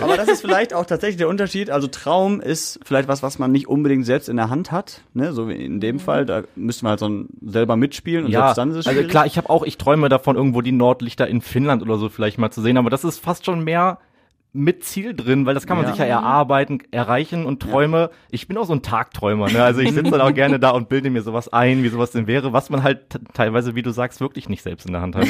Aber 0.00 0.16
das 0.16 0.28
ist 0.28 0.40
vielleicht 0.40 0.74
auch 0.74 0.86
tatsächlich 0.86 1.16
der 1.16 1.28
Unterschied. 1.28 1.70
Also 1.70 1.86
Traum 1.88 2.40
ist 2.40 2.78
vielleicht 2.84 3.08
was, 3.08 3.22
was 3.22 3.38
man 3.38 3.50
nicht 3.52 3.68
unbedingt 3.68 4.06
selbst 4.06 4.28
in 4.28 4.36
der 4.36 4.48
Hand 4.50 4.70
hat. 4.72 5.02
Ne? 5.14 5.32
So 5.32 5.48
wie 5.48 5.54
in 5.54 5.80
dem 5.80 5.98
Fall, 5.98 6.24
da 6.24 6.42
müsste 6.54 6.84
man 6.84 6.90
halt 6.90 7.00
so 7.00 7.08
ein, 7.08 7.28
selber 7.44 7.76
mitspielen 7.76 8.26
und 8.26 8.30
ja, 8.30 8.40
selbst 8.54 8.58
dann 8.58 8.70
ist 8.70 8.76
es 8.76 8.86
also 8.86 9.02
klar, 9.04 9.26
ich 9.26 9.36
habe 9.36 9.50
auch, 9.50 9.64
ich 9.64 9.76
träume 9.76 10.08
davon, 10.08 10.36
irgendwo 10.36 10.60
die 10.60 10.72
Nordlichter 10.72 11.26
in 11.26 11.40
Finnland 11.40 11.82
oder 11.82 11.96
so 11.98 12.08
vielleicht 12.08 12.38
mal 12.38 12.50
zu 12.50 12.60
sehen, 12.62 12.76
aber 12.76 12.90
das 12.90 13.04
ist 13.04 13.18
fast 13.18 13.44
schon 13.44 13.64
mehr 13.64 13.98
mit 14.54 14.84
Ziel 14.84 15.14
drin, 15.14 15.46
weil 15.46 15.54
das 15.54 15.66
kann 15.66 15.78
man 15.78 15.86
Ja. 15.86 15.92
sich 15.92 15.98
ja 16.00 16.04
erarbeiten, 16.04 16.80
erreichen 16.90 17.46
und 17.46 17.60
Träume. 17.62 18.10
Ich 18.30 18.48
bin 18.48 18.58
auch 18.58 18.64
so 18.66 18.74
ein 18.74 18.82
Tagträumer, 18.82 19.50
ne? 19.50 19.62
Also 19.64 19.80
ich 19.80 19.92
sitze 19.94 20.10
dann 20.10 20.20
auch 20.20 20.34
gerne 20.34 20.58
da 20.60 20.70
und 20.70 20.90
bilde 20.90 21.08
mir 21.08 21.22
sowas 21.22 21.50
ein, 21.50 21.82
wie 21.82 21.88
sowas 21.88 22.10
denn 22.10 22.26
wäre, 22.26 22.52
was 22.52 22.68
man 22.68 22.82
halt 22.82 23.18
teilweise, 23.32 23.74
wie 23.74 23.82
du 23.82 23.90
sagst, 23.92 24.20
wirklich 24.20 24.50
nicht 24.50 24.62
selbst 24.62 24.84
in 24.86 24.92
der 24.92 25.00
Hand 25.00 25.16
hat. 25.16 25.26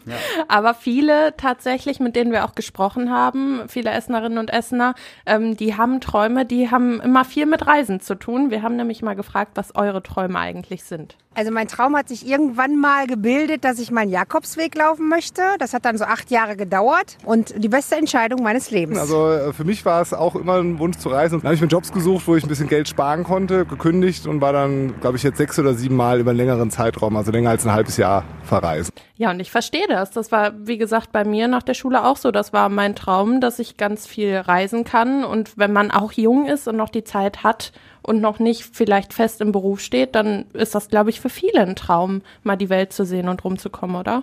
Aber 0.48 0.74
viele 0.74 1.34
tatsächlich, 1.36 2.00
mit 2.00 2.16
denen 2.16 2.32
wir 2.32 2.44
auch 2.44 2.54
gesprochen 2.54 3.10
haben, 3.10 3.62
viele 3.68 3.90
Essenerinnen 3.90 4.38
und 4.38 4.52
Essener, 4.52 4.94
ähm, 5.24 5.56
die 5.56 5.76
haben 5.76 6.00
Träume, 6.00 6.44
die 6.44 6.70
haben 6.70 7.00
immer 7.00 7.24
viel 7.24 7.46
mit 7.46 7.66
Reisen 7.66 8.00
zu 8.00 8.14
tun. 8.14 8.50
Wir 8.50 8.62
haben 8.62 8.76
nämlich 8.76 9.00
mal 9.02 9.14
gefragt, 9.16 9.52
was 9.54 9.74
eure 9.74 10.02
Träume 10.02 10.38
eigentlich 10.38 10.84
sind. 10.84 11.16
Also 11.36 11.50
mein 11.50 11.68
Traum 11.68 11.94
hat 11.94 12.08
sich 12.08 12.26
irgendwann 12.26 12.80
mal 12.80 13.06
gebildet, 13.06 13.62
dass 13.62 13.78
ich 13.78 13.90
meinen 13.90 14.10
Jakobsweg 14.10 14.74
laufen 14.74 15.10
möchte. 15.10 15.42
Das 15.58 15.74
hat 15.74 15.84
dann 15.84 15.98
so 15.98 16.06
acht 16.06 16.30
Jahre 16.30 16.56
gedauert 16.56 17.18
und 17.26 17.52
die 17.62 17.68
beste 17.68 17.96
Entscheidung 17.96 18.42
meines 18.42 18.70
Lebens. 18.70 18.98
Also 18.98 19.28
äh, 19.28 19.52
für 19.52 19.64
mich 19.64 19.84
war 19.84 20.00
es 20.00 20.14
auch 20.14 20.34
immer 20.34 20.54
ein 20.54 20.78
Wunsch 20.78 20.96
zu 20.96 21.10
reisen. 21.10 21.40
Dann 21.40 21.48
habe 21.48 21.54
ich 21.54 21.60
mir 21.60 21.66
Jobs 21.66 21.92
gesucht, 21.92 22.26
wo 22.26 22.36
ich 22.36 22.44
ein 22.44 22.48
bisschen 22.48 22.68
Geld 22.68 22.88
sparen 22.88 23.22
konnte, 23.22 23.66
gekündigt 23.66 24.26
und 24.26 24.40
war 24.40 24.54
dann, 24.54 24.98
glaube 25.02 25.18
ich, 25.18 25.22
jetzt 25.24 25.36
sechs 25.36 25.58
oder 25.58 25.74
sieben 25.74 25.96
Mal 25.96 26.20
über 26.20 26.30
einen 26.30 26.38
längeren 26.38 26.70
Zeitraum, 26.70 27.14
also 27.16 27.32
länger 27.32 27.50
als 27.50 27.66
ein 27.66 27.72
halbes 27.72 27.98
Jahr 27.98 28.24
verreisen. 28.42 28.94
Ja, 29.18 29.30
und 29.30 29.40
ich 29.40 29.50
verstehe 29.50 29.86
das. 29.88 30.12
Das 30.12 30.32
war, 30.32 30.52
wie 30.66 30.78
gesagt, 30.78 31.12
bei 31.12 31.24
mir 31.24 31.48
nach 31.48 31.62
der 31.62 31.74
Schule 31.74 32.04
auch 32.04 32.16
so. 32.16 32.30
Das 32.30 32.54
war 32.54 32.70
mein 32.70 32.94
Traum, 32.94 33.42
dass 33.42 33.58
ich 33.58 33.76
ganz 33.76 34.06
viel 34.06 34.36
reisen 34.36 34.84
kann. 34.84 35.22
Und 35.22 35.58
wenn 35.58 35.72
man 35.72 35.90
auch 35.90 36.12
jung 36.12 36.46
ist 36.46 36.66
und 36.66 36.76
noch 36.76 36.88
die 36.88 37.04
Zeit 37.04 37.42
hat 37.42 37.72
und 38.06 38.20
noch 38.20 38.38
nicht 38.38 38.64
vielleicht 38.72 39.12
fest 39.12 39.40
im 39.40 39.50
Beruf 39.52 39.80
steht, 39.80 40.14
dann 40.14 40.46
ist 40.52 40.74
das, 40.74 40.88
glaube 40.88 41.10
ich, 41.10 41.20
für 41.20 41.28
viele 41.28 41.60
ein 41.60 41.74
Traum, 41.74 42.22
mal 42.44 42.56
die 42.56 42.70
Welt 42.70 42.92
zu 42.92 43.04
sehen 43.04 43.28
und 43.28 43.44
rumzukommen, 43.44 43.96
oder? 43.96 44.22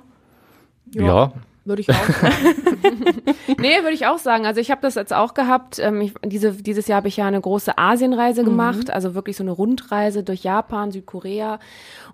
ja. 0.94 1.32
Würde 1.66 1.82
ich 1.82 1.90
auch 1.90 1.96
sagen. 1.96 2.36
nee, 3.58 3.82
würde 3.84 3.94
ich 3.94 4.06
auch 4.06 4.18
sagen. 4.18 4.46
Also 4.46 4.60
ich 4.60 4.70
habe 4.70 4.82
das 4.82 4.96
jetzt 4.96 5.14
auch 5.14 5.34
gehabt. 5.34 5.80
Ähm, 5.80 6.02
ich, 6.02 6.14
diese, 6.26 6.52
dieses 6.52 6.88
Jahr 6.88 6.98
habe 6.98 7.08
ich 7.08 7.16
ja 7.16 7.26
eine 7.26 7.40
große 7.40 7.78
Asienreise 7.78 8.44
gemacht, 8.44 8.92
also 8.92 9.16
wirklich 9.16 9.38
so 9.38 9.44
eine 9.44 9.52
Rundreise 9.52 10.24
durch 10.24 10.44
Japan, 10.44 10.92
Südkorea 10.92 11.60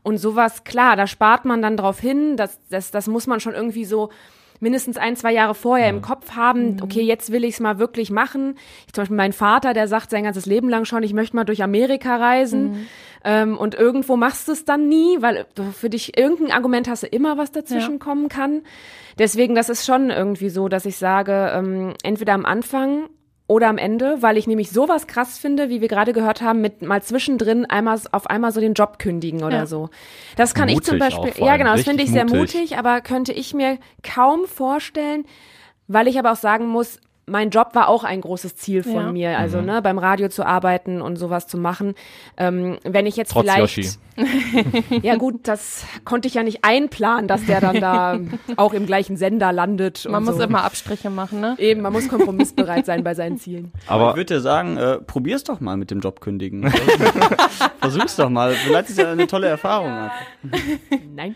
und 0.03 0.19
sowas. 0.19 0.65
Klar, 0.65 0.95
da 0.95 1.07
spart 1.07 1.45
man 1.45 1.63
dann 1.63 1.77
drauf 1.77 1.99
hin. 1.99 2.37
Das, 2.37 2.59
das, 2.69 2.91
das 2.91 3.07
muss 3.07 3.25
man 3.25 3.39
schon 3.39 3.55
irgendwie 3.55 3.85
so 3.85 4.11
mindestens 4.59 4.97
ein, 4.97 5.15
zwei 5.15 5.33
Jahre 5.33 5.55
vorher 5.55 5.89
im 5.89 6.01
Kopf 6.01 6.31
haben, 6.35 6.77
okay, 6.81 7.01
jetzt 7.01 7.31
will 7.31 7.43
ich 7.43 7.55
es 7.55 7.59
mal 7.59 7.79
wirklich 7.79 8.11
machen. 8.11 8.57
Ich, 8.87 8.93
zum 8.93 9.03
Beispiel 9.03 9.17
mein 9.17 9.33
Vater, 9.33 9.73
der 9.73 9.87
sagt 9.87 10.09
sein 10.09 10.23
ganzes 10.23 10.45
Leben 10.45 10.69
lang 10.69 10.85
schon, 10.85 11.03
ich 11.03 11.13
möchte 11.13 11.35
mal 11.35 11.45
durch 11.45 11.63
Amerika 11.63 12.17
reisen. 12.17 12.87
Ähm, 13.23 13.57
und 13.57 13.75
irgendwo 13.75 14.15
machst 14.15 14.47
du 14.47 14.53
es 14.53 14.65
dann 14.65 14.87
nie, 14.87 15.21
weil 15.21 15.45
du 15.55 15.71
für 15.71 15.89
dich 15.89 16.17
irgendein 16.17 16.51
Argument 16.55 16.89
hast 16.89 17.03
du 17.03 17.07
immer, 17.07 17.37
was 17.37 17.51
dazwischen 17.51 17.99
kommen 17.99 18.29
kann. 18.29 18.61
Deswegen, 19.17 19.55
das 19.55 19.69
ist 19.69 19.85
schon 19.85 20.09
irgendwie 20.09 20.49
so, 20.49 20.69
dass 20.69 20.85
ich 20.85 20.95
sage, 20.95 21.51
ähm, 21.53 21.93
entweder 22.03 22.33
am 22.33 22.45
Anfang 22.45 23.09
oder 23.49 23.67
am 23.67 23.79
Ende, 23.79 24.21
weil 24.21 24.37
ich 24.37 24.45
nämlich 24.45 24.69
sowas 24.69 25.07
krass 25.07 25.39
finde, 25.39 25.69
wie 25.69 25.81
wir 25.81 25.87
gerade 25.87 26.13
gehört 26.13 26.43
haben, 26.43 26.61
mit 26.61 26.83
mal 26.83 27.01
zwischendrin 27.01 27.65
einmal 27.65 27.99
auf 28.11 28.29
einmal 28.29 28.51
so 28.51 28.61
den 28.61 28.75
Job 28.75 28.99
kündigen 28.99 29.43
oder 29.43 29.57
Ja. 29.57 29.65
so. 29.65 29.89
Das 30.35 30.53
kann 30.53 30.69
ich 30.69 30.81
zum 30.83 30.99
Mutig 30.99 31.17
Beispiel, 31.19 31.43
ja 31.45 31.57
genau, 31.57 31.73
das 31.73 31.81
finde 31.81 32.03
ich 32.03 32.09
richtig 32.09 32.29
sehr 32.29 32.39
mutig. 32.39 32.55
mutig, 32.61 32.77
aber 32.77 33.01
könnte 33.01 33.33
ich 33.33 33.55
mir 33.55 33.79
kaum 34.03 34.45
vorstellen, 34.45 35.25
weil 35.87 36.07
ich 36.07 36.19
aber 36.19 36.31
auch 36.33 36.37
sagen 36.37 36.67
muss, 36.67 36.99
mein 37.29 37.49
Job 37.49 37.69
war 37.75 37.87
auch 37.87 38.03
ein 38.03 38.21
großes 38.21 38.55
Ziel 38.55 38.83
von 38.83 38.93
Ja. 38.93 39.11
mir, 39.11 39.37
also 39.37 39.59
Mhm. 39.59 39.65
ne, 39.65 39.81
beim 39.81 39.97
Radio 39.97 40.29
zu 40.29 40.45
arbeiten 40.45 41.01
und 41.01 41.15
sowas 41.17 41.47
zu 41.47 41.57
machen. 41.57 41.93
Ähm, 42.37 42.77
wenn 42.83 43.05
ich 43.05 43.15
jetzt 43.15 43.31
Trotz 43.31 43.43
vielleicht, 43.43 43.77
Yoshi. 43.77 43.89
ja 45.01 45.15
gut, 45.15 45.47
das 45.47 45.85
konnte 46.03 46.27
ich 46.27 46.33
ja 46.33 46.43
nicht 46.43 46.65
einplanen, 46.65 47.27
dass 47.27 47.45
der 47.45 47.61
dann 47.61 47.79
da 47.79 48.19
auch 48.57 48.73
im 48.73 48.85
gleichen 48.85 49.15
Sender 49.15 49.53
landet. 49.53 50.05
Man 50.09 50.15
und 50.15 50.25
muss 50.25 50.35
so. 50.37 50.43
immer 50.43 50.63
Abstriche 50.65 51.09
machen, 51.09 51.39
ne? 51.39 51.55
eben, 51.57 51.81
man 51.81 51.93
muss 51.93 52.09
kompromissbereit 52.09 52.85
sein 52.85 53.03
bei 53.03 53.13
seinen 53.13 53.37
Zielen. 53.37 53.71
Aber 53.87 54.09
ich 54.09 54.15
würde 54.17 54.33
dir 54.35 54.41
sagen, 54.41 54.75
äh, 54.77 54.97
probier's 54.99 55.43
doch 55.45 55.61
mal 55.61 55.77
mit 55.77 55.89
dem 55.91 56.01
Job 56.01 56.19
kündigen. 56.19 56.69
Versuch's 57.79 58.15
doch 58.17 58.29
mal. 58.29 58.53
Vielleicht 58.53 58.89
ist 58.89 58.97
ja 58.99 59.11
eine 59.11 59.27
tolle 59.27 59.47
Erfahrung. 59.47 59.89
einfach. 59.89 60.11
Nein. 61.15 61.35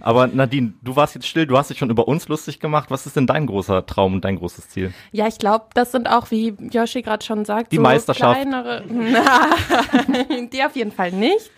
Aber 0.00 0.26
Nadine, 0.26 0.74
du 0.82 0.94
warst 0.96 1.14
jetzt 1.14 1.26
still, 1.26 1.46
du 1.46 1.56
hast 1.56 1.70
dich 1.70 1.78
schon 1.78 1.90
über 1.90 2.06
uns 2.08 2.28
lustig 2.28 2.60
gemacht. 2.60 2.90
Was 2.90 3.06
ist 3.06 3.16
denn 3.16 3.26
dein 3.26 3.46
großer 3.46 3.86
Traum 3.86 4.14
und 4.14 4.24
dein 4.24 4.36
großes 4.36 4.68
Ziel? 4.68 4.87
Ja, 5.12 5.26
ich 5.26 5.38
glaube, 5.38 5.66
das 5.74 5.92
sind 5.92 6.08
auch, 6.08 6.30
wie 6.30 6.54
Yoshi 6.70 7.02
gerade 7.02 7.24
schon 7.24 7.44
sagt, 7.44 7.72
Die 7.72 7.76
so 7.76 7.82
Meisterschaft. 7.82 8.40
kleinere. 8.40 8.82
die 10.52 10.64
auf 10.64 10.76
jeden 10.76 10.92
Fall 10.92 11.12
nicht. 11.12 11.50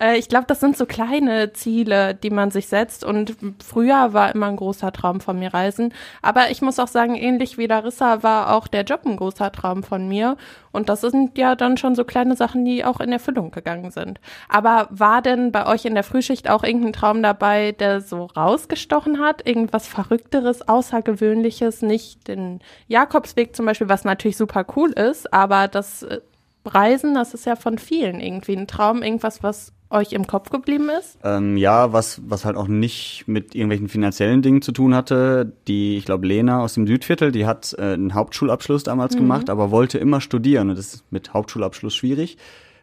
Äh, 0.00 0.18
ich 0.18 0.28
glaube, 0.28 0.46
das 0.46 0.60
sind 0.60 0.76
so 0.76 0.86
kleine 0.86 1.52
Ziele, 1.52 2.14
die 2.14 2.30
man 2.30 2.50
sich 2.50 2.68
setzt. 2.68 3.04
Und 3.04 3.36
früher 3.64 4.12
war 4.12 4.34
immer 4.34 4.46
ein 4.46 4.56
großer 4.56 4.92
Traum 4.92 5.20
von 5.20 5.38
mir 5.38 5.52
Reisen. 5.52 5.92
Aber 6.22 6.50
ich 6.50 6.62
muss 6.62 6.78
auch 6.78 6.88
sagen, 6.88 7.14
ähnlich 7.14 7.58
wie 7.58 7.66
Larissa 7.66 8.22
war 8.22 8.54
auch 8.54 8.66
der 8.68 8.84
Job 8.84 9.02
ein 9.04 9.16
großer 9.16 9.52
Traum 9.52 9.82
von 9.82 10.08
mir. 10.08 10.36
Und 10.72 10.88
das 10.88 11.00
sind 11.00 11.36
ja 11.36 11.56
dann 11.56 11.76
schon 11.76 11.94
so 11.96 12.04
kleine 12.04 12.36
Sachen, 12.36 12.64
die 12.64 12.84
auch 12.84 13.00
in 13.00 13.10
Erfüllung 13.12 13.50
gegangen 13.50 13.90
sind. 13.90 14.20
Aber 14.48 14.86
war 14.90 15.20
denn 15.20 15.50
bei 15.50 15.66
euch 15.66 15.84
in 15.84 15.94
der 15.94 16.04
Frühschicht 16.04 16.48
auch 16.48 16.62
irgendein 16.62 16.92
Traum 16.92 17.22
dabei, 17.22 17.72
der 17.72 18.00
so 18.00 18.26
rausgestochen 18.26 19.20
hat? 19.20 19.46
Irgendwas 19.46 19.88
Verrückteres, 19.88 20.68
Außergewöhnliches? 20.68 21.82
Nicht 21.82 22.28
den 22.28 22.59
Jakobsweg 22.88 23.54
zum 23.54 23.66
Beispiel, 23.66 23.88
was 23.88 24.04
natürlich 24.04 24.36
super 24.36 24.66
cool 24.76 24.90
ist, 24.90 25.32
aber 25.32 25.68
das 25.68 26.02
äh, 26.02 26.20
Reisen, 26.64 27.14
das 27.14 27.34
ist 27.34 27.46
ja 27.46 27.56
von 27.56 27.78
vielen 27.78 28.20
irgendwie 28.20 28.56
ein 28.56 28.66
Traum, 28.66 29.02
irgendwas, 29.02 29.42
was 29.42 29.72
euch 29.90 30.12
im 30.12 30.26
Kopf 30.26 30.50
geblieben 30.50 30.88
ist? 30.88 31.18
Ähm, 31.24 31.56
ja, 31.56 31.92
was, 31.92 32.20
was 32.24 32.44
halt 32.44 32.56
auch 32.56 32.68
nicht 32.68 33.24
mit 33.26 33.54
irgendwelchen 33.54 33.88
finanziellen 33.88 34.40
Dingen 34.40 34.62
zu 34.62 34.72
tun 34.72 34.94
hatte. 34.94 35.52
Die, 35.66 35.96
ich 35.96 36.04
glaube, 36.04 36.26
Lena 36.26 36.62
aus 36.62 36.74
dem 36.74 36.86
Südviertel, 36.86 37.32
die 37.32 37.46
hat 37.46 37.74
äh, 37.78 37.94
einen 37.94 38.14
Hauptschulabschluss 38.14 38.84
damals 38.84 39.16
gemacht, 39.16 39.50
aber 39.50 39.70
wollte 39.70 39.98
immer 39.98 40.20
studieren. 40.20 40.70
Und 40.70 40.78
das 40.78 40.94
ist 40.94 41.04
mit 41.10 41.34
Hauptschulabschluss 41.34 41.94
schwierig. 41.94 42.38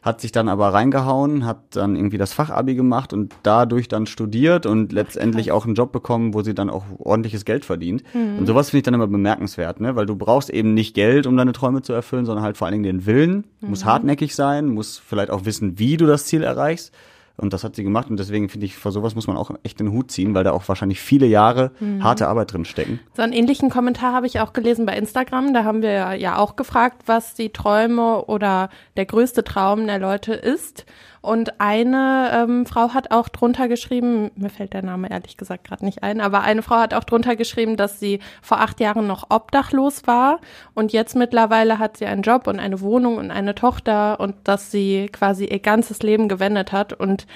Hat 0.07 0.21
sich 0.21 0.31
dann 0.31 0.49
aber 0.49 0.69
reingehauen, 0.73 1.45
hat 1.45 1.75
dann 1.75 1.95
irgendwie 1.95 2.17
das 2.17 2.33
Fachabi 2.33 2.73
gemacht 2.73 3.13
und 3.13 3.35
dadurch 3.43 3.87
dann 3.87 4.07
studiert 4.07 4.65
und 4.65 4.91
letztendlich 4.91 5.51
auch 5.51 5.65
einen 5.65 5.75
Job 5.75 5.91
bekommen, 5.91 6.33
wo 6.33 6.41
sie 6.41 6.55
dann 6.55 6.69
auch 6.71 6.83
ordentliches 6.97 7.45
Geld 7.45 7.65
verdient. 7.65 8.01
Mhm. 8.15 8.39
Und 8.39 8.45
sowas 8.47 8.71
finde 8.71 8.79
ich 8.79 8.83
dann 8.83 8.93
immer 8.95 9.07
bemerkenswert, 9.07 9.79
ne? 9.81 9.95
weil 9.95 10.05
du 10.07 10.15
brauchst 10.15 10.49
eben 10.49 10.73
nicht 10.73 10.95
Geld, 10.95 11.27
um 11.27 11.37
deine 11.37 11.51
Träume 11.51 11.81
zu 11.83 11.93
erfüllen, 11.93 12.25
sondern 12.25 12.43
halt 12.43 12.57
vor 12.57 12.65
allen 12.65 12.81
Dingen 12.81 12.83
den 12.85 13.05
Willen, 13.05 13.43
muss 13.61 13.83
Mhm. 13.83 13.89
hartnäckig 13.89 14.33
sein, 14.33 14.69
muss 14.69 14.97
vielleicht 14.97 15.29
auch 15.29 15.45
wissen, 15.45 15.77
wie 15.77 15.97
du 15.97 16.07
das 16.07 16.25
Ziel 16.25 16.41
erreichst. 16.41 16.91
Und 17.39 17.53
das 17.53 17.63
hat 17.63 17.75
sie 17.75 17.83
gemacht 17.83 18.09
und 18.09 18.17
deswegen 18.19 18.49
finde 18.49 18.65
ich, 18.65 18.75
vor 18.75 18.91
sowas 18.91 19.13
muss 19.13 19.27
man 19.27 19.37
auch 19.37 19.51
echt 19.61 19.79
den 19.79 19.91
Hut 19.91 20.09
ziehen, 20.09 20.33
weil 20.33 20.43
da 20.43 20.51
auch 20.53 20.67
wahrscheinlich 20.67 20.99
viele 20.99 21.27
Jahre 21.27 21.71
Mhm. 21.79 22.03
harte 22.03 22.27
Arbeit 22.27 22.51
drin 22.51 22.65
stecken. 22.65 22.99
So 23.15 23.21
einen 23.21 23.31
ähnlichen 23.33 23.69
Kommentar 23.69 24.11
habe 24.13 24.25
ich 24.25 24.39
auch 24.39 24.53
gelesen 24.53 24.85
bei 24.87 24.97
Instagram. 24.97 25.53
Da 25.53 25.63
haben 25.63 25.83
wir 25.83 26.15
ja 26.15 26.37
auch 26.37 26.55
gefragt, 26.55 27.03
was 27.05 27.35
die 27.35 27.49
Träume 27.51 28.25
oder 28.25 28.69
der 28.95 29.05
größte 29.05 29.43
Traum 29.43 29.85
der 29.85 29.99
Leute 29.99 30.33
ist. 30.33 30.85
Und 31.27 31.59
eine 31.59 32.31
ähm, 32.33 32.65
Frau 32.65 32.93
hat 32.93 33.11
auch 33.11 33.27
drunter 33.27 33.67
geschrieben, 33.67 34.31
mir 34.35 34.49
fällt 34.49 34.71
der 34.71 34.81
Name 34.81 35.11
ehrlich 35.11 35.35
gesagt 35.35 35.65
gerade 35.65 35.83
nicht 35.83 36.01
ein, 36.01 36.21
aber 36.21 36.39
eine 36.39 36.61
Frau 36.61 36.77
hat 36.77 36.93
auch 36.93 37.03
drunter 37.03 37.35
geschrieben, 37.35 37.75
dass 37.75 37.99
sie 37.99 38.21
vor 38.41 38.61
acht 38.61 38.79
Jahren 38.79 39.07
noch 39.07 39.29
obdachlos 39.29 40.07
war 40.07 40.39
und 40.73 40.93
jetzt 40.93 41.17
mittlerweile 41.17 41.79
hat 41.79 41.97
sie 41.97 42.05
einen 42.05 42.21
Job 42.21 42.47
und 42.47 42.61
eine 42.61 42.79
Wohnung 42.79 43.17
und 43.17 43.29
eine 43.29 43.55
Tochter 43.55 44.21
und 44.21 44.35
dass 44.45 44.71
sie 44.71 45.07
quasi 45.11 45.43
ihr 45.43 45.59
ganzes 45.59 46.01
Leben 46.01 46.29
gewendet 46.29 46.71
hat 46.71 46.93
und 46.93 47.27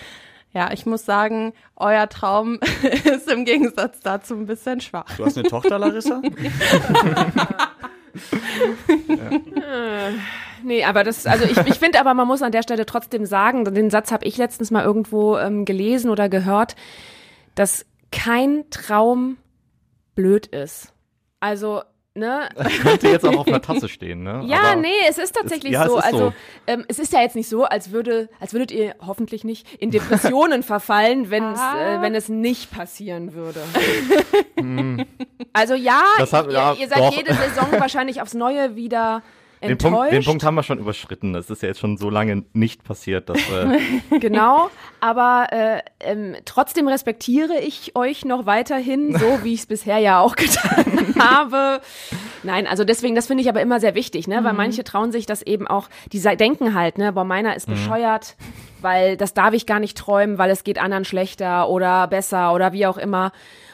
ja, 0.54 0.72
ich 0.72 0.86
muss 0.86 1.04
sagen, 1.04 1.52
euer 1.76 2.08
Traum 2.08 2.60
ist 3.04 3.30
im 3.30 3.44
Gegensatz 3.44 4.00
dazu 4.00 4.36
ein 4.36 4.46
bisschen 4.46 4.80
schwach. 4.80 5.18
Du 5.18 5.26
hast 5.26 5.38
eine 5.38 5.50
Tochter, 5.50 5.78
Larissa? 5.78 6.22
Äh, 8.88 10.12
Nee, 10.64 10.84
aber 10.84 11.04
das, 11.04 11.26
also 11.26 11.46
ich, 11.46 11.58
ich 11.58 11.80
finde 11.80 12.00
aber, 12.00 12.14
man 12.14 12.28
muss 12.28 12.42
an 12.42 12.52
der 12.52 12.64
Stelle 12.64 12.86
trotzdem 12.86 13.26
sagen, 13.26 13.66
den 13.66 13.90
Satz 13.90 14.12
habe 14.12 14.26
ich 14.26 14.38
letztens 14.38 14.72
mal 14.72 14.84
irgendwo 14.84 15.38
ähm, 15.38 15.66
gelesen 15.66 16.10
oder 16.10 16.30
gehört, 16.30 16.76
dass 17.56 17.86
kein 18.12 18.66
Traum 18.70 19.38
blöd 20.16 20.48
ist. 20.48 20.94
Also, 21.40 21.82
ne? 22.14 22.50
Könnte 22.82 23.08
jetzt 23.08 23.26
auch 23.26 23.38
auf 23.38 23.48
einer 23.48 23.62
Tasse 23.62 23.88
stehen, 23.90 24.22
ne? 24.24 24.44
Ja, 24.46 24.60
Aber 24.60 24.76
nee, 24.82 24.90
es 25.10 25.18
ist 25.18 25.34
tatsächlich 25.34 25.72
es- 25.74 25.80
ja, 25.80 25.86
es 25.86 25.92
so. 25.92 25.98
ist 25.98 26.04
also 26.04 26.18
so. 26.20 26.34
Ähm, 26.68 26.86
es 26.90 27.00
ist 27.00 27.14
ja 27.14 27.22
jetzt 27.22 27.36
nicht 27.36 27.48
so, 27.50 27.64
als 27.64 27.92
würde, 27.92 28.30
als 28.40 28.52
würdet 28.54 28.72
ihr 28.72 28.96
hoffentlich 29.06 29.44
nicht 29.44 29.66
in 29.82 29.90
Depressionen 29.92 30.62
verfallen, 30.64 31.30
wenn 31.32 31.44
es, 31.54 31.60
Ah. 31.60 31.98
äh, 31.98 32.02
wenn 32.02 32.14
es 32.14 32.28
nicht 32.30 32.70
passieren 32.72 33.34
würde. 33.34 33.62
Also 35.54 35.74
ja, 35.74 36.04
hat- 36.20 36.48
ihr, 36.48 36.52
ja, 36.54 36.74
ihr 36.74 36.88
seid 36.88 37.00
doch. 37.00 37.16
jede 37.16 37.34
Saison 37.34 37.68
wahrscheinlich 37.80 38.22
aufs 38.22 38.34
Neue 38.34 38.76
wieder 38.76 39.24
Den. 39.64 39.78
Punkt, 39.78 40.12
den 40.12 40.24
Punkt 40.24 40.44
haben 40.44 40.56
wir 40.56 40.64
schon 40.64 40.80
überschritten. 40.80 41.34
Das 41.34 41.50
ist 41.50 41.62
ja 41.62 41.68
jetzt 41.68 41.80
schon 41.80 41.98
so 41.98 42.10
lange 42.10 42.44
nicht 42.54 42.84
passiert, 42.84 43.30
dass 43.30 43.38
äh, 43.38 43.80
genau, 44.20 44.70
aber 45.00 45.48
äh, 45.52 45.82
ähm, 46.00 46.36
trotzdem 46.46 46.88
respektiere 46.88 47.60
ich 47.60 47.96
euch 47.96 48.26
noch 48.26 48.46
weiterhin, 48.46 49.18
so 49.18 49.40
wie 49.44 49.54
ich 49.54 49.62
es 49.62 49.66
bisher 49.68 50.00
ja 50.00 50.20
auch 50.20 50.36
getan 50.36 51.16
habe. 51.20 51.82
Nein, 52.44 52.66
also 52.66 52.84
deswegen, 52.84 53.14
das 53.16 53.28
finde 53.28 53.44
ich 53.44 53.50
aber 53.50 53.62
immer 53.62 53.80
sehr 53.80 53.94
wichtig, 53.96 54.28
ne? 54.28 54.44
Weil 54.44 54.54
Mhm. 54.54 54.58
manche 54.58 54.84
trauen 54.84 55.12
sich 55.12 55.26
das 55.28 55.44
eben 55.44 55.68
auch, 55.68 55.90
die 56.12 56.20
denken 56.20 56.74
halt, 56.74 56.98
ne, 56.98 57.14
boah, 57.14 57.24
meiner 57.24 57.56
ist 57.56 57.68
Mhm. 57.68 57.74
Weil 58.84 59.18
das 59.18 59.34
darf 59.34 59.54
ich 59.54 59.66
gar 59.66 59.80
nicht 59.80 59.98
träumen, 59.98 60.38
weil 60.38 60.50
es 60.52 60.64
geht 60.64 60.80
anderen 60.80 61.06
schlechter 61.06 61.70
oder 61.70 62.08
besser 62.08 62.54
oder 62.54 62.74
wie 62.74 62.86
auch 62.88 62.98
immer. 62.98 63.32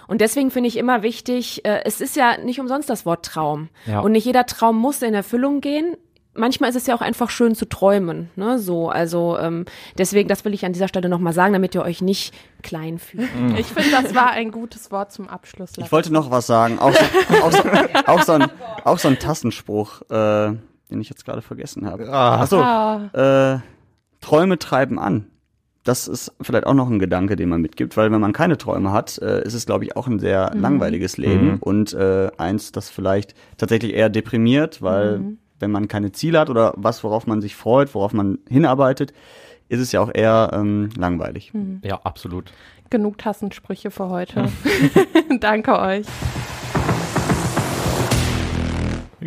Und 0.07 0.21
deswegen 0.21 0.51
finde 0.51 0.69
ich 0.69 0.77
immer 0.77 1.03
wichtig, 1.03 1.65
äh, 1.65 1.81
es 1.83 1.99
ist 2.01 2.15
ja 2.15 2.37
nicht 2.37 2.59
umsonst 2.59 2.89
das 2.89 3.05
Wort 3.05 3.25
Traum. 3.25 3.69
Ja. 3.85 3.99
Und 3.99 4.13
nicht 4.13 4.25
jeder 4.25 4.45
Traum 4.45 4.77
muss 4.77 5.01
in 5.01 5.13
Erfüllung 5.13 5.59
gehen. 5.61 5.97
Manchmal 6.39 6.69
ist 6.69 6.75
es 6.75 6.85
ja 6.85 6.95
auch 6.95 7.01
einfach 7.01 7.31
schön 7.31 7.55
zu 7.55 7.65
träumen, 7.67 8.29
ne? 8.35 8.59
So, 8.59 8.89
also 8.89 9.39
ähm, 9.39 9.65
deswegen, 9.97 10.29
das 10.29 10.45
will 10.45 10.53
ich 10.53 10.63
an 10.65 10.71
dieser 10.71 10.87
Stelle 10.87 11.09
nochmal 11.09 11.33
sagen, 11.33 11.51
damit 11.51 11.73
ihr 11.73 11.81
euch 11.81 11.99
nicht 12.03 12.31
klein 12.61 12.99
fühlt. 12.99 13.27
Ich 13.57 13.65
finde, 13.65 13.89
das 13.89 14.13
war 14.13 14.29
ein 14.29 14.51
gutes 14.51 14.91
Wort 14.91 15.11
zum 15.11 15.27
Abschluss. 15.29 15.71
Ich 15.77 15.91
wollte 15.91 16.13
noch 16.13 16.29
was 16.29 16.45
sagen. 16.45 16.77
Auch 16.77 16.93
so, 16.93 17.03
auch 17.41 17.51
so, 17.51 17.63
auch 18.05 18.21
so, 18.21 18.31
ein, 18.33 18.45
auch 18.83 18.99
so 18.99 19.07
ein 19.07 19.17
Tassenspruch, 19.17 20.03
äh, 20.11 20.53
den 20.91 21.01
ich 21.01 21.09
jetzt 21.09 21.25
gerade 21.25 21.41
vergessen 21.41 21.89
habe. 21.89 22.07
Ah. 22.07 22.39
Achso, 22.41 22.61
Ah. 22.61 23.55
äh, 23.55 23.59
Träume 24.27 24.59
treiben 24.59 24.99
an. 24.99 25.27
Das 25.85 26.09
ist 26.09 26.33
vielleicht 26.41 26.65
auch 26.67 26.73
noch 26.73 26.89
ein 26.89 26.99
Gedanke, 26.99 27.37
den 27.37 27.47
man 27.47 27.61
mitgibt, 27.61 27.95
weil 27.95 28.11
wenn 28.11 28.19
man 28.19 28.33
keine 28.33 28.57
Träume 28.57 28.91
hat, 28.91 29.17
äh, 29.19 29.41
ist 29.45 29.53
es, 29.53 29.65
glaube 29.65 29.85
ich, 29.85 29.95
auch 29.95 30.05
ein 30.07 30.19
sehr 30.19 30.51
Mhm. 30.53 30.61
langweiliges 30.61 31.15
Leben 31.15 31.51
Mhm. 31.51 31.57
und 31.61 31.93
äh, 31.93 32.29
eins, 32.37 32.73
das 32.73 32.89
vielleicht 32.89 33.35
tatsächlich 33.57 33.93
eher 33.93 34.09
deprimiert, 34.09 34.81
weil 34.81 35.19
Mhm. 35.19 35.37
wenn 35.59 35.71
man 35.71 35.87
keine 35.87 36.11
Ziele 36.11 36.39
hat 36.41 36.49
oder 36.49 36.73
was, 36.75 37.05
worauf 37.05 37.25
man 37.25 37.41
sich 37.41 37.55
freut, 37.55 37.95
worauf 37.95 38.11
man 38.11 38.39
hinarbeitet, 38.49 39.13
ist 39.69 39.79
es 39.79 39.93
ja 39.93 40.01
auch 40.01 40.11
eher 40.13 40.49
ähm, 40.53 40.89
langweilig. 40.97 41.53
Mhm. 41.53 41.79
ja, 41.83 41.97
absolut. 42.03 42.51
Genug 42.89 43.17
Tassensprüche 43.19 43.91
für 43.91 44.09
heute. 44.09 44.49
Danke 45.39 45.79
euch. 45.79 46.05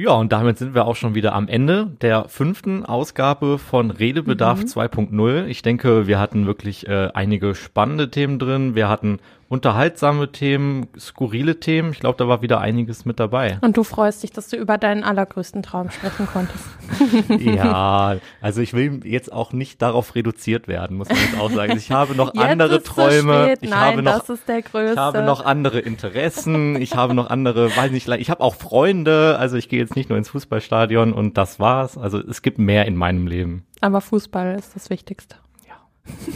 Ja, 0.00 0.12
und 0.12 0.32
damit 0.32 0.56
sind 0.56 0.74
wir 0.74 0.86
auch 0.86 0.96
schon 0.96 1.14
wieder 1.14 1.34
am 1.34 1.46
Ende 1.46 1.88
der 2.00 2.24
fünften 2.26 2.86
Ausgabe 2.86 3.58
von 3.58 3.90
Redebedarf 3.90 4.60
Mhm. 4.62 4.66
2.0. 4.66 5.44
Ich 5.46 5.60
denke, 5.60 6.06
wir 6.06 6.18
hatten 6.18 6.46
wirklich 6.46 6.88
äh, 6.88 7.10
einige 7.12 7.54
spannende 7.54 8.10
Themen 8.10 8.38
drin. 8.38 8.74
Wir 8.74 8.88
hatten 8.88 9.18
unterhaltsame 9.50 10.30
Themen, 10.30 10.86
skurrile 10.96 11.58
Themen. 11.58 11.90
Ich 11.92 11.98
glaube, 11.98 12.16
da 12.16 12.28
war 12.28 12.40
wieder 12.40 12.60
einiges 12.60 13.04
mit 13.04 13.18
dabei. 13.18 13.58
Und 13.62 13.76
du 13.76 13.82
freust 13.82 14.22
dich, 14.22 14.30
dass 14.30 14.48
du 14.48 14.56
über 14.56 14.78
deinen 14.78 15.02
allergrößten 15.02 15.62
Traum 15.62 15.90
sprechen 15.90 16.26
konntest. 16.32 16.64
Ja, 17.38 18.16
also 18.40 18.60
ich 18.60 18.74
will 18.74 19.00
jetzt 19.04 19.32
auch 19.32 19.52
nicht 19.52 19.80
darauf 19.82 20.14
reduziert 20.14 20.68
werden, 20.68 20.96
muss 20.96 21.08
man 21.08 21.18
jetzt 21.18 21.38
auch 21.40 21.50
sagen. 21.50 21.76
Ich 21.76 21.90
habe 21.90 22.14
noch 22.14 22.34
Jetzt 22.34 22.44
andere 22.44 22.82
Träume. 22.82 23.44
spät. 23.44 23.58
Ich 23.62 23.70
Nein, 23.70 23.78
habe 23.80 24.02
noch, 24.02 24.18
das 24.18 24.28
ist 24.30 24.48
der 24.48 24.62
größte. 24.62 24.92
ich 24.92 24.98
habe 24.98 25.22
noch 25.22 25.44
andere 25.44 25.80
Interessen. 25.80 26.80
Ich 26.80 26.94
habe 26.94 27.14
noch 27.14 27.28
andere, 27.30 27.74
weiß 27.76 27.90
nicht, 27.90 28.08
ich 28.08 28.30
habe 28.30 28.40
auch 28.42 28.54
Freunde. 28.54 29.36
Also 29.38 29.56
ich 29.56 29.68
gehe 29.68 29.80
jetzt 29.80 29.96
nicht 29.96 30.08
nur 30.08 30.18
ins 30.18 30.28
Fußballstadion 30.30 31.12
und 31.12 31.36
das 31.38 31.58
war's. 31.58 31.98
Also 31.98 32.18
es 32.18 32.42
gibt 32.42 32.58
mehr 32.58 32.86
in 32.86 32.96
meinem 32.96 33.26
Leben. 33.26 33.64
Aber 33.80 34.00
Fußball 34.00 34.56
ist 34.56 34.76
das 34.76 34.90
Wichtigste. 34.90 35.36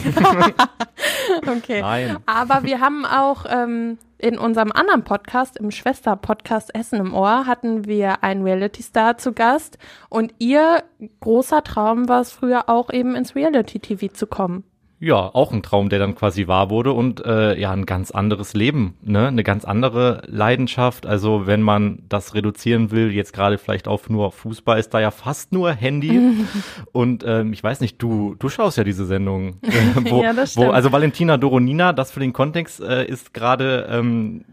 okay. 1.47 1.81
Nein. 1.81 2.17
Aber 2.25 2.63
wir 2.63 2.79
haben 2.79 3.05
auch 3.05 3.45
ähm, 3.49 3.97
in 4.17 4.37
unserem 4.37 4.71
anderen 4.71 5.03
Podcast, 5.03 5.57
im 5.57 5.71
Schwester-Podcast 5.71 6.73
Essen 6.73 6.99
im 6.99 7.13
Ohr, 7.13 7.45
hatten 7.45 7.85
wir 7.85 8.23
einen 8.23 8.43
Reality-Star 8.43 9.17
zu 9.17 9.33
Gast. 9.33 9.77
Und 10.09 10.33
ihr 10.39 10.83
großer 11.19 11.63
Traum 11.63 12.07
war 12.07 12.21
es 12.21 12.31
früher 12.31 12.69
auch 12.69 12.91
eben 12.91 13.15
ins 13.15 13.35
Reality-TV 13.35 14.13
zu 14.13 14.27
kommen. 14.27 14.63
Ja, 14.99 15.15
auch 15.33 15.51
ein 15.51 15.61
Traum, 15.61 15.89
der 15.89 15.99
dann 15.99 16.15
quasi 16.15 16.47
wahr 16.47 16.69
wurde 16.69 16.93
und 16.93 17.23
äh, 17.25 17.59
ja, 17.59 17.71
ein 17.71 17.85
ganz 17.85 18.11
anderes 18.11 18.53
Leben, 18.53 18.95
ne? 19.01 19.27
Eine 19.27 19.43
ganz 19.43 19.65
andere 19.65 20.21
Leidenschaft. 20.27 21.05
Also 21.05 21.47
wenn 21.47 21.61
man 21.61 22.03
das 22.07 22.33
reduzieren 22.33 22.91
will, 22.91 23.11
jetzt 23.11 23.33
gerade 23.33 23.57
vielleicht 23.57 23.89
auf 23.89 24.09
nur 24.09 24.31
Fußball, 24.31 24.79
ist 24.79 24.93
da 24.93 25.01
ja 25.01 25.11
fast 25.11 25.51
nur 25.51 25.71
Handy. 25.73 26.21
und 26.93 27.25
ähm, 27.27 27.51
ich 27.51 27.61
weiß 27.61 27.81
nicht, 27.81 28.01
du, 28.01 28.35
du 28.39 28.47
schaust 28.47 28.77
ja 28.77 28.85
diese 28.85 29.05
Sendung. 29.05 29.57
Äh, 29.63 29.69
wo, 30.09 30.23
Ja, 30.23 30.31
das 30.33 30.55
wo, 30.55 30.61
stimmt. 30.61 30.75
also 30.75 30.91
Valentina 30.93 31.35
Doronina, 31.37 31.91
das 31.91 32.11
für 32.11 32.21
den 32.21 32.31
Kontext, 32.31 32.79
äh, 32.79 33.05
ist 33.05 33.33
gerade 33.33 33.87
ähm, 33.91 34.45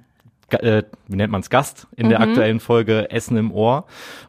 äh, 0.52 0.84
wie 1.08 1.16
nennt 1.16 1.32
man's, 1.32 1.50
Gast 1.50 1.86
in 1.96 2.08
der 2.08 2.18
Mhm. 2.20 2.24
aktuellen 2.28 2.60
Folge 2.60 3.10
Essen 3.10 3.36
im 3.36 3.52
Ohr. 3.52 3.86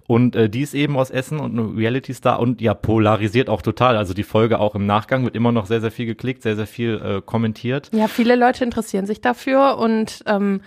Und 0.08 0.36
äh, 0.36 0.50
die 0.50 0.62
ist 0.62 0.74
eben 0.74 0.98
aus 0.98 1.10
Essen 1.10 1.40
und 1.40 1.58
eine 1.58 1.78
Reality-Star 1.78 2.40
und 2.40 2.62
ja, 2.62 2.74
polarisiert 2.74 3.50
auch 3.50 3.62
total. 3.62 3.96
Also 3.98 4.14
die 4.14 4.24
Folge 4.24 4.60
auch 4.60 4.76
im 4.76 4.86
Nachgang 4.86 5.24
wird 5.24 5.36
immer 5.36 5.52
noch 5.52 5.66
sehr, 5.66 5.82
sehr 5.82 5.92
viel 5.92 6.06
geklickt, 6.06 6.44
sehr, 6.44 6.56
sehr 6.56 6.68
viel 6.68 7.02
äh, 7.04 7.22
kommentiert. 7.26 7.90
Ja, 7.94 8.08
viele 8.08 8.36
Leute 8.36 8.64
interessieren 8.64 9.06
sich 9.06 9.22
dafür 9.22 9.78
und 9.78 10.24
ähm, 10.28 10.62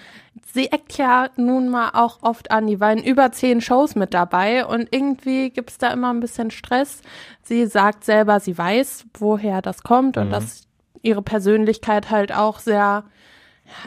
sie 0.53 0.67
eckt 0.73 0.97
ja 0.97 1.29
nun 1.37 1.69
mal 1.69 1.91
auch 1.93 2.19
oft 2.23 2.51
an. 2.51 2.67
Die 2.67 2.81
war 2.81 2.93
in 2.93 3.03
über 3.03 3.31
zehn 3.33 3.61
Shows 3.61 3.95
mit 3.95 4.15
dabei 4.15 4.65
und 4.67 4.89
irgendwie 4.91 5.51
gibt's 5.51 5.79
da 5.79 5.93
immer 5.93 6.13
ein 6.13 6.21
bisschen 6.21 6.51
Stress. 6.51 7.03
Sie 7.43 7.67
sagt 7.67 8.05
selber, 8.05 8.41
sie 8.41 8.57
weiß, 8.57 9.07
woher 9.19 9.61
das 9.63 9.83
kommt 9.83 10.17
und 10.17 10.29
Mhm. 10.29 10.33
dass 10.33 10.63
ihre 11.03 11.23
Persönlichkeit 11.23 12.11
halt 12.11 12.35
auch 12.35 12.59
sehr 12.59 13.05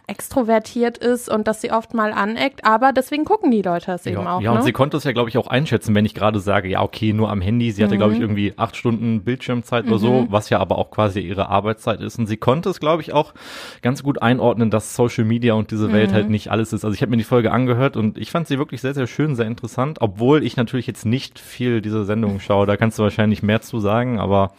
extrovertiert 0.08 0.98
ist 0.98 1.30
und 1.30 1.48
dass 1.48 1.62
sie 1.62 1.72
oft 1.72 1.94
mal 1.94 2.12
aneckt, 2.13 2.65
aber 2.65 2.92
deswegen 2.94 3.26
gucken 3.26 3.52
die 3.52 3.62
Leute 3.62 3.92
es 3.94 4.06
eben 4.06 4.22
ja, 4.24 4.36
auch. 4.38 4.42
ja, 4.42 4.52
ne? 4.52 4.58
und 4.60 4.63
sie 4.63 4.72
konnte 4.72 4.98
es 4.98 5.04
ja, 5.04 5.12
glaube 5.12 5.30
ich, 5.30 5.38
auch 5.38 5.48
einschätzen, 5.48 5.96
wenn 5.96 6.06
ich 6.06 6.13
gerade 6.13 6.39
sage, 6.39 6.68
ja, 6.68 6.82
okay, 6.82 7.13
nur 7.13 7.30
am 7.30 7.42
Handy. 7.42 7.72
Sie 7.72 7.84
hatte, 7.84 7.98
glaube 7.98 8.13
ich, 8.13 8.20
Mhm. 8.20 8.24
irgendwie 8.24 8.54
acht 8.58 8.76
Stunden 8.76 9.24
Bildschirmzeit 9.24 9.86
oder 9.88 9.98
so, 9.98 10.22
Mhm. 10.22 10.28
was 10.32 10.50
ja 10.50 10.60
aber 10.60 10.78
auch 10.78 10.92
quasi 10.92 11.20
ihre 11.22 11.50
Arbeitszeit 11.50 12.02
ist. 12.02 12.20
Und 12.20 12.28
sie 12.28 12.38
konnte 12.38 12.70
es, 12.70 12.80
glaube 12.80 13.02
ich, 13.02 13.13
auch 13.13 13.34
ganz 13.82 14.04
gut 14.04 14.22
einordnen, 14.22 14.70
dass 14.70 14.96
Social 14.96 15.26
Media 15.26 15.54
und 15.54 15.72
diese 15.72 15.92
Welt 15.92 16.12
Mhm. 16.12 16.15
halt 16.15 16.30
nicht 16.30 16.52
alles 16.52 16.74
ist. 16.74 16.84
Also 16.84 16.94
ich 16.94 17.02
habe 17.02 17.12
mir 17.12 17.18
die 17.18 17.24
Folge 17.24 17.52
angehört 17.52 17.98
und 17.98 18.18
ich 18.18 18.32
fand 18.32 18.48
sie 18.48 18.58
wirklich 18.58 18.82
sehr, 18.82 18.94
sehr 18.94 19.08
schön, 19.08 19.36
sehr 19.36 19.46
interessant, 19.48 20.00
obwohl 20.02 20.44
ich 20.44 20.58
natürlich 20.58 20.88
jetzt 20.88 21.06
nicht 21.06 21.39
viel 21.39 21.82
diese 21.82 22.06
Sendung 22.06 22.39
schaue. 22.39 22.65
Da 22.65 22.78
kannst 22.78 23.00
du 23.00 23.04
wahrscheinlich 23.04 23.44
mehr 23.44 23.62
zu 23.62 23.80
sagen, 23.80 24.20
aber 24.20 24.52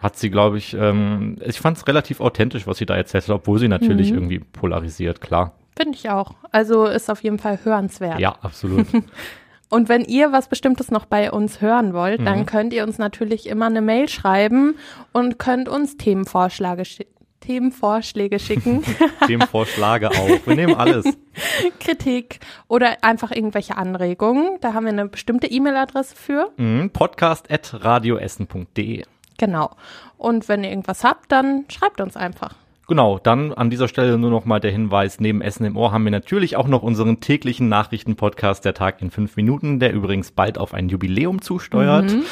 hat 0.00 0.16
sie, 0.16 0.30
glaube 0.30 0.58
ich, 0.58 0.74
ähm, 0.74 1.36
ich 1.44 1.58
fand 1.60 1.76
es 1.78 1.86
relativ 1.86 2.20
authentisch, 2.20 2.66
was 2.66 2.78
sie 2.78 2.86
da 2.86 2.94
erzählt 2.96 3.24
hat, 3.24 3.34
obwohl 3.34 3.58
sie 3.58 3.68
natürlich 3.68 4.10
Mhm. 4.10 4.16
irgendwie 4.16 4.38
polarisiert, 4.40 5.20
klar. 5.20 5.52
Finde 5.76 5.96
ich 5.98 6.08
auch. 6.10 6.34
Also 6.52 6.86
ist 6.86 7.10
auf 7.10 7.22
jeden 7.22 7.38
Fall 7.38 7.58
hörenswert. 7.62 8.18
Ja, 8.18 8.36
absolut. 8.42 8.86
Und 9.68 9.88
wenn 9.88 10.04
ihr 10.04 10.30
was 10.32 10.48
Bestimmtes 10.48 10.90
noch 10.92 11.06
bei 11.06 11.30
uns 11.32 11.60
hören 11.60 11.92
wollt, 11.92 12.20
Mhm. 12.20 12.24
dann 12.24 12.46
könnt 12.46 12.72
ihr 12.72 12.84
uns 12.84 12.98
natürlich 12.98 13.48
immer 13.48 13.66
eine 13.66 13.80
Mail 13.80 14.08
schreiben 14.08 14.76
und 15.12 15.38
könnt 15.40 15.68
uns 15.68 15.96
Themenvorschläge, 15.96 16.84
schi 16.84 17.06
Themenvorschläge 17.40 18.38
schicken. 18.38 18.82
Themenvorschläge 19.26 20.10
auch. 20.10 20.46
Wir 20.46 20.56
nehmen 20.56 20.74
alles. 20.74 21.04
Kritik 21.80 22.40
oder 22.68 23.04
einfach 23.04 23.30
irgendwelche 23.30 23.76
Anregungen. 23.76 24.58
Da 24.60 24.72
haben 24.72 24.84
wir 24.86 24.92
eine 24.92 25.06
bestimmte 25.08 25.46
E-Mail-Adresse 25.46 26.16
für. 26.16 26.52
Mhm. 26.56 26.90
Podcast 26.90 27.50
at 27.50 27.84
radioessen.de. 27.84 29.04
Genau. 29.38 29.70
Und 30.16 30.48
wenn 30.48 30.64
ihr 30.64 30.70
irgendwas 30.70 31.04
habt, 31.04 31.30
dann 31.32 31.64
schreibt 31.68 32.00
uns 32.00 32.16
einfach. 32.16 32.54
Genau, 32.88 33.18
dann 33.18 33.52
an 33.52 33.68
dieser 33.68 33.88
Stelle 33.88 34.16
nur 34.16 34.30
noch 34.30 34.44
mal 34.44 34.60
der 34.60 34.70
Hinweis, 34.70 35.18
neben 35.18 35.40
Essen 35.42 35.64
im 35.64 35.76
Ohr 35.76 35.90
haben 35.90 36.04
wir 36.04 36.12
natürlich 36.12 36.56
auch 36.56 36.68
noch 36.68 36.84
unseren 36.84 37.20
täglichen 37.20 37.68
Nachrichtenpodcast 37.68 38.64
Der 38.64 38.74
Tag 38.74 39.02
in 39.02 39.10
fünf 39.10 39.36
Minuten, 39.36 39.80
der 39.80 39.92
übrigens 39.92 40.30
bald 40.30 40.56
auf 40.56 40.72
ein 40.72 40.88
Jubiläum 40.88 41.42
zusteuert. 41.42 42.12
Mhm. 42.12 42.22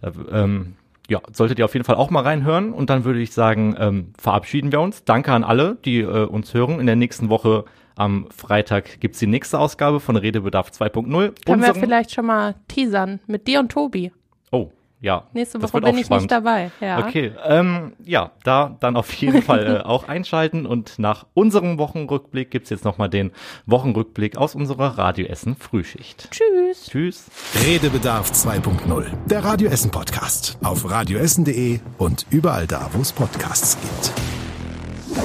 Da, 0.00 0.12
ähm, 0.30 0.76
ja, 1.08 1.20
solltet 1.32 1.58
ihr 1.58 1.64
auf 1.64 1.74
jeden 1.74 1.84
Fall 1.84 1.96
auch 1.96 2.10
mal 2.10 2.22
reinhören 2.22 2.72
und 2.72 2.90
dann 2.90 3.04
würde 3.04 3.20
ich 3.20 3.32
sagen, 3.32 3.74
ähm, 3.78 4.12
verabschieden 4.16 4.70
wir 4.70 4.80
uns. 4.80 5.04
Danke 5.04 5.32
an 5.32 5.42
alle, 5.42 5.76
die 5.84 6.00
äh, 6.00 6.24
uns 6.24 6.54
hören. 6.54 6.78
In 6.78 6.86
der 6.86 6.96
nächsten 6.96 7.28
Woche 7.28 7.64
am 7.96 8.28
Freitag 8.30 9.00
gibt's 9.00 9.18
die 9.18 9.26
nächste 9.26 9.58
Ausgabe 9.58 10.00
von 10.00 10.16
Redebedarf 10.16 10.70
2.0. 10.70 11.44
Können 11.44 11.62
wir 11.62 11.74
vielleicht 11.74 12.12
schon 12.12 12.26
mal 12.26 12.54
teasern 12.68 13.20
mit 13.26 13.46
dir 13.46 13.60
und 13.60 13.70
Tobi. 13.70 14.12
Oh, 14.50 14.70
ja. 15.04 15.24
Nächste 15.34 15.58
das 15.58 15.72
Woche 15.72 15.82
bin 15.82 15.98
ich 15.98 16.06
spannend. 16.06 16.22
nicht 16.22 16.32
dabei. 16.32 16.70
Ja. 16.80 16.98
Okay, 16.98 17.32
ähm, 17.46 17.92
ja, 18.02 18.32
da 18.42 18.76
dann 18.80 18.96
auf 18.96 19.12
jeden 19.12 19.42
Fall 19.48 19.76
äh, 19.76 19.80
auch 19.80 20.08
einschalten 20.08 20.66
und 20.66 20.98
nach 20.98 21.26
unserem 21.34 21.78
Wochenrückblick 21.78 22.50
gibt's 22.50 22.70
jetzt 22.70 22.84
nochmal 22.84 23.10
den 23.10 23.30
Wochenrückblick 23.66 24.36
aus 24.38 24.54
unserer 24.54 24.98
Radioessen 24.98 25.56
Frühschicht. 25.56 26.30
Tschüss. 26.30 26.86
Tschüss. 26.90 27.30
Redebedarf 27.64 28.30
2.0. 28.30 29.06
Der 29.26 29.44
Radio 29.44 29.68
Essen 29.68 29.90
Podcast. 29.90 30.58
Auf 30.64 30.90
radioessen.de 30.90 31.80
und 31.98 32.26
überall 32.30 32.66
da, 32.66 32.88
wo 32.92 33.02
es 33.02 33.12
Podcasts 33.12 33.78
gibt. 33.80 34.12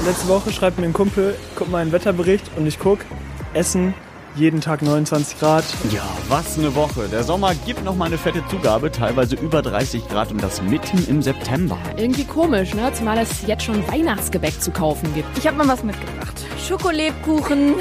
Letzte 0.06 0.28
Woche 0.28 0.52
schreibt 0.52 0.78
mir 0.78 0.86
ein 0.86 0.94
Kumpel, 0.94 1.36
guck 1.56 1.70
mal 1.70 1.80
einen 1.80 1.92
Wetterbericht 1.92 2.52
und 2.58 2.68
ich 2.68 2.80
guck, 2.80 3.00
Essen, 3.54 3.94
jeden 4.36 4.62
Tag 4.62 4.82
29 4.82 5.40
Grad. 5.40 5.64
Ja, 5.92 6.04
was 6.28 6.58
eine 6.58 6.76
Woche. 6.76 7.08
Der 7.08 7.24
Sommer 7.24 7.54
gibt 7.66 7.84
noch 7.84 7.96
mal 7.96 8.06
eine 8.06 8.18
fette 8.18 8.44
Zugabe, 8.48 8.92
teilweise 8.92 9.36
über 9.36 9.62
30 9.62 10.08
Grad 10.08 10.32
und 10.32 10.42
das 10.42 10.62
mitten 10.62 11.06
im 11.08 11.22
September. 11.22 11.78
Irgendwie 11.98 12.26
komisch, 12.26 12.74
ne? 12.74 12.92
Zumal 12.94 13.18
es 13.18 13.46
jetzt 13.48 13.64
schon 13.64 13.86
Weihnachtsgebäck 13.88 14.62
zu 14.62 14.72
kaufen 14.72 15.14
gibt. 15.14 15.38
Ich 15.38 15.48
habe 15.48 15.58
mal 15.58 15.68
was 15.68 15.84
mitgebracht. 15.84 16.34
Schokolebkuchen, 16.68 17.76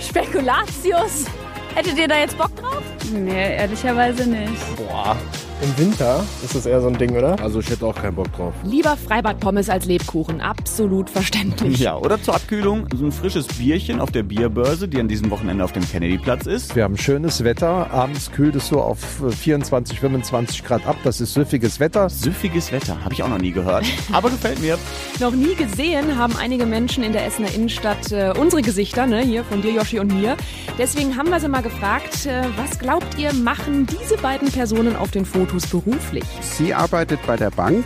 Spekulatius. 0.00 1.26
Hättet 1.74 1.98
ihr 1.98 2.08
da 2.08 2.18
jetzt 2.18 2.38
Bock 2.38 2.54
drauf? 2.56 2.82
Nee, 3.12 3.56
ehrlicherweise 3.56 4.28
nicht. 4.28 4.76
Boah, 4.76 5.16
im 5.64 5.78
Winter 5.78 6.22
ist 6.44 6.54
das 6.54 6.66
eher 6.66 6.80
so 6.82 6.88
ein 6.88 6.98
Ding, 6.98 7.16
oder? 7.16 7.40
Also 7.40 7.58
ich 7.60 7.70
hätte 7.70 7.86
auch 7.86 7.94
keinen 7.94 8.16
Bock 8.16 8.30
drauf. 8.36 8.52
Lieber 8.64 8.98
Freibad-Pommes 8.98 9.70
als 9.70 9.86
Lebkuchen. 9.86 10.42
Absolut 10.42 11.08
verständlich. 11.08 11.78
Ja, 11.78 11.96
oder 11.96 12.20
zur 12.20 12.34
Abkühlung 12.34 12.86
so 12.94 13.06
ein 13.06 13.12
frisches 13.12 13.46
Bierchen 13.46 13.98
auf 13.98 14.10
der 14.10 14.24
Bierbörse, 14.24 14.88
die 14.88 15.00
an 15.00 15.08
diesem 15.08 15.30
Wochenende 15.30 15.64
auf 15.64 15.72
dem 15.72 15.88
Kennedyplatz 15.88 16.44
ist. 16.44 16.76
Wir 16.76 16.84
haben 16.84 16.98
schönes 16.98 17.44
Wetter. 17.44 17.90
Abends 17.90 18.30
kühlt 18.30 18.54
es 18.56 18.68
so 18.68 18.82
auf 18.82 19.22
äh, 19.22 19.30
24, 19.30 20.00
25 20.00 20.64
Grad 20.64 20.86
ab. 20.86 20.96
Das 21.02 21.22
ist 21.22 21.32
süffiges 21.32 21.80
Wetter. 21.80 22.10
Süffiges 22.10 22.70
Wetter, 22.70 23.02
habe 23.02 23.14
ich 23.14 23.22
auch 23.22 23.28
noch 23.28 23.38
nie 23.38 23.52
gehört. 23.52 23.86
Aber 24.12 24.28
gefällt 24.28 24.60
mir. 24.60 24.78
Noch 25.18 25.32
nie 25.32 25.54
gesehen 25.54 26.18
haben 26.18 26.36
einige 26.36 26.66
Menschen 26.66 27.02
in 27.02 27.14
der 27.14 27.24
Essener 27.24 27.52
Innenstadt 27.54 28.12
äh, 28.12 28.34
unsere 28.38 28.60
Gesichter, 28.60 29.06
ne, 29.06 29.20
hier 29.20 29.44
von 29.44 29.62
dir, 29.62 29.72
Yoshi 29.72 29.98
und 29.98 30.12
mir. 30.12 30.36
Deswegen 30.78 31.16
haben 31.16 31.30
wir 31.30 31.40
sie 31.40 31.48
mal 31.48 31.62
gefragt, 31.62 32.26
äh, 32.26 32.42
was 32.56 32.78
glaubt 32.78 33.18
ihr, 33.18 33.32
machen 33.32 33.86
diese 33.86 34.18
beiden 34.18 34.50
Personen 34.50 34.96
auf 34.96 35.10
den 35.10 35.24
Fotos 35.24 35.53
beruflich? 35.62 36.24
Sie 36.40 36.74
arbeitet 36.74 37.20
bei 37.26 37.36
der 37.36 37.50
Bank. 37.50 37.84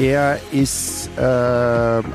Er 0.00 0.40
ist 0.50 1.10
äh, 1.18 1.20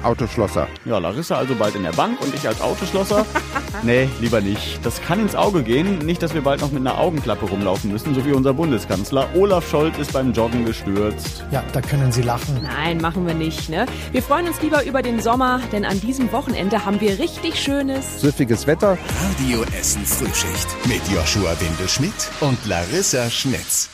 Autoschlosser. 0.03 0.67
Ja, 0.86 0.97
Larissa 0.97 1.38
also 1.38 1.53
bald 1.53 1.75
in 1.75 1.83
der 1.83 1.91
Bank 1.91 2.19
und 2.19 2.33
ich 2.33 2.47
als 2.47 2.59
Autoschlosser. 2.59 3.27
nee, 3.83 4.09
lieber 4.19 4.41
nicht. 4.41 4.83
Das 4.83 4.99
kann 5.03 5.19
ins 5.19 5.36
Auge 5.36 5.61
gehen. 5.61 5.99
Nicht, 5.99 6.23
dass 6.23 6.33
wir 6.33 6.41
bald 6.41 6.61
noch 6.61 6.71
mit 6.71 6.81
einer 6.81 6.97
Augenklappe 6.97 7.45
rumlaufen 7.45 7.91
müssen, 7.91 8.15
so 8.15 8.25
wie 8.25 8.31
unser 8.31 8.55
Bundeskanzler. 8.55 9.29
Olaf 9.36 9.69
Scholz 9.69 9.99
ist 9.99 10.13
beim 10.13 10.33
Joggen 10.33 10.65
gestürzt. 10.65 11.45
Ja, 11.51 11.63
da 11.73 11.81
können 11.81 12.11
Sie 12.11 12.23
lachen. 12.23 12.59
Nein, 12.63 12.97
machen 12.97 13.27
wir 13.27 13.36
nicht, 13.36 13.69
ne? 13.69 13.86
Wir 14.11 14.23
freuen 14.23 14.47
uns 14.47 14.59
lieber 14.63 14.83
über 14.83 15.03
den 15.03 15.21
Sommer, 15.21 15.61
denn 15.71 15.86
an 15.86 16.01
diesem 16.01 16.31
Wochenende 16.31 16.86
haben 16.86 16.99
wir 17.01 17.19
richtig 17.19 17.61
schönes 17.61 18.19
Süffiges 18.19 18.65
Wetter. 18.65 18.97
Radio 19.21 19.63
Essen 19.79 20.03
Frühschicht 20.03 20.67
mit 20.88 21.01
Joshua 21.15 21.53
Windelschmidt 21.59 22.31
und 22.41 22.57
Larissa 22.65 23.29
Schnitz. 23.29 23.91